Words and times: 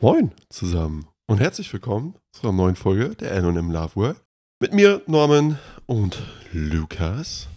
Moin 0.00 0.30
zusammen 0.48 1.08
und 1.26 1.40
herzlich 1.40 1.72
willkommen 1.72 2.14
zu 2.30 2.42
einer 2.42 2.52
neuen 2.52 2.76
Folge 2.76 3.16
der 3.16 3.32
N&M 3.32 3.72
Love 3.72 3.96
World. 3.96 4.22
Mit 4.60 4.72
mir 4.72 5.02
Norman 5.06 5.58
und 5.86 6.22
Lukas. 6.52 7.48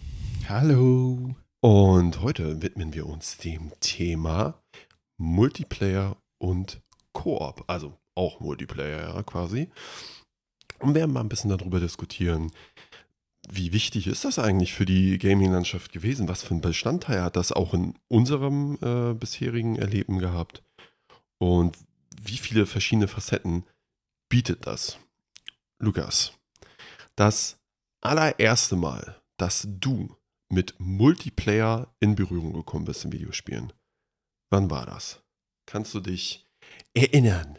Hallo. 0.48 1.36
Und 1.60 2.20
heute 2.20 2.62
widmen 2.62 2.92
wir 2.92 3.06
uns 3.06 3.38
dem 3.38 3.70
Thema 3.78 4.60
Multiplayer 5.18 6.16
und 6.38 6.80
Koop, 7.12 7.62
also 7.68 7.96
auch 8.16 8.40
Multiplayer 8.40 9.14
ja, 9.14 9.22
quasi. 9.22 9.68
Und 10.80 10.94
werden 10.94 11.12
mal 11.12 11.20
ein 11.20 11.28
bisschen 11.28 11.50
darüber 11.50 11.78
diskutieren, 11.78 12.50
wie 13.48 13.72
wichtig 13.72 14.06
ist 14.06 14.24
das 14.24 14.38
eigentlich 14.38 14.74
für 14.74 14.84
die 14.84 15.18
Gaming-Landschaft 15.18 15.92
gewesen? 15.92 16.28
Was 16.28 16.42
für 16.42 16.52
einen 16.52 16.60
Bestandteil 16.60 17.22
hat 17.22 17.36
das 17.36 17.52
auch 17.52 17.74
in 17.74 17.94
unserem 18.08 18.78
äh, 18.82 19.14
bisherigen 19.14 19.76
Erleben 19.76 20.18
gehabt? 20.18 20.62
Und 21.38 21.76
wie 22.22 22.36
viele 22.36 22.66
verschiedene 22.66 23.08
Facetten 23.08 23.64
bietet 24.28 24.66
das? 24.66 24.98
Lukas, 25.78 26.32
das 27.16 27.58
allererste 28.02 28.76
Mal, 28.76 29.20
dass 29.38 29.66
du 29.68 30.16
mit 30.50 30.74
Multiplayer 30.78 31.94
in 32.00 32.14
Berührung 32.14 32.52
gekommen 32.52 32.84
bist 32.84 33.04
in 33.04 33.12
Videospielen, 33.12 33.72
wann 34.50 34.70
war 34.70 34.84
das? 34.84 35.22
Kannst 35.66 35.94
du 35.94 36.00
dich 36.00 36.46
erinnern? 36.94 37.58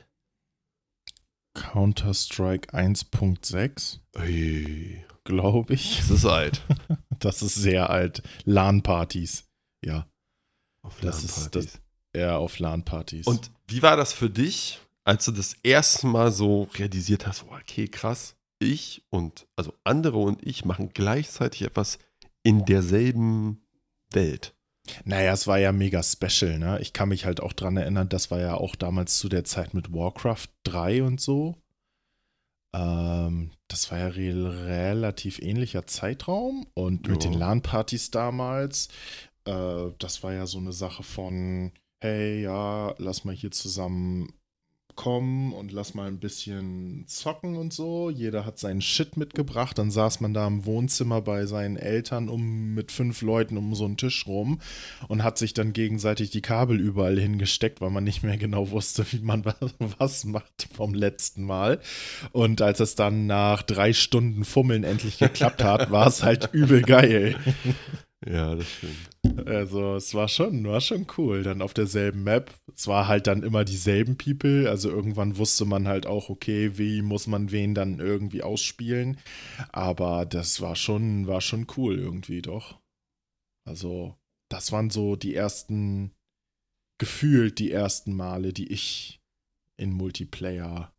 Counter-Strike 1.54 2.74
1.6, 2.74 4.00
Ui, 4.18 5.06
glaube 5.32 5.74
ich. 5.74 5.98
das 5.98 6.10
ist 6.12 6.26
alt. 6.26 6.62
Das 7.20 7.44
ist 7.44 7.54
sehr 7.54 7.92
alt. 7.92 8.24
LAN-Partys. 8.46 9.46
Ja, 9.86 10.08
Auf 10.82 11.00
Das 11.02 11.24
ist 11.24 11.38
LAN-Partys. 11.54 11.80
eher 12.14 12.38
auf 12.40 12.58
LAN-Partys. 12.58 13.28
Und 13.28 13.52
wie 13.68 13.84
war 13.84 13.96
das 13.96 14.12
für 14.12 14.30
dich, 14.30 14.80
als 15.04 15.26
du 15.26 15.32
das 15.32 15.54
erste 15.62 16.08
Mal 16.08 16.32
so 16.32 16.64
realisiert 16.80 17.28
hast, 17.28 17.44
oh, 17.48 17.54
okay, 17.56 17.88
krass, 17.88 18.36
ich 18.58 19.04
und 19.12 19.46
also 19.56 19.72
andere 19.84 20.18
und 20.18 20.46
ich 20.46 20.66
machen 20.66 20.90
gleichzeitig 20.96 21.62
etwas 21.62 22.00
in 22.42 22.66
derselben 22.66 23.62
Welt. 24.12 24.56
naja, 25.06 25.32
es 25.34 25.46
war 25.46 25.60
ja 25.60 25.72
mega 25.72 26.02
special, 26.02 26.58
ne? 26.58 26.80
Ich 26.82 26.92
kann 26.94 27.10
mich 27.10 27.26
halt 27.26 27.40
auch 27.40 27.54
dran 27.54 27.78
erinnern, 27.78 28.10
das 28.10 28.32
war 28.32 28.40
ja 28.40 28.56
auch 28.56 28.76
damals 28.76 29.20
zu 29.20 29.30
der 29.30 29.44
Zeit 29.44 29.76
mit 29.76 29.94
Warcraft 29.94 30.48
3 30.64 31.04
und 31.04 31.22
so. 31.22 31.61
Ähm, 32.74 33.52
das 33.68 33.92
war 33.92 33.98
ja 34.00 34.08
re 34.08 34.66
relativ 34.68 35.40
ähnlicher 35.40 35.86
Zeitraum. 35.88 36.68
Und 36.74 37.08
mit 37.08 37.24
Ja. 37.24 37.30
den 37.30 37.40
LAN-Partys 37.40 38.12
damals, 38.12 38.88
äh, 39.46 39.88
das 40.00 40.24
war 40.24 40.34
ja 40.34 40.46
so 40.46 40.58
eine 40.60 40.74
Sache 40.74 41.04
von, 41.04 41.72
hey, 42.00 42.42
ja, 42.42 42.94
lass 42.98 43.26
mal 43.26 43.36
hier 43.36 43.52
zusammen 43.52 44.34
kommen 44.96 45.54
und 45.54 45.72
lass 45.72 45.94
mal 45.94 46.08
ein 46.08 46.20
bisschen 46.20 47.04
zocken 47.08 47.56
und 47.58 47.74
so. 47.74 48.10
Jeder 48.10 48.46
hat 48.46 48.60
seinen 48.60 48.82
Shit 48.82 49.18
mitgebracht. 49.18 49.78
Dann 49.78 49.92
saß 49.92 50.20
man 50.22 50.34
da 50.34 50.46
im 50.48 50.66
Wohnzimmer 50.66 51.22
bei 51.22 51.46
seinen 51.46 51.78
Eltern 51.78 52.30
um 52.30 52.74
mit 52.74 52.92
fünf 52.92 53.22
Leuten 53.22 53.58
um 53.58 53.74
so 53.76 53.86
einen 53.86 53.98
Tisch 53.98 54.28
rum 54.28 54.60
und 55.08 55.24
hat 55.24 55.38
sich 55.38 55.54
dann 55.54 55.74
gegenseitig 55.74 56.30
die 56.32 56.42
Kabel 56.42 56.80
überall 56.80 57.20
hingesteckt, 57.20 57.82
weil 57.82 57.90
man 57.90 58.04
nicht 58.04 58.24
mehr 58.24 58.38
genau 58.38 58.72
wusste, 58.72 59.06
wie 59.12 59.20
man 59.20 59.46
wa- 59.46 59.56
was 59.98 60.26
macht 60.26 60.68
vom 60.74 60.94
letzten 60.94 61.44
Mal. 61.44 61.80
Und 62.32 62.62
als 62.62 62.80
es 62.80 62.96
dann 62.96 63.28
nach 63.28 63.64
drei 63.64 63.94
Stunden 63.94 64.46
Fummeln 64.46 64.84
endlich 64.84 65.18
geklappt 65.20 65.64
hat, 65.64 65.92
war 65.92 66.08
es 66.08 66.24
halt 66.24 66.50
übel 66.54 66.82
geil. 66.82 67.36
Ja, 68.26 68.54
das 68.54 68.70
stimmt. 68.70 69.48
Also 69.48 69.96
es 69.96 70.14
war 70.14 70.28
schon, 70.28 70.64
war 70.66 70.82
schon 70.82 71.08
cool. 71.18 71.44
Dann 71.44 71.62
auf 71.62 71.74
derselben 71.74 72.24
Map. 72.24 72.54
Es 72.74 72.88
war 72.88 73.08
halt 73.08 73.28
dann 73.28 73.44
immer 73.44 73.66
dieselben 73.66 74.18
People. 74.18 74.70
Also 74.70 74.90
irgendwann 74.90 75.38
wusste 75.38 75.66
man 75.66 75.88
halt 75.88 76.06
auch, 76.06 76.30
okay, 76.30 76.78
wie 76.78 77.02
muss 77.02 77.28
man 77.28 77.52
wen 77.52 77.74
dann 77.74 78.00
irgendwie 78.00 78.44
ausspielen. 78.44 79.18
Aber 79.72 80.26
das 80.26 80.62
war 80.62 80.76
schon, 80.76 81.28
war 81.28 81.42
schon 81.42 81.66
cool 81.78 81.98
irgendwie 81.98 82.42
doch. 82.42 82.80
Also 83.68 84.16
das 84.50 84.72
waren 84.72 84.90
so 84.90 85.16
die 85.16 85.34
ersten, 85.34 86.12
gefühlt 87.00 87.58
die 87.58 87.72
ersten 87.72 88.14
Male, 88.14 88.54
die 88.54 88.72
ich 88.72 89.20
in 89.78 89.94
Multiplayer 89.94 90.94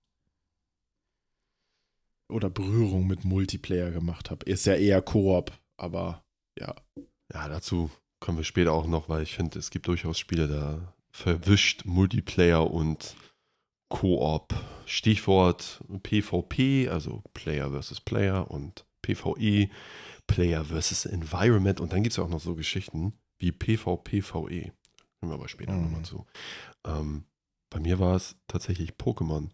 oder 2.33 2.51
Berührung 2.51 3.07
mit 3.07 3.25
Multiplayer 3.25 3.91
gemacht 3.93 4.31
habe. 4.31 4.47
Ist 4.47 4.67
ja 4.67 4.75
eher 4.75 5.03
Koop, 5.03 5.53
aber 5.77 6.25
ja. 6.59 6.75
Ja, 7.33 7.49
dazu 7.49 7.91
kommen 8.21 8.39
wir 8.39 8.45
später 8.45 8.73
auch 8.73 8.87
noch, 8.87 9.09
weil 9.09 9.23
ich 9.23 9.35
finde, 9.35 9.59
es 9.59 9.71
gibt 9.71 9.87
durchaus 9.89 10.19
Spiele, 10.19 10.49
da 10.49 10.95
verwischt 11.11 11.85
Multiplayer 11.85 12.71
und 12.71 13.17
Koop. 13.89 14.55
Stichwort 14.87 15.83
PvP, 16.03 16.89
also 16.89 17.23
Player 17.35 17.71
versus 17.71 18.01
Player 18.01 18.51
und 18.51 18.85
PvE, 19.03 19.69
Player 20.27 20.65
versus 20.65 21.05
Environment. 21.07 21.81
Und 21.81 21.93
dann 21.93 22.03
gibt 22.03 22.13
es 22.13 22.17
ja 22.17 22.25
auch 22.25 22.29
noch 22.29 22.41
so 22.41 22.55
Geschichten 22.55 23.15
wie 23.39 23.53
PvPvE. 23.53 24.73
Kommen 25.21 25.33
wir 25.33 25.35
aber 25.35 25.49
später 25.49 25.73
Mhm. 25.73 25.83
nochmal 25.85 26.03
zu. 26.05 26.27
Ähm, 26.85 27.25
bei 27.71 27.81
mir 27.81 27.99
war 27.99 28.17
es 28.17 28.37
tatsächlich 28.49 28.93
Pokémon. 28.93 29.51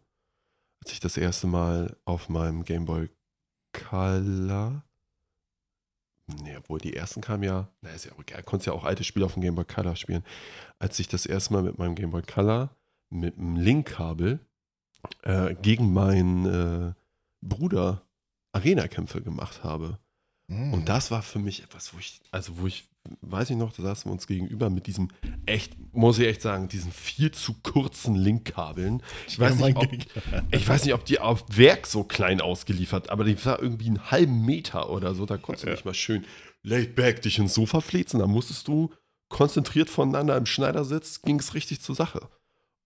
Als 0.82 0.92
ich 0.92 1.00
das 1.00 1.16
erste 1.16 1.46
Mal 1.46 1.96
auf 2.04 2.28
meinem 2.28 2.64
Game 2.64 2.84
Boy 2.84 3.10
Color 3.72 4.84
Nee, 6.42 6.56
obwohl 6.56 6.78
die 6.78 6.94
ersten 6.94 7.20
kamen 7.20 7.42
ja, 7.42 7.68
na 7.80 7.90
ist 7.90 8.04
ja 8.04 8.12
auch 8.12 8.20
egal, 8.20 8.42
konntest 8.42 8.66
ja 8.66 8.74
auch 8.74 8.84
alte 8.84 9.02
Spiele 9.02 9.24
auf 9.24 9.34
dem 9.34 9.42
Game 9.42 9.54
Boy 9.54 9.64
Color 9.64 9.96
spielen. 9.96 10.24
Als 10.78 10.98
ich 10.98 11.08
das 11.08 11.24
erste 11.24 11.54
Mal 11.54 11.62
mit 11.62 11.78
meinem 11.78 11.94
Game 11.94 12.10
Boy 12.10 12.22
Color 12.22 12.70
mit 13.10 13.38
einem 13.38 13.56
Link-Kabel 13.56 14.38
äh, 15.22 15.54
gegen 15.54 15.92
meinen 15.92 16.46
äh, 16.46 16.92
Bruder 17.40 18.02
Arena-Kämpfe 18.52 19.22
gemacht 19.22 19.64
habe. 19.64 19.98
Mhm. 20.48 20.74
Und 20.74 20.88
das 20.88 21.10
war 21.10 21.22
für 21.22 21.38
mich 21.38 21.62
etwas, 21.62 21.94
wo 21.94 21.98
ich, 21.98 22.20
also 22.30 22.58
wo 22.58 22.66
ich, 22.66 22.88
weiß 23.20 23.50
ich 23.50 23.56
noch, 23.56 23.72
da 23.72 23.82
saßen 23.82 24.08
wir 24.08 24.12
uns 24.12 24.26
gegenüber 24.26 24.70
mit 24.70 24.86
diesem 24.86 25.08
echt, 25.46 25.76
muss 25.92 26.18
ich 26.18 26.26
echt 26.26 26.42
sagen, 26.42 26.68
diesen 26.68 26.92
viel 26.92 27.30
zu 27.30 27.54
kurzen 27.62 28.14
Link-Kabeln. 28.14 29.02
Ich 29.26 29.38
weiß, 29.38 29.56
nicht, 29.56 29.76
ob, 29.76 29.86
ich 30.50 30.68
weiß 30.68 30.84
nicht, 30.84 30.94
ob 30.94 31.04
die 31.04 31.20
auf 31.20 31.44
Werk 31.50 31.86
so 31.86 32.04
klein 32.04 32.40
ausgeliefert, 32.40 33.10
aber 33.10 33.24
die 33.24 33.44
war 33.44 33.60
irgendwie 33.62 33.86
einen 33.86 34.10
halben 34.10 34.44
Meter 34.44 34.90
oder 34.90 35.14
so. 35.14 35.26
Da 35.26 35.36
konntest 35.36 35.64
du 35.64 35.68
Ja. 35.68 35.74
nicht 35.74 35.84
mal 35.84 35.94
schön 35.94 36.24
laid 36.62 36.94
back 36.94 37.22
dich 37.22 37.38
ins 37.38 37.54
Sofa 37.54 37.80
flitzen. 37.80 38.20
Da 38.20 38.26
musstest 38.26 38.68
du 38.68 38.90
konzentriert 39.28 39.90
voneinander 39.90 40.36
im 40.36 40.46
Schneidersitz, 40.46 41.22
ging 41.22 41.38
es 41.38 41.54
richtig 41.54 41.80
zur 41.80 41.94
Sache. 41.94 42.28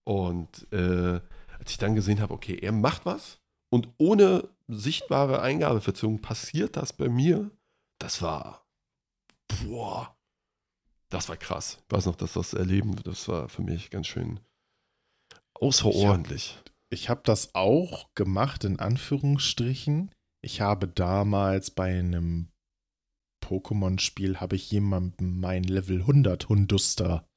Und 0.03 0.67
äh, 0.71 1.19
als 1.59 1.71
ich 1.71 1.77
dann 1.77 1.95
gesehen 1.95 2.19
habe, 2.19 2.33
okay, 2.33 2.57
er 2.61 2.71
macht 2.73 3.05
was 3.05 3.39
und 3.69 3.87
ohne 3.97 4.49
sichtbare 4.67 5.41
Eingabeverzögerung 5.41 6.21
passiert 6.21 6.75
das 6.77 6.93
bei 6.93 7.07
mir, 7.09 7.49
das 7.99 8.21
war, 8.21 8.62
boah, 9.63 10.15
das 11.09 11.29
war 11.29 11.37
krass. 11.37 11.79
Ich 11.87 11.95
weiß 11.95 12.07
noch, 12.07 12.15
dass 12.15 12.33
das 12.33 12.53
Erleben, 12.53 12.95
das 13.03 13.27
war 13.27 13.49
für 13.49 13.61
mich 13.61 13.89
ganz 13.89 14.07
schön 14.07 14.39
außerordentlich. 15.53 16.59
Ich 16.89 17.09
habe 17.09 17.21
das 17.23 17.55
auch 17.55 18.13
gemacht, 18.15 18.63
in 18.63 18.79
Anführungsstrichen. 18.79 20.11
Ich 20.43 20.61
habe 20.61 20.87
damals 20.87 21.71
bei 21.71 21.97
einem 21.97 22.49
Pokémon-Spiel, 23.43 24.39
habe 24.39 24.55
ich 24.55 24.71
jemandem 24.71 25.39
mein 25.39 25.63
Level 25.63 26.01
100 26.01 26.49
Hunduster. 26.49 27.27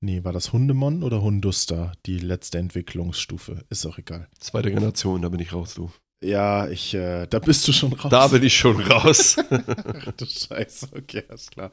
Nee, 0.00 0.24
war 0.24 0.32
das 0.32 0.52
Hundemon 0.52 1.02
oder 1.02 1.22
Hunduster? 1.22 1.92
Die 2.06 2.18
letzte 2.18 2.58
Entwicklungsstufe. 2.58 3.64
Ist 3.70 3.86
auch 3.86 3.98
egal. 3.98 4.28
Zweite 4.38 4.70
Generation, 4.70 5.22
da 5.22 5.28
bin 5.28 5.40
ich 5.40 5.52
raus, 5.52 5.74
du. 5.74 5.92
Ja, 6.22 6.68
ich, 6.68 6.94
äh, 6.94 7.26
da 7.26 7.38
bist 7.40 7.66
du 7.66 7.72
schon 7.72 7.92
raus. 7.92 8.10
Da 8.10 8.28
bin 8.28 8.42
ich 8.42 8.56
schon 8.56 8.80
raus. 8.80 9.36
Ach 9.50 10.12
du 10.16 10.24
Scheiße, 10.24 10.88
okay, 10.96 11.24
alles 11.28 11.50
klar. 11.50 11.72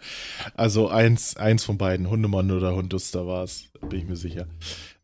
Also 0.55 0.89
eins, 0.89 1.37
eins 1.37 1.63
von 1.63 1.77
beiden, 1.77 2.09
Hundemon 2.09 2.49
oder 2.51 2.75
Hunduster 2.75 3.27
war 3.27 3.43
es, 3.43 3.69
bin 3.89 3.99
ich 3.99 4.07
mir 4.07 4.15
sicher. 4.15 4.47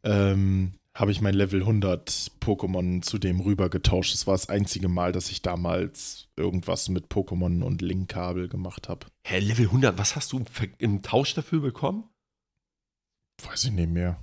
Ähm, 0.03 0.73
habe 0.95 1.11
ich 1.11 1.21
mein 1.21 1.35
Level 1.35 1.59
100 1.59 2.31
Pokémon 2.41 3.01
zu 3.01 3.17
dem 3.17 3.41
rüber 3.41 3.69
getauscht. 3.69 4.13
Das 4.13 4.25
war 4.27 4.33
das 4.33 4.49
einzige 4.49 4.87
Mal, 4.87 5.11
dass 5.11 5.29
ich 5.29 5.41
damals 5.41 6.29
irgendwas 6.37 6.89
mit 6.89 7.07
Pokémon 7.07 7.61
und 7.61 7.81
Link-Kabel 7.81 8.47
gemacht 8.47 8.89
habe. 8.89 9.07
Hä, 9.23 9.39
Level 9.39 9.65
100, 9.65 9.97
was 9.97 10.15
hast 10.15 10.31
du 10.31 10.43
im 10.77 11.01
Tausch 11.01 11.33
dafür 11.33 11.59
bekommen? 11.59 12.09
Weiß 13.43 13.65
ich 13.65 13.71
nicht 13.71 13.89
mehr. 13.89 14.19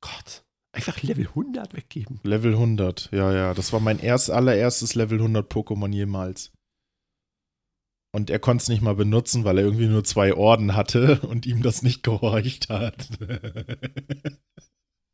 Gott, 0.00 0.44
einfach 0.72 1.02
Level 1.02 1.28
100 1.28 1.74
weggeben. 1.74 2.20
Level 2.22 2.52
100, 2.52 3.10
ja, 3.12 3.32
ja. 3.32 3.54
Das 3.54 3.72
war 3.72 3.80
mein 3.80 3.98
erst, 3.98 4.30
allererstes 4.30 4.94
Level 4.94 5.18
100 5.18 5.50
Pokémon 5.50 5.92
jemals. 5.92 6.52
Und 8.14 8.28
er 8.28 8.38
konnte 8.38 8.62
es 8.62 8.68
nicht 8.68 8.82
mal 8.82 8.94
benutzen, 8.94 9.44
weil 9.44 9.58
er 9.58 9.64
irgendwie 9.64 9.86
nur 9.86 10.04
zwei 10.04 10.34
Orden 10.34 10.76
hatte 10.76 11.20
und 11.28 11.46
ihm 11.46 11.62
das 11.62 11.82
nicht 11.82 12.02
gehorcht 12.02 12.68
hat. 12.68 13.08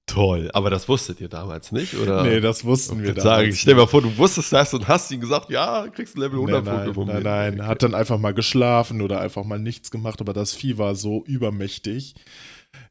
Toll, 0.06 0.50
aber 0.55 0.70
das 0.70 0.88
wusstet 0.88 1.20
ihr 1.20 1.28
damals 1.28 1.70
nicht, 1.70 1.94
oder? 1.94 2.22
Nee, 2.22 2.40
das 2.40 2.64
wussten 2.64 3.02
wir 3.02 3.08
damals. 3.08 3.22
Sagen, 3.22 3.49
nicht. 3.49 3.61
stell 3.61 3.75
dir 3.75 3.81
mal 3.82 3.87
vor, 3.87 4.00
du 4.00 4.16
wusstest 4.16 4.52
das 4.54 4.72
und 4.72 4.88
hast 4.88 5.11
ihm 5.11 5.20
gesagt, 5.20 5.50
ja, 5.50 5.87
kriegst 5.88 6.16
ein 6.16 6.20
Level 6.20 6.38
100 6.40 6.64
nein, 6.64 6.75
nein, 6.75 6.88
Pokémon. 6.88 7.04
Nein, 7.04 7.22
nein, 7.22 7.66
hat 7.66 7.82
dann 7.82 7.94
einfach 7.94 8.19
mal 8.19 8.32
geschlafen 8.32 9.02
oder 9.02 9.20
einfach 9.20 9.44
mal 9.44 9.58
nichts 9.58 9.90
gemacht, 9.90 10.22
aber 10.22 10.32
das 10.32 10.54
Vieh 10.54 10.78
war 10.78 10.94
so 10.94 11.25
übermächtig. 11.25 12.14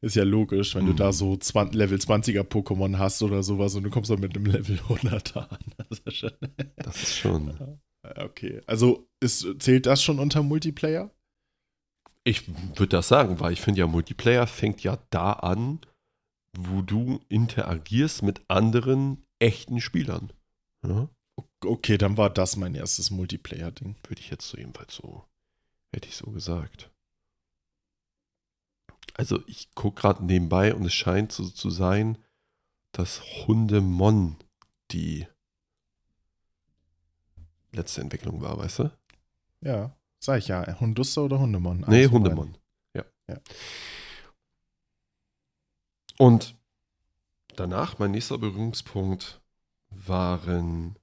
Ist 0.01 0.15
ja 0.15 0.23
logisch, 0.23 0.75
wenn 0.75 0.83
mhm. 0.83 0.89
du 0.89 0.93
da 0.93 1.11
so 1.11 1.35
20, 1.35 1.75
Level 1.75 1.97
20er 1.97 2.43
Pokémon 2.43 2.97
hast 2.97 3.21
oder 3.23 3.43
sowas 3.43 3.75
und 3.75 3.83
du 3.83 3.89
kommst 3.89 4.09
dann 4.09 4.19
mit 4.19 4.35
einem 4.35 4.45
Level 4.45 4.77
100er 4.77 5.47
an. 5.49 5.59
Das 5.89 5.99
ist 5.99 6.17
schon. 6.17 6.31
Das 6.77 7.03
ist 7.03 7.17
schon. 7.17 7.79
Okay, 8.15 8.61
also 8.67 9.07
ist, 9.19 9.45
zählt 9.59 9.85
das 9.85 10.01
schon 10.01 10.19
unter 10.19 10.43
Multiplayer? 10.43 11.11
Ich 12.23 12.47
würde 12.47 12.87
das 12.87 13.07
sagen, 13.07 13.39
weil 13.39 13.53
ich 13.53 13.61
finde 13.61 13.79
ja, 13.79 13.87
Multiplayer 13.87 14.47
fängt 14.47 14.83
ja 14.83 14.97
da 15.09 15.33
an, 15.33 15.79
wo 16.57 16.81
du 16.81 17.21
interagierst 17.29 18.23
mit 18.23 18.41
anderen 18.47 19.25
echten 19.39 19.79
Spielern. 19.79 20.33
Ja? 20.85 21.09
Okay, 21.63 21.97
dann 21.97 22.17
war 22.17 22.29
das 22.29 22.57
mein 22.57 22.75
erstes 22.75 23.11
Multiplayer-Ding. 23.11 23.95
Würde 24.07 24.21
ich 24.21 24.29
jetzt 24.29 24.47
so 24.47 24.57
jedenfalls 24.57 24.95
so, 24.95 25.25
hätte 25.93 26.07
ich 26.07 26.15
so 26.15 26.31
gesagt. 26.31 26.91
Also 29.13 29.41
ich 29.47 29.73
gucke 29.73 30.01
gerade 30.01 30.25
nebenbei 30.25 30.73
und 30.75 30.85
es 30.85 30.93
scheint 30.93 31.31
so 31.31 31.49
zu 31.49 31.69
sein, 31.69 32.17
dass 32.91 33.21
Hundemon 33.47 34.37
die 34.91 35.27
letzte 37.71 38.01
Entwicklung 38.01 38.41
war, 38.41 38.57
weißt 38.57 38.79
du? 38.79 38.91
Ja, 39.61 39.95
sag 40.19 40.39
ich 40.39 40.47
ja. 40.47 40.79
Hunduster 40.79 41.23
oder 41.23 41.39
Hundemon? 41.39 41.85
Nee, 41.87 42.07
Hundemon. 42.07 42.57
Ja. 42.93 43.05
ja. 43.27 43.39
Und 46.17 46.55
danach, 47.55 47.99
mein 47.99 48.11
nächster 48.11 48.37
Berührungspunkt 48.37 49.41
waren. 49.89 50.97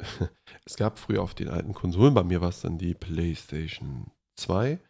es 0.64 0.76
gab 0.76 0.98
früher 0.98 1.22
auf 1.22 1.34
den 1.34 1.48
alten 1.48 1.72
Konsolen, 1.72 2.14
bei 2.14 2.24
mir 2.24 2.40
war 2.40 2.48
es 2.48 2.60
dann 2.60 2.78
die 2.78 2.94
PlayStation 2.94 4.10
2, 4.36 4.80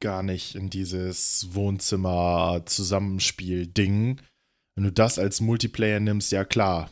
Gar 0.00 0.22
nicht 0.22 0.54
in 0.54 0.70
dieses 0.70 1.48
Wohnzimmer-Zusammenspiel-Ding. 1.52 4.20
Wenn 4.76 4.84
du 4.84 4.92
das 4.92 5.18
als 5.18 5.40
Multiplayer 5.40 5.98
nimmst, 6.00 6.32
ja 6.32 6.44
klar. 6.44 6.90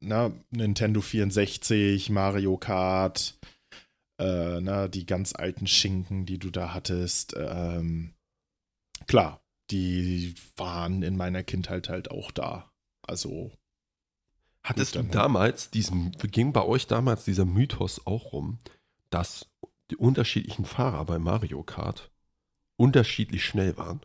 Na, 0.00 0.32
Nintendo 0.50 1.00
64, 1.00 2.10
Mario 2.10 2.56
Kart, 2.56 3.38
äh, 4.18 4.60
na, 4.60 4.88
die 4.88 5.06
ganz 5.06 5.34
alten 5.34 5.66
Schinken, 5.66 6.26
die 6.26 6.38
du 6.38 6.50
da 6.50 6.74
hattest. 6.74 7.34
Ähm, 7.36 8.14
klar, 9.06 9.39
die 9.70 10.34
waren 10.56 11.02
in 11.02 11.16
meiner 11.16 11.42
Kindheit 11.42 11.88
halt 11.88 12.10
auch 12.10 12.30
da. 12.30 12.70
Also 13.02 13.52
Hattest 14.62 14.94
du 14.94 15.02
damals 15.02 15.70
diesen, 15.70 16.12
ging 16.12 16.52
bei 16.52 16.62
euch 16.62 16.86
damals 16.86 17.24
dieser 17.24 17.44
Mythos 17.44 18.06
auch 18.06 18.32
rum, 18.32 18.58
dass 19.08 19.48
die 19.90 19.96
unterschiedlichen 19.96 20.64
Fahrer 20.64 21.04
bei 21.04 21.18
Mario 21.18 21.62
Kart 21.62 22.10
unterschiedlich 22.76 23.44
schnell 23.44 23.76
waren? 23.76 24.00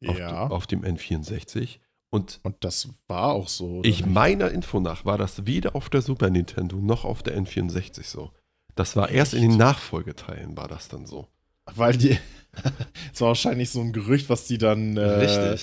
Ja. 0.00 0.44
Auf, 0.44 0.50
auf 0.50 0.66
dem 0.66 0.82
N64. 0.82 1.78
Und, 2.10 2.40
und 2.42 2.56
das 2.60 2.90
war 3.08 3.32
auch 3.32 3.48
so. 3.48 3.80
Ich 3.82 4.02
nicht? 4.02 4.12
meiner 4.12 4.50
Info 4.50 4.78
nach 4.78 5.04
war 5.04 5.18
das 5.18 5.46
weder 5.46 5.74
auf 5.74 5.88
der 5.88 6.02
Super 6.02 6.30
Nintendo 6.30 6.76
noch 6.76 7.04
auf 7.04 7.22
der 7.22 7.36
N64 7.38 8.04
so. 8.04 8.32
Das 8.74 8.94
war 8.94 9.08
erst 9.08 9.34
in 9.34 9.42
den 9.42 9.56
Nachfolgeteilen 9.56 10.56
war 10.56 10.68
das 10.68 10.88
dann 10.88 11.06
so. 11.06 11.28
Weil 11.74 11.96
die, 11.96 12.18
es 13.12 13.20
war 13.20 13.28
wahrscheinlich 13.28 13.70
so 13.70 13.80
ein 13.80 13.92
Gerücht, 13.92 14.28
was 14.28 14.46
die 14.46 14.58
dann 14.58 14.96
äh, 14.96 15.56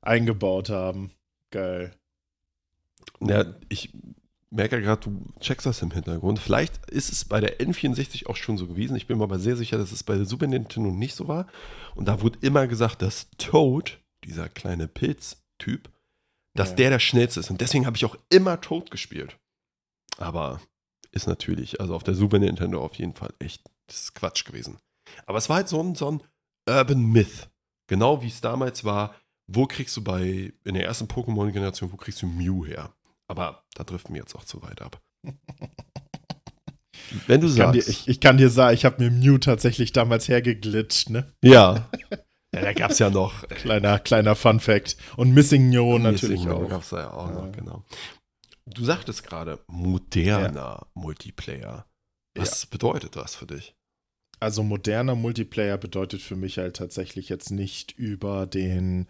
eingebaut 0.00 0.70
haben. 0.70 1.10
Geil. 1.50 1.92
Ja, 3.20 3.44
ich 3.68 3.90
merke 4.50 4.80
gerade, 4.80 5.00
du 5.00 5.32
checkst 5.40 5.66
das 5.66 5.82
im 5.82 5.90
Hintergrund. 5.90 6.38
Vielleicht 6.38 6.90
ist 6.90 7.10
es 7.10 7.24
bei 7.24 7.40
der 7.40 7.58
N64 7.60 8.26
auch 8.26 8.36
schon 8.36 8.58
so 8.58 8.66
gewesen. 8.66 8.96
Ich 8.96 9.06
bin 9.06 9.18
mir 9.18 9.24
aber 9.24 9.38
sehr 9.38 9.56
sicher, 9.56 9.78
dass 9.78 9.92
es 9.92 10.02
bei 10.02 10.14
der 10.14 10.26
Super 10.26 10.46
Nintendo 10.46 10.90
nicht 10.90 11.14
so 11.14 11.28
war. 11.28 11.46
Und 11.94 12.06
da 12.06 12.20
wurde 12.20 12.38
immer 12.42 12.66
gesagt, 12.66 13.02
dass 13.02 13.28
Toad, 13.38 14.00
dieser 14.24 14.48
kleine 14.48 14.88
Pilztyp, 14.88 15.90
dass 16.54 16.70
ja. 16.70 16.76
der 16.76 16.90
der 16.90 16.98
schnellste 16.98 17.40
ist. 17.40 17.50
Und 17.50 17.60
deswegen 17.60 17.86
habe 17.86 17.96
ich 17.96 18.04
auch 18.04 18.16
immer 18.28 18.60
Toad 18.60 18.90
gespielt. 18.90 19.38
Aber 20.18 20.60
ist 21.12 21.26
natürlich, 21.26 21.80
also 21.80 21.94
auf 21.94 22.04
der 22.04 22.14
Super 22.14 22.38
Nintendo 22.38 22.82
auf 22.82 22.94
jeden 22.96 23.14
Fall 23.14 23.32
echt, 23.38 23.62
das 23.86 24.04
ist 24.04 24.14
Quatsch 24.14 24.44
gewesen. 24.44 24.78
Aber 25.26 25.38
es 25.38 25.48
war 25.48 25.56
halt 25.56 25.68
so 25.68 25.82
ein, 25.82 25.94
so 25.94 26.10
ein 26.10 26.22
Urban 26.68 27.02
Myth. 27.02 27.48
Genau 27.88 28.22
wie 28.22 28.28
es 28.28 28.40
damals 28.40 28.84
war, 28.84 29.14
wo 29.46 29.66
kriegst 29.66 29.96
du 29.96 30.04
bei, 30.04 30.52
in 30.64 30.74
der 30.74 30.84
ersten 30.84 31.06
Pokémon-Generation, 31.06 31.92
wo 31.92 31.96
kriegst 31.96 32.22
du 32.22 32.26
Mew 32.26 32.64
her? 32.64 32.94
Aber 33.26 33.64
da 33.74 33.84
driften 33.84 34.14
wir 34.14 34.22
jetzt 34.22 34.34
auch 34.34 34.44
zu 34.44 34.62
weit 34.62 34.82
ab. 34.82 35.00
Wenn 37.26 37.40
du 37.40 37.46
ich 37.48 37.54
sagst. 37.54 37.64
Kann 37.64 37.72
dir, 37.72 37.88
ich, 37.88 38.08
ich, 38.08 38.20
kann 38.20 38.36
dir 38.36 38.48
sagen, 38.48 38.74
ich 38.74 38.84
habe 38.84 39.02
mir 39.02 39.10
Mew 39.10 39.38
tatsächlich 39.38 39.92
damals 39.92 40.28
hergeglitscht, 40.28 41.10
ne? 41.10 41.32
Ja. 41.42 41.88
ja 42.54 42.60
da 42.60 42.72
gab 42.72 42.92
es 42.92 42.98
ja 42.98 43.10
noch. 43.10 43.46
Kleiner, 43.48 43.98
kleiner 43.98 44.34
Fun-Fact. 44.34 44.96
Und 45.16 45.32
Missing 45.32 45.68
Nyo 45.70 45.98
natürlich 45.98 46.44
Missing 46.44 46.64
auch. 46.64 46.68
gab 46.68 46.82
es 46.82 46.90
ja 46.90 47.10
auch 47.10 47.28
ja. 47.28 47.34
noch, 47.34 47.52
genau. 47.52 47.84
Du 48.66 48.84
sagtest 48.84 49.24
gerade, 49.24 49.58
moderner 49.66 50.54
ja. 50.54 50.86
Multiplayer. 50.94 51.86
Was 52.34 52.66
bedeutet 52.66 53.16
das 53.16 53.34
für 53.34 53.46
dich? 53.46 53.74
Also 54.42 54.64
moderner 54.64 55.14
Multiplayer 55.14 55.78
bedeutet 55.78 56.20
für 56.20 56.34
mich 56.34 56.58
halt 56.58 56.74
tatsächlich 56.74 57.28
jetzt 57.28 57.52
nicht 57.52 57.92
über 57.92 58.48
den 58.48 59.06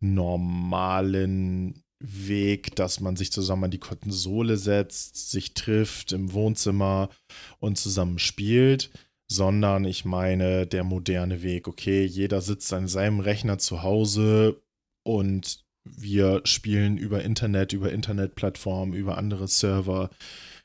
normalen 0.00 1.84
Weg, 1.98 2.74
dass 2.76 2.98
man 2.98 3.14
sich 3.14 3.30
zusammen 3.30 3.64
an 3.64 3.70
die 3.72 3.78
Konsole 3.78 4.56
setzt, 4.56 5.30
sich 5.32 5.52
trifft 5.52 6.12
im 6.12 6.32
Wohnzimmer 6.32 7.10
und 7.58 7.76
zusammen 7.76 8.18
spielt, 8.18 8.90
sondern 9.30 9.84
ich 9.84 10.06
meine 10.06 10.66
der 10.66 10.82
moderne 10.82 11.42
Weg. 11.42 11.68
Okay, 11.68 12.06
jeder 12.06 12.40
sitzt 12.40 12.72
an 12.72 12.88
seinem 12.88 13.20
Rechner 13.20 13.58
zu 13.58 13.82
Hause 13.82 14.62
und 15.02 15.62
wir 15.84 16.40
spielen 16.44 16.96
über 16.96 17.22
Internet, 17.22 17.74
über 17.74 17.92
Internetplattformen, 17.92 18.94
über 18.94 19.18
andere 19.18 19.46
Server. 19.46 20.08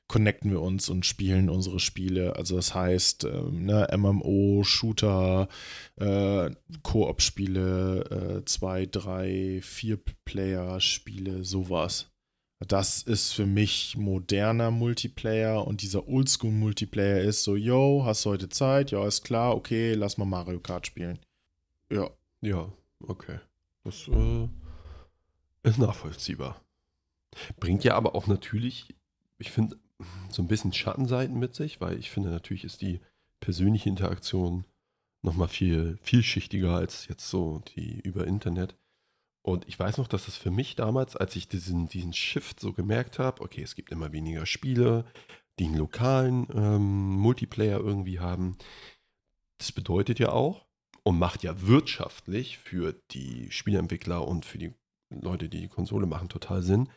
Connecten 0.08 0.52
wir 0.52 0.62
uns 0.62 0.90
und 0.90 1.06
spielen 1.06 1.50
unsere 1.50 1.80
Spiele. 1.80 2.36
Also 2.36 2.56
das 2.56 2.74
heißt, 2.76 3.26
ähm, 3.26 3.66
ne, 3.66 3.88
MMO, 3.98 4.64
Shooter, 4.64 5.48
äh, 5.98 6.52
Koop-Spiele, 6.84 8.42
äh, 8.42 8.46
zwei, 8.46 8.86
drei, 8.86 9.60
vier 9.64 10.00
Player-Spiele, 10.26 11.44
sowas. 11.44 12.12
Das 12.60 13.04
ist 13.04 13.34
für 13.34 13.46
mich 13.46 13.98
moderner 13.98 14.72
Multiplayer 14.72 15.66
und 15.68 15.82
dieser 15.82 16.08
Oldschool-Multiplayer 16.08 17.22
ist 17.22 17.44
so, 17.44 17.56
yo, 17.56 18.04
hast 18.06 18.26
du 18.26 18.30
heute 18.30 18.50
Zeit? 18.50 18.92
Ja, 18.92 19.06
ist 19.06 19.24
klar, 19.24 19.56
okay, 19.56 19.94
lass 19.94 20.18
mal 20.18 20.26
Mario 20.26 20.60
Kart 20.60 20.88
spielen. 20.88 21.20
Ja. 21.92 22.10
Ja, 22.42 22.72
okay. 23.08 23.40
Das 23.84 24.08
äh, 24.08 24.48
ist 25.64 25.80
nachvollziehbar. 25.80 26.62
Bringt 27.60 27.84
ja 27.84 27.96
aber 27.96 28.16
auch 28.16 28.28
natürlich, 28.28 28.96
ich 29.38 29.52
finde, 29.52 29.78
so 30.30 30.42
ein 30.42 30.48
bisschen 30.48 30.74
Schattenseiten 30.74 31.40
mit 31.40 31.56
sich, 31.56 31.82
weil 31.82 31.98
ich 31.98 32.12
finde, 32.12 32.30
natürlich 32.30 32.64
ist 32.64 32.82
die 32.82 33.00
persönliche 33.40 33.90
Interaktion 33.90 34.66
nochmal 35.22 35.48
viel 35.48 35.98
vielschichtiger 36.02 36.76
als 36.76 37.08
jetzt 37.08 37.30
so 37.30 37.62
die 37.76 38.00
über 38.02 38.28
Internet. 38.28 38.76
Und 39.42 39.68
ich 39.68 39.78
weiß 39.78 39.98
noch, 39.98 40.08
dass 40.08 40.28
es 40.28 40.38
für 40.38 40.52
mich 40.52 40.76
damals, 40.76 41.16
als 41.16 41.36
ich 41.36 41.48
diesen, 41.48 41.88
diesen 41.88 42.14
Shift 42.14 42.60
so 42.60 42.74
gemerkt 42.74 43.20
habe, 43.20 43.42
okay, 43.42 43.62
es 43.62 43.76
gibt 43.76 43.92
immer 43.92 44.12
weniger 44.12 44.46
Spiele, 44.46 45.06
die 45.60 45.66
einen 45.66 45.78
lokalen 45.78 46.48
ähm, 46.54 47.16
Multiplayer 47.18 47.80
irgendwie 47.80 48.20
haben. 48.20 48.58
Das 49.60 49.72
bedeutet 49.72 50.20
ja 50.20 50.30
auch 50.32 50.66
und 51.04 51.20
macht 51.20 51.44
ja 51.44 51.62
wirtschaftlich 51.62 52.58
für 52.58 52.94
die 53.12 53.52
Spieleentwickler 53.52 54.28
und 54.28 54.46
für 54.46 54.58
die 54.58 54.74
Leute, 55.12 55.48
die 55.48 55.62
die 55.62 55.68
Konsole 55.68 56.08
machen, 56.08 56.30
total 56.30 56.64
Sinn, 56.64 56.90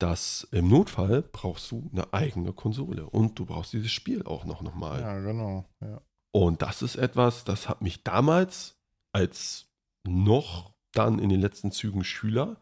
dass 0.00 0.46
im 0.50 0.68
Notfall 0.68 1.22
brauchst 1.22 1.70
du 1.70 1.88
eine 1.92 2.12
eigene 2.12 2.52
Konsole 2.52 3.08
und 3.08 3.38
du 3.38 3.46
brauchst 3.46 3.72
dieses 3.72 3.92
Spiel 3.92 4.22
auch 4.24 4.44
noch, 4.44 4.60
noch 4.62 4.74
mal. 4.74 5.00
Ja, 5.00 5.20
genau. 5.20 5.64
Ja. 5.80 6.00
Und 6.34 6.62
das 6.62 6.82
ist 6.82 6.96
etwas, 6.96 7.44
das 7.44 7.68
hat 7.68 7.80
mich 7.80 8.02
damals 8.02 8.76
als 9.14 9.66
noch 10.06 10.72
dann 10.92 11.18
in 11.18 11.28
den 11.28 11.40
letzten 11.40 11.70
Zügen 11.70 12.04
Schüler, 12.04 12.60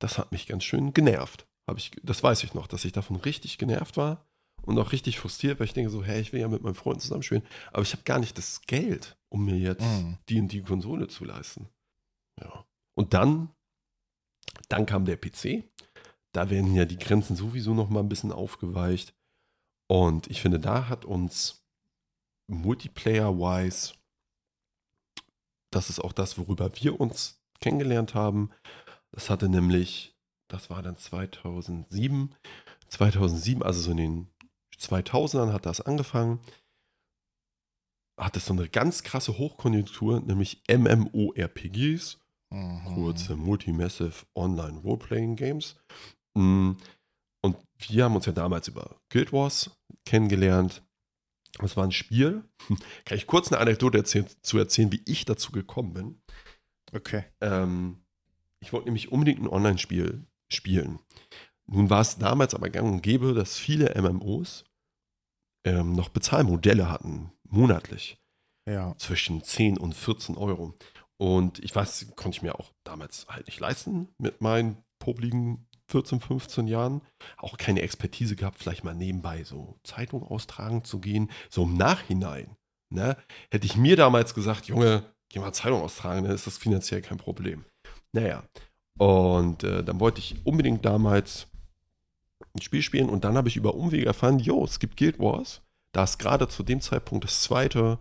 das 0.00 0.18
hat 0.18 0.32
mich 0.32 0.46
ganz 0.46 0.64
schön 0.64 0.92
genervt. 0.94 1.46
Hab 1.68 1.78
ich, 1.78 1.92
das 2.02 2.22
weiß 2.22 2.42
ich 2.44 2.54
noch, 2.54 2.66
dass 2.66 2.84
ich 2.84 2.92
davon 2.92 3.16
richtig 3.16 3.58
genervt 3.58 3.96
war 3.96 4.24
und 4.62 4.78
auch 4.78 4.92
richtig 4.92 5.18
frustriert, 5.18 5.60
weil 5.60 5.66
ich 5.66 5.74
denke 5.74 5.90
so, 5.90 6.02
hey, 6.02 6.20
ich 6.20 6.32
will 6.32 6.40
ja 6.40 6.48
mit 6.48 6.62
meinem 6.62 6.74
Freund 6.74 7.00
zusammenspielen, 7.00 7.44
aber 7.72 7.82
ich 7.82 7.92
habe 7.92 8.02
gar 8.02 8.18
nicht 8.18 8.36
das 8.38 8.62
Geld, 8.62 9.16
um 9.28 9.44
mir 9.44 9.56
jetzt 9.58 9.82
Mhm. 9.82 10.18
die 10.28 10.40
und 10.40 10.48
die 10.48 10.62
Konsole 10.62 11.08
zu 11.08 11.24
leisten. 11.24 11.68
Ja. 12.40 12.64
Und 12.94 13.14
dann, 13.14 13.50
dann 14.68 14.86
kam 14.86 15.04
der 15.04 15.16
PC. 15.16 15.64
Da 16.32 16.50
werden 16.50 16.74
ja 16.74 16.84
die 16.84 16.98
Grenzen 16.98 17.36
sowieso 17.36 17.74
noch 17.74 17.90
mal 17.90 18.00
ein 18.00 18.08
bisschen 18.08 18.32
aufgeweicht. 18.32 19.14
Und 19.88 20.28
ich 20.28 20.40
finde, 20.40 20.58
da 20.58 20.88
hat 20.88 21.04
uns 21.04 21.64
Multiplayer-wise, 22.48 23.94
das 25.70 25.90
ist 25.90 26.00
auch 26.00 26.12
das, 26.12 26.38
worüber 26.38 26.70
wir 26.76 26.98
uns 27.00 27.42
kennengelernt 27.60 28.14
haben. 28.14 28.50
Das 29.10 29.30
hatte 29.30 29.48
nämlich, 29.48 30.16
das 30.48 30.70
war 30.70 30.82
dann 30.82 30.96
2007, 30.96 32.34
2007, 32.88 33.62
also 33.62 33.80
so 33.80 33.90
in 33.90 33.96
den 33.98 34.28
2000ern 34.78 35.52
hat 35.52 35.66
das 35.66 35.80
angefangen, 35.80 36.40
hat 38.18 38.36
es 38.36 38.46
so 38.46 38.52
eine 38.52 38.68
ganz 38.68 39.02
krasse 39.02 39.38
Hochkonjunktur, 39.38 40.20
nämlich 40.20 40.62
MMORPGs, 40.68 42.18
Mhm. 42.50 42.84
kurze 42.94 43.34
Multimassive 43.34 44.26
Online 44.34 44.78
Roleplaying 44.80 45.36
Games. 45.36 45.76
Mm, 46.34 46.72
Und 47.42 47.56
wir 47.88 48.04
haben 48.04 48.14
uns 48.16 48.26
ja 48.26 48.32
damals 48.32 48.68
über 48.68 48.96
Guild 49.10 49.32
Wars 49.32 49.70
kennengelernt. 50.04 50.82
Das 51.58 51.76
war 51.76 51.84
ein 51.84 51.92
Spiel. 51.92 52.44
Kann 53.04 53.18
ich 53.18 53.26
kurz 53.26 53.50
eine 53.52 53.60
Anekdote 53.60 53.98
erzählen, 53.98 54.26
zu 54.42 54.58
erzählen, 54.58 54.92
wie 54.92 55.02
ich 55.06 55.24
dazu 55.24 55.52
gekommen 55.52 55.92
bin? 55.92 56.22
Okay. 56.92 57.24
Ähm, 57.40 58.04
ich 58.60 58.72
wollte 58.72 58.86
nämlich 58.86 59.10
unbedingt 59.12 59.40
ein 59.40 59.48
Online-Spiel 59.48 60.24
spielen. 60.50 60.98
Nun 61.66 61.90
war 61.90 62.00
es 62.00 62.16
damals 62.18 62.54
aber 62.54 62.70
gang 62.70 62.90
und 62.92 63.02
gäbe, 63.02 63.34
dass 63.34 63.58
viele 63.58 63.94
MMOs 64.00 64.64
ähm, 65.64 65.92
noch 65.94 66.08
Bezahlmodelle 66.08 66.90
hatten, 66.90 67.32
monatlich 67.48 68.18
Ja. 68.68 68.94
zwischen 68.98 69.42
10 69.42 69.78
und 69.78 69.94
14 69.94 70.36
Euro. 70.36 70.74
Und 71.18 71.58
ich 71.60 71.74
weiß, 71.74 72.12
konnte 72.16 72.36
ich 72.36 72.42
mir 72.42 72.58
auch 72.58 72.72
damals 72.84 73.26
halt 73.28 73.46
nicht 73.46 73.60
leisten 73.60 74.08
mit 74.18 74.40
meinen 74.40 74.82
popligen 74.98 75.68
14, 75.92 76.20
15 76.20 76.66
Jahren. 76.66 77.02
Auch 77.36 77.56
keine 77.56 77.82
Expertise 77.82 78.36
gehabt, 78.36 78.58
vielleicht 78.58 78.84
mal 78.84 78.94
nebenbei 78.94 79.44
so 79.44 79.78
Zeitung 79.84 80.22
austragen 80.22 80.84
zu 80.84 80.98
gehen. 80.98 81.30
So 81.48 81.64
im 81.64 81.76
Nachhinein. 81.76 82.56
Ne? 82.90 83.16
Hätte 83.50 83.66
ich 83.66 83.76
mir 83.76 83.96
damals 83.96 84.34
gesagt, 84.34 84.66
Junge, 84.66 85.04
geh 85.28 85.38
mal 85.38 85.52
Zeitung 85.52 85.82
austragen, 85.82 86.24
dann 86.24 86.34
ist 86.34 86.46
das 86.46 86.58
finanziell 86.58 87.02
kein 87.02 87.18
Problem. 87.18 87.64
Naja. 88.12 88.42
Und 88.98 89.64
äh, 89.64 89.82
dann 89.82 90.00
wollte 90.00 90.18
ich 90.18 90.44
unbedingt 90.44 90.84
damals 90.84 91.46
ein 92.54 92.60
Spiel 92.60 92.82
spielen 92.82 93.08
und 93.08 93.24
dann 93.24 93.36
habe 93.36 93.48
ich 93.48 93.56
über 93.56 93.74
Umwege 93.74 94.06
erfahren, 94.06 94.38
jo, 94.38 94.64
es 94.64 94.78
gibt 94.78 94.96
Guild 94.96 95.18
Wars. 95.18 95.62
Da 95.92 96.04
ist 96.04 96.18
gerade 96.18 96.48
zu 96.48 96.62
dem 96.62 96.80
Zeitpunkt 96.80 97.24
das 97.24 97.42
zweite 97.42 97.98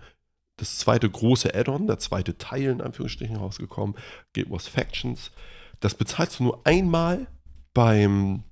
das 0.61 0.77
zweite 0.77 1.09
große 1.09 1.55
Add-on, 1.55 1.87
der 1.87 1.97
zweite 1.97 2.37
Teil 2.37 2.69
in 2.69 2.81
Anführungsstrichen 2.81 3.35
rausgekommen, 3.35 3.95
Guild 4.33 4.51
Wars 4.51 4.67
Factions. 4.67 5.31
Das 5.79 5.95
bezahlst 5.95 6.39
du 6.39 6.43
nur 6.43 6.61
einmal 6.65 7.27
beim 7.73 8.43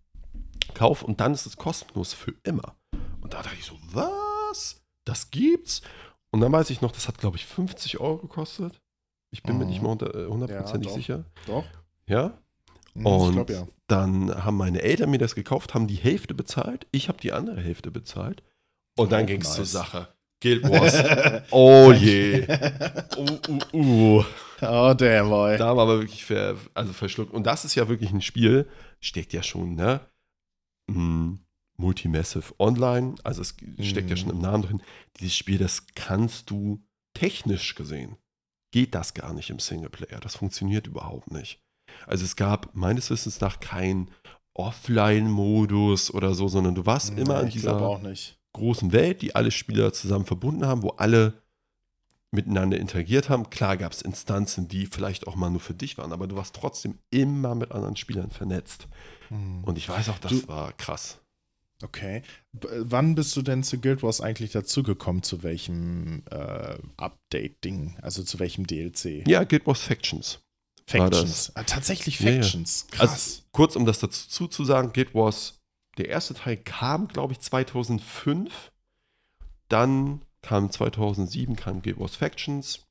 Kauf 0.73 1.03
und 1.03 1.19
dann 1.19 1.33
ist 1.33 1.45
es 1.45 1.57
kostenlos 1.57 2.13
für 2.13 2.33
immer. 2.43 2.75
Und 3.21 3.33
da 3.33 3.41
dachte 3.41 3.57
ich 3.57 3.65
so, 3.65 3.77
was? 3.91 4.81
Das 5.05 5.31
gibt's? 5.31 5.81
Und 6.31 6.41
dann 6.41 6.51
weiß 6.51 6.69
ich 6.69 6.81
noch, 6.81 6.91
das 6.91 7.07
hat 7.07 7.17
glaube 7.17 7.38
ich 7.38 7.45
50 7.45 7.99
Euro 7.99 8.17
gekostet. 8.17 8.79
Ich 9.31 9.43
bin 9.43 9.57
mir 9.57 9.63
Mhm. 9.65 9.69
nicht 9.69 9.81
mehr 9.81 9.91
unter- 9.91 10.13
äh, 10.15 10.27
hundertprozentig 10.27 10.89
Ja, 10.91 10.95
sicher. 10.95 11.25
Doch. 11.47 11.65
Ja? 12.07 12.38
Mhm, 12.93 13.05
Und 13.05 13.29
ich 13.29 13.35
glaube 13.35 13.53
ja. 13.53 13.67
dann 13.88 14.43
haben 14.45 14.57
meine 14.57 14.81
Eltern 14.81 15.09
mir 15.11 15.17
das 15.19 15.35
gekauft, 15.35 15.73
haben 15.73 15.88
die 15.88 15.95
Hälfte 15.95 16.33
bezahlt, 16.33 16.88
ich 16.91 17.07
habe 17.09 17.19
die 17.19 17.31
andere 17.31 17.61
Hälfte 17.61 17.91
bezahlt. 17.91 18.43
Und 18.97 19.11
dann 19.11 19.23
Oh, 19.23 19.27
ging 19.27 19.41
es 19.41 19.49
zur 19.53 19.59
nice. 19.63 19.71
Sache. 19.71 20.07
Guild 20.41 20.63
Wars. 20.69 21.43
oh 21.51 21.91
je. 21.91 22.45
Uh, 23.17 23.38
uh, 23.49 24.19
uh. 24.19 24.25
Oh, 24.61 24.93
damn, 24.93 25.29
boy. 25.29 25.57
Da 25.57 25.75
war 25.75 25.83
aber 25.83 25.99
wirklich 25.99 26.25
ver, 26.25 26.55
also 26.73 26.93
verschluckt. 26.93 27.33
Und 27.33 27.45
das 27.45 27.65
ist 27.65 27.75
ja 27.75 27.87
wirklich 27.89 28.11
ein 28.11 28.21
Spiel, 28.21 28.67
steckt 28.99 29.33
ja 29.33 29.43
schon, 29.43 29.75
ne? 29.75 30.01
Mm, 30.89 31.35
Multimassive 31.77 32.53
Online, 32.59 33.15
also 33.23 33.41
es 33.41 33.55
steckt 33.79 34.09
ja 34.09 34.15
Mhm. 34.15 34.19
schon 34.19 34.29
im 34.31 34.39
Namen 34.41 34.63
drin. 34.63 34.81
Dieses 35.19 35.35
Spiel, 35.35 35.57
das 35.57 35.87
kannst 35.95 36.49
du 36.49 36.83
technisch 37.13 37.75
gesehen, 37.75 38.17
geht 38.71 38.93
das 38.95 39.13
gar 39.13 39.33
nicht 39.33 39.49
im 39.49 39.59
Singleplayer. 39.59 40.19
Das 40.19 40.35
funktioniert 40.35 40.87
überhaupt 40.87 41.31
nicht. 41.31 41.61
Also 42.05 42.25
es 42.25 42.35
gab 42.35 42.75
meines 42.75 43.09
Wissens 43.09 43.39
nach 43.39 43.59
keinen 43.61 44.11
Offline-Modus 44.55 46.13
oder 46.13 46.33
so, 46.33 46.47
sondern 46.47 46.75
du 46.75 46.85
warst 46.85 47.17
immer 47.17 47.41
in 47.41 47.49
dieser 47.49 47.99
großen 48.53 48.91
Welt, 48.91 49.21
die 49.21 49.35
alle 49.35 49.51
Spieler 49.51 49.93
zusammen 49.93 50.25
verbunden 50.25 50.65
haben, 50.65 50.83
wo 50.83 50.89
alle 50.89 51.41
miteinander 52.31 52.77
interagiert 52.77 53.29
haben. 53.29 53.50
Klar 53.50 53.77
gab 53.77 53.91
es 53.91 54.01
Instanzen, 54.01 54.67
die 54.67 54.86
vielleicht 54.86 55.27
auch 55.27 55.36
mal 55.36 55.50
nur 55.50 55.59
für 55.59 55.74
dich 55.74 55.98
waren, 55.98 56.13
aber 56.13 56.27
du 56.27 56.36
warst 56.36 56.55
trotzdem 56.55 57.00
immer 57.09 57.55
mit 57.55 57.71
anderen 57.71 57.95
Spielern 57.95 58.29
vernetzt. 58.31 58.88
Hm. 59.29 59.63
Und 59.63 59.77
ich 59.77 59.89
weiß 59.89 60.09
auch, 60.09 60.19
das 60.19 60.31
Du- 60.31 60.48
war 60.48 60.74
krass. 60.74 61.19
Okay. 61.81 62.24
B 62.51 62.67
wann 62.79 63.15
bist 63.15 63.33
du 63.38 63.41
denn 63.41 63.63
zu 63.63 63.79
Guild 63.79 64.03
Wars 64.03 64.19
eigentlich 64.19 64.51
dazugekommen? 64.51 65.24
Zu 65.24 65.43
welchem 65.43 66.24
äh, 66.29 66.77
Update-Ding? 66.98 67.98
Also 68.01 68.21
zu 68.24 68.38
welchem 68.39 68.67
DLC? 68.67 69.25
Ja, 69.27 69.45
Guild 69.45 69.65
Wars 69.65 69.79
Factions. 69.81 70.39
Factions. 70.86 71.55
Ah, 71.55 71.63
tatsächlich 71.63 72.19
Ja, 72.19 72.31
ja. 72.31 72.41
Factions. 72.41 72.86
Also, 72.98 73.05
Krass. 73.13 73.43
kurz, 73.53 73.75
um 73.77 73.86
das 73.86 74.00
dazu 74.00 74.48
zu 74.48 74.65
sagen, 74.65 74.91
Guild 74.91 75.13
Wars, 75.15 75.59
der 75.98 76.09
erste 76.09 76.33
Teil 76.33 76.57
kam, 76.57 77.07
glaube 77.07 77.31
ich, 77.33 77.39
2005. 77.39 78.71
Dann 79.69 80.21
kam 80.41 80.72
2007, 80.72 81.55
kam 81.55 81.81
Guild 81.81 82.00
Wars 82.00 82.15
Factions. 82.15 82.86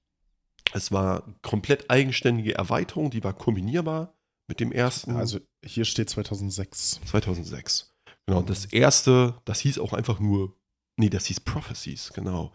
Es 0.75 0.93
war 0.93 1.23
komplett 1.43 1.91
eigenständige 1.91 2.55
Erweiterung, 2.55 3.11
die 3.11 3.25
war 3.25 3.33
kombinierbar 3.33 4.15
mit 4.49 4.61
dem 4.61 4.73
ersten. 4.73 5.17
also 5.17 5.41
hier 5.65 5.85
steht 5.85 6.11
2006. 6.11 7.01
2006. 7.07 7.95
Genau, 8.27 8.43
das 8.43 8.67
erste, 8.67 9.41
das 9.45 9.61
hieß 9.61 9.79
auch 9.79 9.93
einfach 9.93 10.21
nur, 10.21 10.55
nee, 10.99 11.09
das 11.09 11.27
hieß 11.27 11.41
Prophecies, 11.41 12.13
genau. 12.13 12.53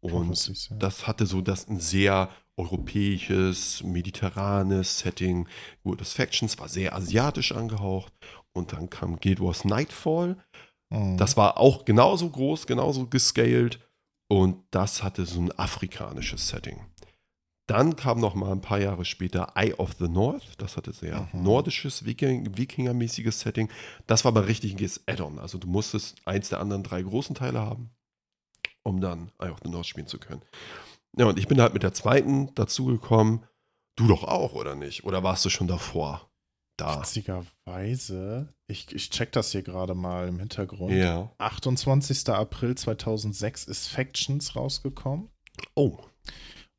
Und 0.00 0.10
Prophecies, 0.10 0.68
ja. 0.68 0.76
das 0.76 1.06
hatte 1.06 1.24
so 1.24 1.40
das 1.40 1.68
ein 1.68 1.80
sehr 1.80 2.30
europäisches, 2.56 3.82
mediterranes 3.82 4.98
Setting. 4.98 5.48
Gut, 5.82 6.00
das 6.00 6.12
Factions 6.12 6.58
war 6.58 6.68
sehr 6.68 6.94
asiatisch 6.94 7.52
angehaucht. 7.52 8.12
Und 8.52 8.72
dann 8.72 8.90
kam 8.90 9.18
Guild 9.18 9.40
Wars 9.40 9.64
Nightfall. 9.64 10.36
Mhm. 10.90 11.16
Das 11.16 11.36
war 11.36 11.58
auch 11.58 11.84
genauso 11.84 12.30
groß, 12.30 12.66
genauso 12.66 13.06
gescaled. 13.06 13.80
Und 14.28 14.64
das 14.70 15.02
hatte 15.02 15.26
so 15.26 15.40
ein 15.40 15.52
afrikanisches 15.58 16.48
Setting. 16.48 16.80
Dann 17.66 17.96
kam 17.96 18.20
noch 18.20 18.34
mal 18.34 18.52
ein 18.52 18.60
paar 18.60 18.78
Jahre 18.78 19.04
später 19.06 19.52
Eye 19.54 19.72
of 19.74 19.94
the 19.98 20.08
North. 20.08 20.42
Das 20.58 20.76
hatte 20.76 20.92
sehr 20.92 21.28
Mhm. 21.32 21.42
nordisches, 21.44 22.04
Viking, 22.04 22.56
Wikinger-mäßiges 22.56 23.40
Setting. 23.40 23.70
Das 24.06 24.24
war 24.24 24.32
aber 24.32 24.40
ein 24.40 24.46
richtiges 24.46 25.02
Add-on. 25.08 25.38
Also 25.38 25.56
du 25.58 25.66
musstest 25.66 26.16
eins 26.26 26.50
der 26.50 26.60
anderen 26.60 26.82
drei 26.82 27.00
großen 27.02 27.34
Teile 27.34 27.60
haben, 27.60 27.90
um 28.82 29.00
dann 29.00 29.30
Eye 29.38 29.50
of 29.50 29.60
the 29.64 29.70
North 29.70 29.86
spielen 29.86 30.06
zu 30.06 30.18
können. 30.18 30.42
Ja, 31.16 31.26
und 31.26 31.38
ich 31.38 31.48
bin 31.48 31.60
halt 31.60 31.72
mit 31.74 31.82
der 31.82 31.94
zweiten 31.94 32.54
dazugekommen. 32.54 33.46
Du 33.96 34.08
doch 34.08 34.24
auch, 34.24 34.54
oder 34.54 34.74
nicht? 34.74 35.04
Oder 35.04 35.22
warst 35.22 35.44
du 35.44 35.48
schon 35.50 35.68
davor 35.68 36.28
da? 36.76 37.00
Witzigerweise, 37.00 38.53
ich, 38.66 38.94
ich 38.94 39.10
check 39.10 39.32
das 39.32 39.52
hier 39.52 39.62
gerade 39.62 39.94
mal 39.94 40.28
im 40.28 40.38
Hintergrund. 40.38 40.92
Ja. 40.92 41.30
28. 41.38 42.28
April 42.28 42.74
2006 42.74 43.64
ist 43.64 43.88
Factions 43.88 44.56
rausgekommen. 44.56 45.28
Oh, 45.74 45.98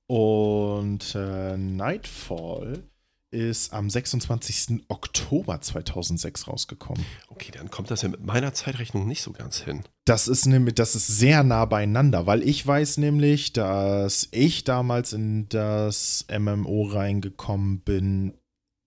Und 0.07 1.15
äh, 1.15 1.57
Nightfall 1.57 2.83
ist 3.31 3.73
am 3.73 3.89
26. 3.89 4.85
Oktober 4.87 5.59
2006 5.59 6.47
rausgekommen. 6.47 7.05
okay, 7.27 7.51
dann 7.51 7.69
kommt 7.69 7.91
das 7.91 8.01
ja 8.01 8.09
mit 8.09 8.23
meiner 8.25 8.53
Zeitrechnung 8.53 9.07
nicht 9.07 9.21
so 9.21 9.33
ganz 9.33 9.59
hin. 9.59 9.83
Das 10.05 10.27
ist 10.27 10.45
nämlich, 10.45 10.75
das 10.75 10.95
ist 10.95 11.07
sehr 11.07 11.43
nah 11.43 11.65
beieinander, 11.65 12.27
weil 12.27 12.47
ich 12.47 12.65
weiß 12.65 12.97
nämlich, 12.97 13.51
dass 13.51 14.29
ich 14.31 14.63
damals 14.63 15.11
in 15.13 15.49
das 15.49 16.25
MMO 16.31 16.83
reingekommen 16.83 17.81
bin. 17.81 18.33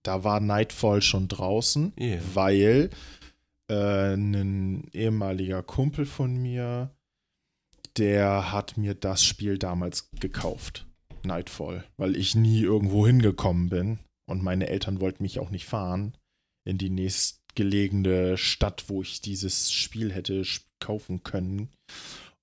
Da 0.09 0.23
war 0.23 0.39
Nightfall 0.39 1.03
schon 1.03 1.27
draußen, 1.27 1.93
Ja. 1.95 2.17
weil 2.33 2.89
äh, 3.69 4.15
ein 4.15 4.89
ehemaliger 4.91 5.61
Kumpel 5.61 6.07
von 6.07 6.35
mir, 6.35 6.89
der 7.95 8.51
hat 8.51 8.75
mir 8.75 8.95
das 8.95 9.23
Spiel 9.23 9.59
damals 9.59 10.09
gekauft. 10.19 10.87
Nightfall, 11.23 11.83
weil 11.97 12.15
ich 12.15 12.33
nie 12.33 12.61
irgendwo 12.61 13.05
hingekommen 13.05 13.69
bin 13.69 13.99
und 14.27 14.41
meine 14.41 14.67
Eltern 14.67 14.99
wollten 14.99 15.21
mich 15.21 15.37
auch 15.39 15.51
nicht 15.51 15.67
fahren 15.67 16.17
in 16.67 16.79
die 16.79 16.89
nächstgelegene 16.89 18.35
Stadt, 18.35 18.85
wo 18.89 19.03
ich 19.03 19.21
dieses 19.21 19.71
Spiel 19.71 20.11
hätte 20.11 20.41
kaufen 20.79 21.21
können. 21.21 21.69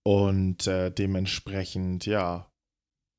Und 0.04 0.68
äh, 0.68 0.92
dementsprechend, 0.92 2.06
ja, 2.06 2.48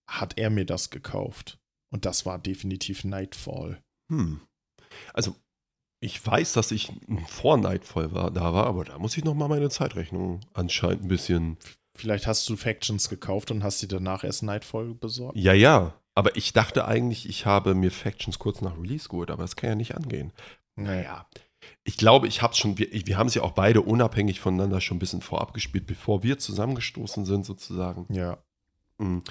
hat 0.09 0.37
er 0.37 0.49
mir 0.49 0.65
das 0.65 0.89
gekauft. 0.89 1.57
Und 1.91 2.05
das 2.05 2.25
war 2.25 2.39
definitiv 2.39 3.03
Nightfall. 3.03 3.81
Hm. 4.09 4.41
Also, 5.13 5.35
ich 5.99 6.25
weiß, 6.25 6.53
dass 6.53 6.71
ich 6.71 6.91
vor 7.27 7.57
Nightfall 7.57 8.13
war, 8.13 8.31
da 8.31 8.53
war, 8.53 8.67
aber 8.67 8.85
da 8.85 8.99
muss 8.99 9.17
ich 9.17 9.23
noch 9.23 9.33
mal 9.33 9.47
meine 9.47 9.69
Zeitrechnung 9.69 10.41
anscheinend 10.53 11.03
ein 11.03 11.07
bisschen. 11.07 11.57
Vielleicht 11.95 12.27
hast 12.27 12.47
du 12.49 12.55
Factions 12.55 13.09
gekauft 13.09 13.49
und 13.49 13.63
hast 13.63 13.81
dir 13.81 13.87
danach 13.87 14.23
erst 14.23 14.43
Nightfall 14.43 14.93
besorgt. 14.93 15.37
Ja, 15.37 15.53
ja. 15.53 15.93
Aber 16.13 16.35
ich 16.35 16.53
dachte 16.53 16.85
eigentlich, 16.85 17.27
ich 17.27 17.45
habe 17.45 17.75
mir 17.75 17.91
Factions 17.91 18.39
kurz 18.39 18.61
nach 18.61 18.77
Release 18.77 19.09
geholt, 19.09 19.31
aber 19.31 19.43
das 19.43 19.55
kann 19.55 19.69
ja 19.71 19.75
nicht 19.75 19.95
angehen. 19.95 20.33
Naja. 20.75 21.27
Ich 21.83 21.97
glaube, 21.97 22.27
ich 22.27 22.41
habe 22.41 22.53
es 22.53 22.59
schon, 22.59 22.77
wir, 22.77 22.87
wir 22.91 23.17
haben 23.17 23.27
es 23.27 23.33
ja 23.33 23.41
auch 23.41 23.51
beide 23.51 23.81
unabhängig 23.81 24.39
voneinander 24.39 24.81
schon 24.81 24.97
ein 24.97 24.99
bisschen 24.99 25.21
vorab 25.21 25.53
gespielt, 25.53 25.87
bevor 25.87 26.23
wir 26.23 26.37
zusammengestoßen 26.37 27.25
sind, 27.25 27.45
sozusagen. 27.45 28.05
Ja. 28.13 28.37
Mhm. 28.97 29.23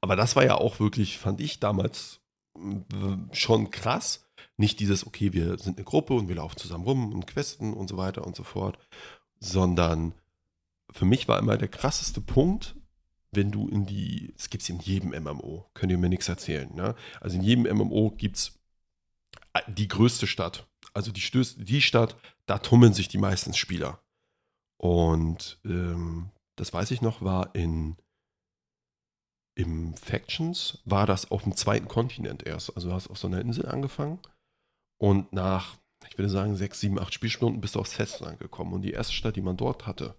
Aber 0.00 0.16
das 0.16 0.36
war 0.36 0.44
ja 0.44 0.56
auch 0.56 0.80
wirklich, 0.80 1.18
fand 1.18 1.40
ich 1.40 1.60
damals 1.60 2.20
mm, 2.58 3.32
schon 3.32 3.70
krass. 3.70 4.23
Nicht 4.56 4.80
dieses, 4.80 5.06
okay, 5.06 5.32
wir 5.32 5.58
sind 5.58 5.78
eine 5.78 5.84
Gruppe 5.84 6.14
und 6.14 6.28
wir 6.28 6.36
laufen 6.36 6.56
zusammen 6.56 6.84
rum 6.84 7.12
und 7.12 7.26
questen 7.26 7.74
und 7.74 7.88
so 7.88 7.96
weiter 7.96 8.24
und 8.26 8.36
so 8.36 8.44
fort, 8.44 8.78
sondern 9.40 10.14
für 10.90 11.04
mich 11.04 11.26
war 11.26 11.38
immer 11.38 11.56
der 11.56 11.68
krasseste 11.68 12.20
Punkt, 12.20 12.76
wenn 13.32 13.50
du 13.50 13.68
in 13.68 13.84
die, 13.84 14.32
es 14.36 14.48
gibt 14.48 14.62
es 14.62 14.68
in 14.68 14.78
jedem 14.78 15.10
MMO, 15.10 15.68
könnt 15.74 15.90
ihr 15.90 15.98
mir 15.98 16.08
nichts 16.08 16.28
erzählen. 16.28 16.72
Ne? 16.72 16.94
Also 17.20 17.36
in 17.36 17.42
jedem 17.42 17.64
MMO 17.64 18.10
gibt 18.10 18.36
es 18.36 18.58
die 19.66 19.88
größte 19.88 20.28
Stadt. 20.28 20.68
Also 20.92 21.10
die, 21.10 21.20
Stöß, 21.20 21.56
die 21.58 21.82
Stadt, 21.82 22.16
da 22.46 22.58
tummeln 22.58 22.94
sich 22.94 23.08
die 23.08 23.18
meisten 23.18 23.54
Spieler. 23.54 23.98
Und 24.76 25.58
ähm, 25.64 26.30
das 26.54 26.72
weiß 26.72 26.92
ich 26.92 27.02
noch, 27.02 27.22
war 27.22 27.54
in 27.54 27.96
im 29.56 29.94
Factions 29.94 30.78
war 30.84 31.06
das 31.06 31.30
auf 31.30 31.44
dem 31.44 31.56
zweiten 31.56 31.86
Kontinent 31.86 32.44
erst. 32.44 32.76
Also 32.76 32.88
du 32.88 32.94
hast 32.94 33.08
auf 33.08 33.18
so 33.18 33.28
einer 33.28 33.40
Insel 33.40 33.66
angefangen 33.66 34.18
und 35.04 35.34
nach, 35.34 35.76
ich 36.08 36.16
würde 36.16 36.30
sagen, 36.30 36.56
sechs, 36.56 36.80
sieben, 36.80 36.98
acht 36.98 37.12
Spielstunden 37.12 37.60
bist 37.60 37.74
du 37.74 37.80
aufs 37.80 37.92
Festland 37.92 38.40
gekommen. 38.40 38.72
Und 38.72 38.80
die 38.80 38.92
erste 38.92 39.12
Stadt, 39.12 39.36
die 39.36 39.42
man 39.42 39.58
dort 39.58 39.86
hatte, 39.86 40.14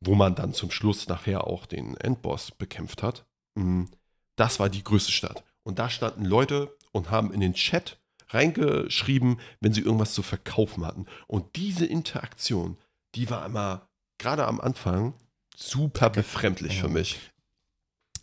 wo 0.00 0.16
man 0.16 0.34
dann 0.34 0.52
zum 0.52 0.72
Schluss 0.72 1.06
nachher 1.06 1.46
auch 1.46 1.64
den 1.64 1.96
Endboss 1.96 2.50
bekämpft 2.50 3.04
hat, 3.04 3.24
mh, 3.54 3.86
das 4.34 4.58
war 4.58 4.68
die 4.68 4.82
größte 4.82 5.12
Stadt. 5.12 5.44
Und 5.62 5.78
da 5.78 5.88
standen 5.88 6.24
Leute 6.24 6.76
und 6.90 7.12
haben 7.12 7.32
in 7.32 7.38
den 7.38 7.54
Chat 7.54 8.00
reingeschrieben, 8.30 9.38
wenn 9.60 9.72
sie 9.72 9.82
irgendwas 9.82 10.12
zu 10.12 10.24
verkaufen 10.24 10.84
hatten. 10.84 11.06
Und 11.28 11.54
diese 11.54 11.86
Interaktion, 11.86 12.78
die 13.14 13.30
war 13.30 13.46
immer, 13.46 13.88
gerade 14.18 14.44
am 14.44 14.60
Anfang, 14.60 15.14
super 15.56 16.10
befremdlich 16.10 16.80
für 16.80 16.88
mich. 16.88 17.29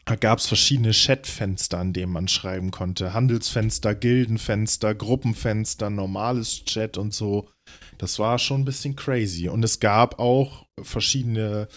Da 0.07 0.15
gab 0.15 0.39
es 0.39 0.47
verschiedene 0.47 0.93
Chatfenster, 0.93 1.79
an 1.79 1.91
denen 1.91 2.13
man 2.13 2.29
schreiben 2.29 2.71
konnte. 2.71 3.13
Handelsfenster, 3.13 3.93
Gildenfenster, 3.93 4.95
Gruppenfenster, 4.95 5.89
normales 5.89 6.63
Chat 6.63 6.97
und 6.97 7.13
so. 7.13 7.49
Das 7.97 8.17
war 8.17 8.39
schon 8.39 8.61
ein 8.61 8.65
bisschen 8.65 8.95
crazy. 8.95 9.49
Und 9.49 9.63
es 9.65 9.81
gab 9.81 10.17
auch 10.17 10.65
verschiedene 10.81 11.67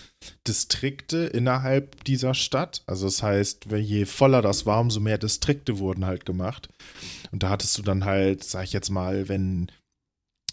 Distrikte 0.46 1.24
innerhalb 1.26 2.04
dieser 2.04 2.34
Stadt. 2.34 2.84
Also 2.86 3.06
das 3.06 3.20
heißt, 3.20 3.66
je 3.76 4.04
voller 4.04 4.42
das 4.42 4.64
war, 4.64 4.80
umso 4.80 5.00
mehr 5.00 5.18
Distrikte 5.18 5.80
wurden 5.80 6.06
halt 6.06 6.24
gemacht. 6.24 6.68
Und 7.32 7.42
da 7.42 7.48
hattest 7.48 7.76
du 7.78 7.82
dann 7.82 8.04
halt, 8.04 8.44
sag 8.44 8.62
ich 8.62 8.72
jetzt 8.72 8.90
mal, 8.90 9.28
wenn 9.28 9.72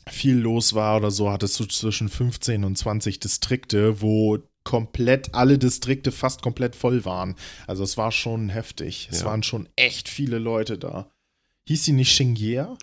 viel 0.09 0.37
los 0.37 0.73
war 0.73 0.97
oder 0.97 1.11
so, 1.11 1.29
hattest 1.29 1.59
du 1.59 1.65
zwischen 1.65 2.09
15 2.09 2.63
und 2.63 2.75
20 2.75 3.19
Distrikte, 3.19 4.01
wo 4.01 4.39
komplett 4.67 5.33
alle 5.33 5.57
Distrikte 5.57 6.11
fast 6.11 6.41
komplett 6.41 6.75
voll 6.75 7.05
waren. 7.05 7.35
Also 7.67 7.83
es 7.83 7.95
war 7.95 8.11
schon 8.11 8.49
heftig. 8.49 9.07
Es 9.11 9.21
Ja. 9.21 9.27
waren 9.27 9.41
schon 9.43 9.69
echt 9.77 10.09
viele 10.09 10.39
Leute 10.39 10.77
da. 10.77 11.09
Hieß 11.67 11.85
sie 11.85 11.93
nicht 11.93 12.11
Shingier? 12.11 12.77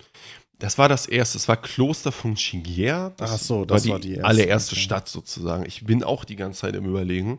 Das 0.57 0.77
war 0.79 0.89
das 0.89 1.05
erste, 1.05 1.37
es 1.37 1.47
war 1.47 1.57
Kloster 1.57 2.11
von 2.11 2.35
Chingier. 2.35 3.13
Ach 3.19 3.37
so, 3.37 3.65
das 3.65 3.87
war 3.87 3.99
die 3.99 4.13
erste, 4.15 4.25
allererste 4.25 4.73
okay. 4.73 4.81
Stadt 4.81 5.07
sozusagen. 5.07 5.65
Ich 5.67 5.85
bin 5.85 6.03
auch 6.03 6.23
die 6.25 6.35
ganze 6.37 6.61
Zeit 6.61 6.75
im 6.75 6.85
Überlegen. 6.85 7.37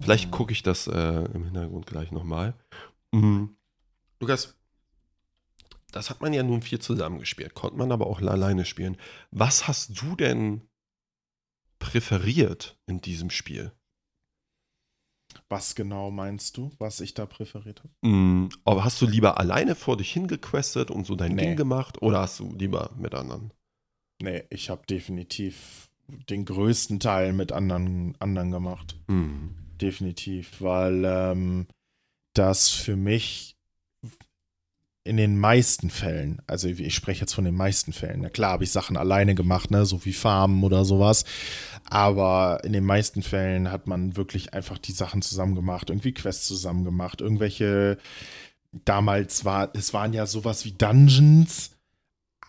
Vielleicht 0.00 0.26
Mhm. 0.26 0.30
gucke 0.32 0.52
ich 0.52 0.62
das 0.64 0.86
äh, 0.88 1.24
im 1.34 1.44
Hintergrund 1.44 1.86
gleich 1.86 2.10
nochmal. 2.10 2.54
Mhm. 3.12 3.56
Lukas, 4.20 4.56
das 5.92 6.10
hat 6.10 6.20
man 6.20 6.32
ja 6.32 6.42
nun 6.42 6.62
viel 6.62 6.80
zusammengespielt, 6.80 7.54
konnte 7.54 7.76
man 7.76 7.92
aber 7.92 8.06
auch 8.08 8.20
alleine 8.20 8.64
spielen. 8.64 8.96
Was 9.30 9.68
hast 9.68 10.00
du 10.00 10.16
denn 10.16 10.62
präferiert 11.78 12.78
in 12.86 13.00
diesem 13.00 13.30
Spiel? 13.30 13.72
Was 15.48 15.74
genau 15.74 16.10
meinst 16.10 16.56
du, 16.56 16.72
was 16.78 17.00
ich 17.00 17.14
da 17.14 17.26
präferiert 17.26 17.80
habe? 17.80 17.92
Mhm. 18.02 18.48
Aber 18.64 18.84
hast 18.84 19.00
du 19.00 19.06
lieber 19.06 19.38
alleine 19.38 19.74
vor 19.74 19.96
dich 19.96 20.12
hingequestet 20.12 20.90
und 20.90 21.06
so 21.06 21.14
dein 21.14 21.34
Nee. 21.34 21.42
Ding 21.46 21.56
gemacht 21.56 22.02
oder 22.02 22.20
hast 22.20 22.40
du 22.40 22.52
lieber 22.54 22.90
mit 22.96 23.14
anderen? 23.14 23.52
Nee, 24.20 24.44
ich 24.50 24.68
habe 24.68 24.84
definitiv 24.86 25.90
den 26.08 26.44
größten 26.44 27.00
Teil 27.00 27.32
mit 27.32 27.52
anderen, 27.52 28.16
anderen 28.20 28.50
gemacht. 28.50 28.96
Mhm. 29.08 29.54
Definitiv, 29.80 30.60
weil 30.60 31.04
ähm, 31.04 31.66
das 32.34 32.70
für 32.70 32.96
mich 32.96 33.56
in 35.08 35.16
den 35.16 35.38
meisten 35.40 35.88
Fällen, 35.88 36.42
also 36.46 36.68
ich 36.68 36.94
spreche 36.94 37.22
jetzt 37.22 37.32
von 37.32 37.46
den 37.46 37.54
meisten 37.54 37.94
Fällen, 37.94 38.20
na 38.20 38.28
klar 38.28 38.52
habe 38.52 38.64
ich 38.64 38.70
Sachen 38.70 38.98
alleine 38.98 39.34
gemacht, 39.34 39.70
ne, 39.70 39.86
so 39.86 40.04
wie 40.04 40.12
Farmen 40.12 40.62
oder 40.62 40.84
sowas, 40.84 41.24
aber 41.84 42.60
in 42.62 42.74
den 42.74 42.84
meisten 42.84 43.22
Fällen 43.22 43.72
hat 43.72 43.86
man 43.86 44.18
wirklich 44.18 44.52
einfach 44.52 44.76
die 44.76 44.92
Sachen 44.92 45.22
zusammen 45.22 45.54
gemacht, 45.54 45.88
irgendwie 45.88 46.12
Quests 46.12 46.46
zusammen 46.46 46.84
gemacht, 46.84 47.22
irgendwelche, 47.22 47.96
damals 48.84 49.46
war, 49.46 49.70
es 49.74 49.94
waren 49.94 50.12
ja 50.12 50.26
sowas 50.26 50.66
wie 50.66 50.72
Dungeons, 50.72 51.70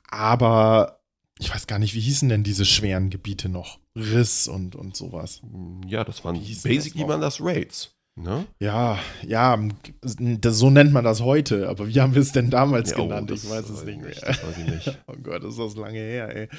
aber 0.09 0.99
ich 1.39 1.53
weiß 1.53 1.65
gar 1.65 1.79
nicht, 1.79 1.93
wie 1.93 2.01
hießen 2.01 2.27
denn 2.27 2.43
diese 2.43 2.65
schweren 2.65 3.09
Gebiete 3.09 3.47
noch? 3.47 3.79
Riss 3.95 4.49
und, 4.49 4.75
und 4.75 4.97
sowas. 4.97 5.39
Ja, 5.87 6.03
das 6.03 6.25
waren 6.25 6.35
das 6.35 6.63
basically 6.63 7.03
noch? 7.03 7.09
waren 7.09 7.21
das 7.21 7.39
Raids. 7.39 7.95
Ne? 8.21 8.45
Ja, 8.59 8.99
ja, 9.25 9.57
das, 10.01 10.57
so 10.59 10.69
nennt 10.69 10.91
man 10.91 11.05
das 11.05 11.21
heute, 11.21 11.69
aber 11.69 11.87
wie 11.87 12.01
haben 12.01 12.15
wir 12.15 12.21
es 12.21 12.33
denn 12.33 12.49
damals 12.49 12.91
Ja, 12.91 12.97
oh, 12.99 13.03
genannt? 13.03 13.31
das 13.31 13.45
ich 13.45 13.49
weiß 13.49 13.69
es 13.69 13.85
nicht 13.85 13.95
ich 13.97 14.21
mehr. 14.21 14.27
weiß 14.27 14.57
ich 14.57 14.67
nicht. 14.67 14.99
oh 15.07 15.15
Gott, 15.23 15.43
ist 15.45 15.57
das 15.57 15.75
lange 15.77 15.99
her, 15.99 16.35
ey. 16.35 16.49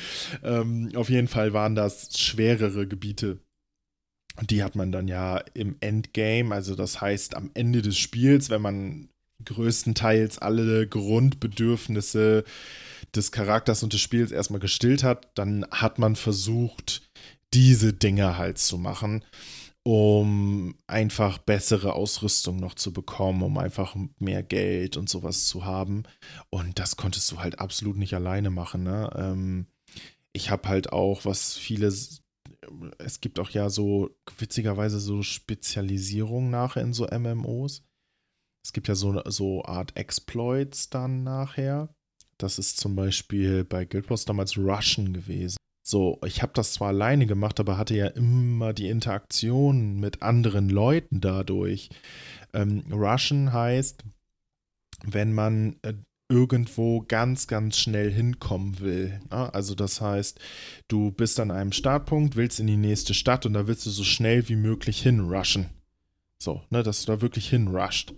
Ähm, 0.42 0.90
auf 0.94 1.10
jeden 1.10 1.28
Fall 1.28 1.52
waren 1.52 1.74
das 1.74 2.18
schwerere 2.18 2.86
Gebiete. 2.86 3.38
Und 4.38 4.50
die 4.50 4.64
hat 4.64 4.74
man 4.74 4.90
dann 4.90 5.06
ja 5.06 5.38
im 5.52 5.76
Endgame, 5.80 6.54
also 6.54 6.74
das 6.74 7.00
heißt 7.02 7.36
am 7.36 7.50
Ende 7.52 7.82
des 7.82 7.98
Spiels, 7.98 8.48
wenn 8.48 8.62
man 8.62 9.10
größtenteils 9.44 10.38
alle 10.38 10.86
Grundbedürfnisse 10.86 12.44
des 13.14 13.32
Charakters 13.32 13.82
und 13.82 13.92
des 13.92 14.00
Spiels 14.00 14.32
erstmal 14.32 14.60
gestillt 14.60 15.04
hat, 15.04 15.28
dann 15.34 15.66
hat 15.70 15.98
man 15.98 16.16
versucht, 16.16 17.02
diese 17.52 17.92
Dinge 17.92 18.38
halt 18.38 18.58
zu 18.58 18.78
machen. 18.78 19.24
Um 19.82 20.74
einfach 20.86 21.38
bessere 21.38 21.94
Ausrüstung 21.94 22.56
noch 22.56 22.74
zu 22.74 22.92
bekommen, 22.92 23.42
um 23.42 23.56
einfach 23.58 23.96
mehr 24.18 24.42
Geld 24.42 24.96
und 24.96 25.08
sowas 25.08 25.46
zu 25.46 25.64
haben. 25.64 26.02
Und 26.50 26.78
das 26.78 26.96
konntest 26.96 27.30
du 27.32 27.38
halt 27.38 27.58
absolut 27.58 27.96
nicht 27.96 28.14
alleine 28.14 28.50
machen. 28.50 28.82
Ne? 28.82 29.10
Ähm, 29.16 29.66
ich 30.32 30.50
habe 30.50 30.68
halt 30.68 30.92
auch, 30.92 31.24
was 31.24 31.56
viele, 31.56 31.86
es 32.98 33.20
gibt 33.20 33.38
auch 33.38 33.50
ja 33.50 33.70
so 33.70 34.10
witzigerweise 34.38 35.00
so 35.00 35.22
Spezialisierung 35.22 36.50
nachher 36.50 36.82
in 36.82 36.92
so 36.92 37.06
MMOs. 37.06 37.82
Es 38.64 38.74
gibt 38.74 38.88
ja 38.88 38.94
so, 38.94 39.22
so 39.26 39.64
Art 39.64 39.96
Exploits 39.96 40.90
dann 40.90 41.24
nachher. 41.24 41.88
Das 42.36 42.58
ist 42.58 42.78
zum 42.78 42.96
Beispiel 42.96 43.64
bei 43.64 43.86
Guild 43.86 44.10
Wars 44.10 44.26
damals 44.26 44.58
Russian 44.58 45.14
gewesen. 45.14 45.56
So, 45.90 46.20
ich 46.24 46.40
habe 46.40 46.52
das 46.54 46.74
zwar 46.74 46.90
alleine 46.90 47.26
gemacht, 47.26 47.58
aber 47.58 47.76
hatte 47.76 47.96
ja 47.96 48.06
immer 48.06 48.72
die 48.72 48.88
Interaktion 48.88 49.98
mit 49.98 50.22
anderen 50.22 50.68
Leuten 50.68 51.20
dadurch. 51.20 51.90
Ähm, 52.52 52.84
Russian 52.92 53.52
heißt, 53.52 54.04
wenn 55.02 55.32
man 55.32 55.80
äh, 55.82 55.94
irgendwo 56.28 57.00
ganz, 57.00 57.48
ganz 57.48 57.76
schnell 57.76 58.12
hinkommen 58.12 58.78
will. 58.78 59.20
Ne? 59.32 59.52
Also 59.52 59.74
das 59.74 60.00
heißt, 60.00 60.38
du 60.86 61.10
bist 61.10 61.40
an 61.40 61.50
einem 61.50 61.72
Startpunkt, 61.72 62.36
willst 62.36 62.60
in 62.60 62.68
die 62.68 62.76
nächste 62.76 63.12
Stadt 63.12 63.44
und 63.44 63.54
da 63.54 63.66
willst 63.66 63.84
du 63.84 63.90
so 63.90 64.04
schnell 64.04 64.48
wie 64.48 64.54
möglich 64.54 65.02
hinrushen. 65.02 65.70
So, 66.38 66.62
ne, 66.70 66.84
dass 66.84 67.04
du 67.04 67.10
da 67.10 67.20
wirklich 67.20 67.50
hinrusht. 67.50 68.14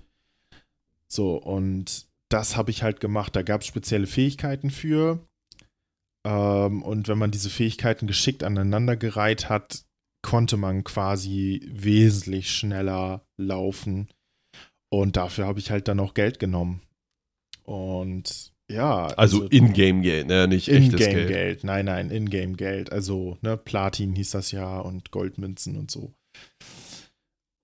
So, 1.08 1.36
und 1.36 2.06
das 2.28 2.54
habe 2.54 2.70
ich 2.70 2.82
halt 2.82 3.00
gemacht. 3.00 3.34
Da 3.34 3.40
gab 3.40 3.62
es 3.62 3.66
spezielle 3.66 4.06
Fähigkeiten 4.06 4.68
für. 4.68 5.26
Ähm, 6.24 6.82
und 6.82 7.08
wenn 7.08 7.18
man 7.18 7.30
diese 7.30 7.50
Fähigkeiten 7.50 8.06
geschickt 8.06 8.44
aneinandergereiht 8.44 9.48
hat, 9.48 9.84
konnte 10.22 10.56
man 10.56 10.84
quasi 10.84 11.68
wesentlich 11.72 12.50
schneller 12.50 13.26
laufen. 13.36 14.08
Und 14.90 15.16
dafür 15.16 15.46
habe 15.46 15.58
ich 15.58 15.70
halt 15.70 15.88
dann 15.88 16.00
auch 16.00 16.14
Geld 16.14 16.38
genommen. 16.38 16.82
Und 17.64 18.52
ja. 18.70 19.06
Also, 19.06 19.42
also 19.42 19.48
Ingame-Geld, 19.48 20.26
ne? 20.26 20.46
Nicht 20.48 20.68
echtes 20.68 20.96
Geld. 20.96 21.10
Ingame-Geld, 21.10 21.64
nein, 21.64 21.86
nein, 21.86 22.10
Ingame-Geld. 22.10 22.92
Also, 22.92 23.38
ne, 23.40 23.56
Platin 23.56 24.14
hieß 24.14 24.30
das 24.30 24.52
ja 24.52 24.78
und 24.78 25.10
Goldmünzen 25.10 25.76
und 25.76 25.90
so. 25.90 26.12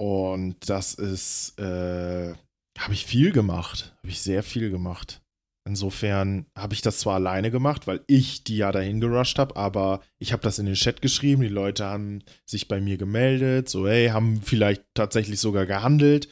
Und 0.00 0.56
das 0.68 0.94
ist, 0.94 1.58
äh, 1.58 2.34
habe 2.78 2.92
ich 2.92 3.04
viel 3.06 3.32
gemacht. 3.32 3.94
Habe 3.98 4.08
ich 4.08 4.20
sehr 4.20 4.42
viel 4.42 4.70
gemacht. 4.70 5.20
Insofern 5.68 6.46
habe 6.56 6.72
ich 6.72 6.80
das 6.80 6.98
zwar 6.98 7.16
alleine 7.16 7.50
gemacht, 7.50 7.86
weil 7.86 8.00
ich 8.06 8.42
die 8.42 8.56
ja 8.56 8.72
dahin 8.72 9.00
gerusht 9.00 9.38
habe, 9.38 9.54
aber 9.54 10.00
ich 10.18 10.32
habe 10.32 10.42
das 10.42 10.58
in 10.58 10.64
den 10.64 10.76
Chat 10.76 11.02
geschrieben. 11.02 11.42
Die 11.42 11.48
Leute 11.48 11.84
haben 11.84 12.20
sich 12.46 12.68
bei 12.68 12.80
mir 12.80 12.96
gemeldet, 12.96 13.68
so, 13.68 13.86
hey, 13.86 14.08
haben 14.08 14.40
vielleicht 14.40 14.82
tatsächlich 14.94 15.40
sogar 15.40 15.66
gehandelt. 15.66 16.28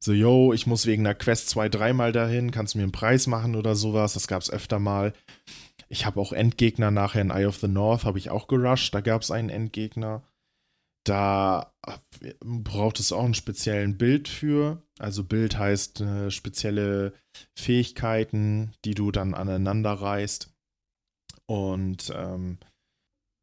So, 0.00 0.14
yo, 0.14 0.54
ich 0.54 0.66
muss 0.66 0.86
wegen 0.86 1.06
einer 1.06 1.14
Quest 1.14 1.50
zwei, 1.50 1.68
dreimal 1.68 2.12
dahin, 2.12 2.50
kannst 2.50 2.72
du 2.72 2.78
mir 2.78 2.84
einen 2.84 2.92
Preis 2.92 3.26
machen 3.26 3.56
oder 3.56 3.74
sowas? 3.74 4.14
Das 4.14 4.26
gab 4.26 4.40
es 4.40 4.50
öfter 4.50 4.78
mal. 4.78 5.12
Ich 5.90 6.06
habe 6.06 6.18
auch 6.18 6.32
Endgegner 6.32 6.90
nachher 6.90 7.20
in 7.20 7.30
Eye 7.30 7.46
of 7.46 7.58
the 7.58 7.68
North, 7.68 8.04
habe 8.04 8.18
ich 8.18 8.30
auch 8.30 8.48
gerusht. 8.48 8.94
Da 8.94 9.02
gab 9.02 9.20
es 9.20 9.30
einen 9.30 9.50
Endgegner. 9.50 10.22
Da 11.08 11.72
braucht 12.44 13.00
es 13.00 13.12
auch 13.12 13.24
einen 13.24 13.32
speziellen 13.32 13.96
Bild 13.96 14.28
für. 14.28 14.82
Also 14.98 15.24
Bild 15.24 15.58
heißt 15.58 16.02
äh, 16.02 16.30
spezielle 16.30 17.14
Fähigkeiten, 17.58 18.72
die 18.84 18.94
du 18.94 19.10
dann 19.10 19.32
aneinander 19.32 19.92
reißt. 19.92 20.52
Und 21.46 22.12
ähm, 22.14 22.58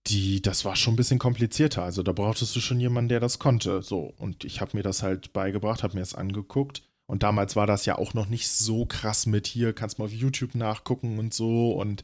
die, 0.05 0.43
das 0.43 0.63
war 0.63 0.75
schon 0.75 0.93
ein 0.93 0.97
bisschen 0.97 1.17
komplizierter. 1.17 1.81
Also 1.81 2.03
da 2.03 2.11
brauchtest 2.11 2.55
du 2.55 2.59
schon 2.59 2.79
jemanden, 2.79 3.09
der 3.09 3.19
das 3.19 3.39
konnte. 3.39 3.81
So, 3.81 4.13
und 4.17 4.43
ich 4.43 4.61
habe 4.61 4.77
mir 4.77 4.83
das 4.83 5.01
halt 5.01 5.33
beigebracht, 5.33 5.81
habe 5.81 5.95
mir 5.95 6.01
das 6.01 6.13
angeguckt. 6.13 6.83
Und 7.07 7.23
damals 7.23 7.55
war 7.55 7.65
das 7.65 7.87
ja 7.87 7.97
auch 7.97 8.13
noch 8.13 8.27
nicht 8.27 8.47
so 8.47 8.85
krass 8.85 9.25
mit 9.25 9.47
hier, 9.47 9.73
kannst 9.73 9.97
mal 9.97 10.05
auf 10.05 10.13
YouTube 10.13 10.53
nachgucken 10.53 11.17
und 11.17 11.33
so. 11.33 11.71
Und 11.71 12.03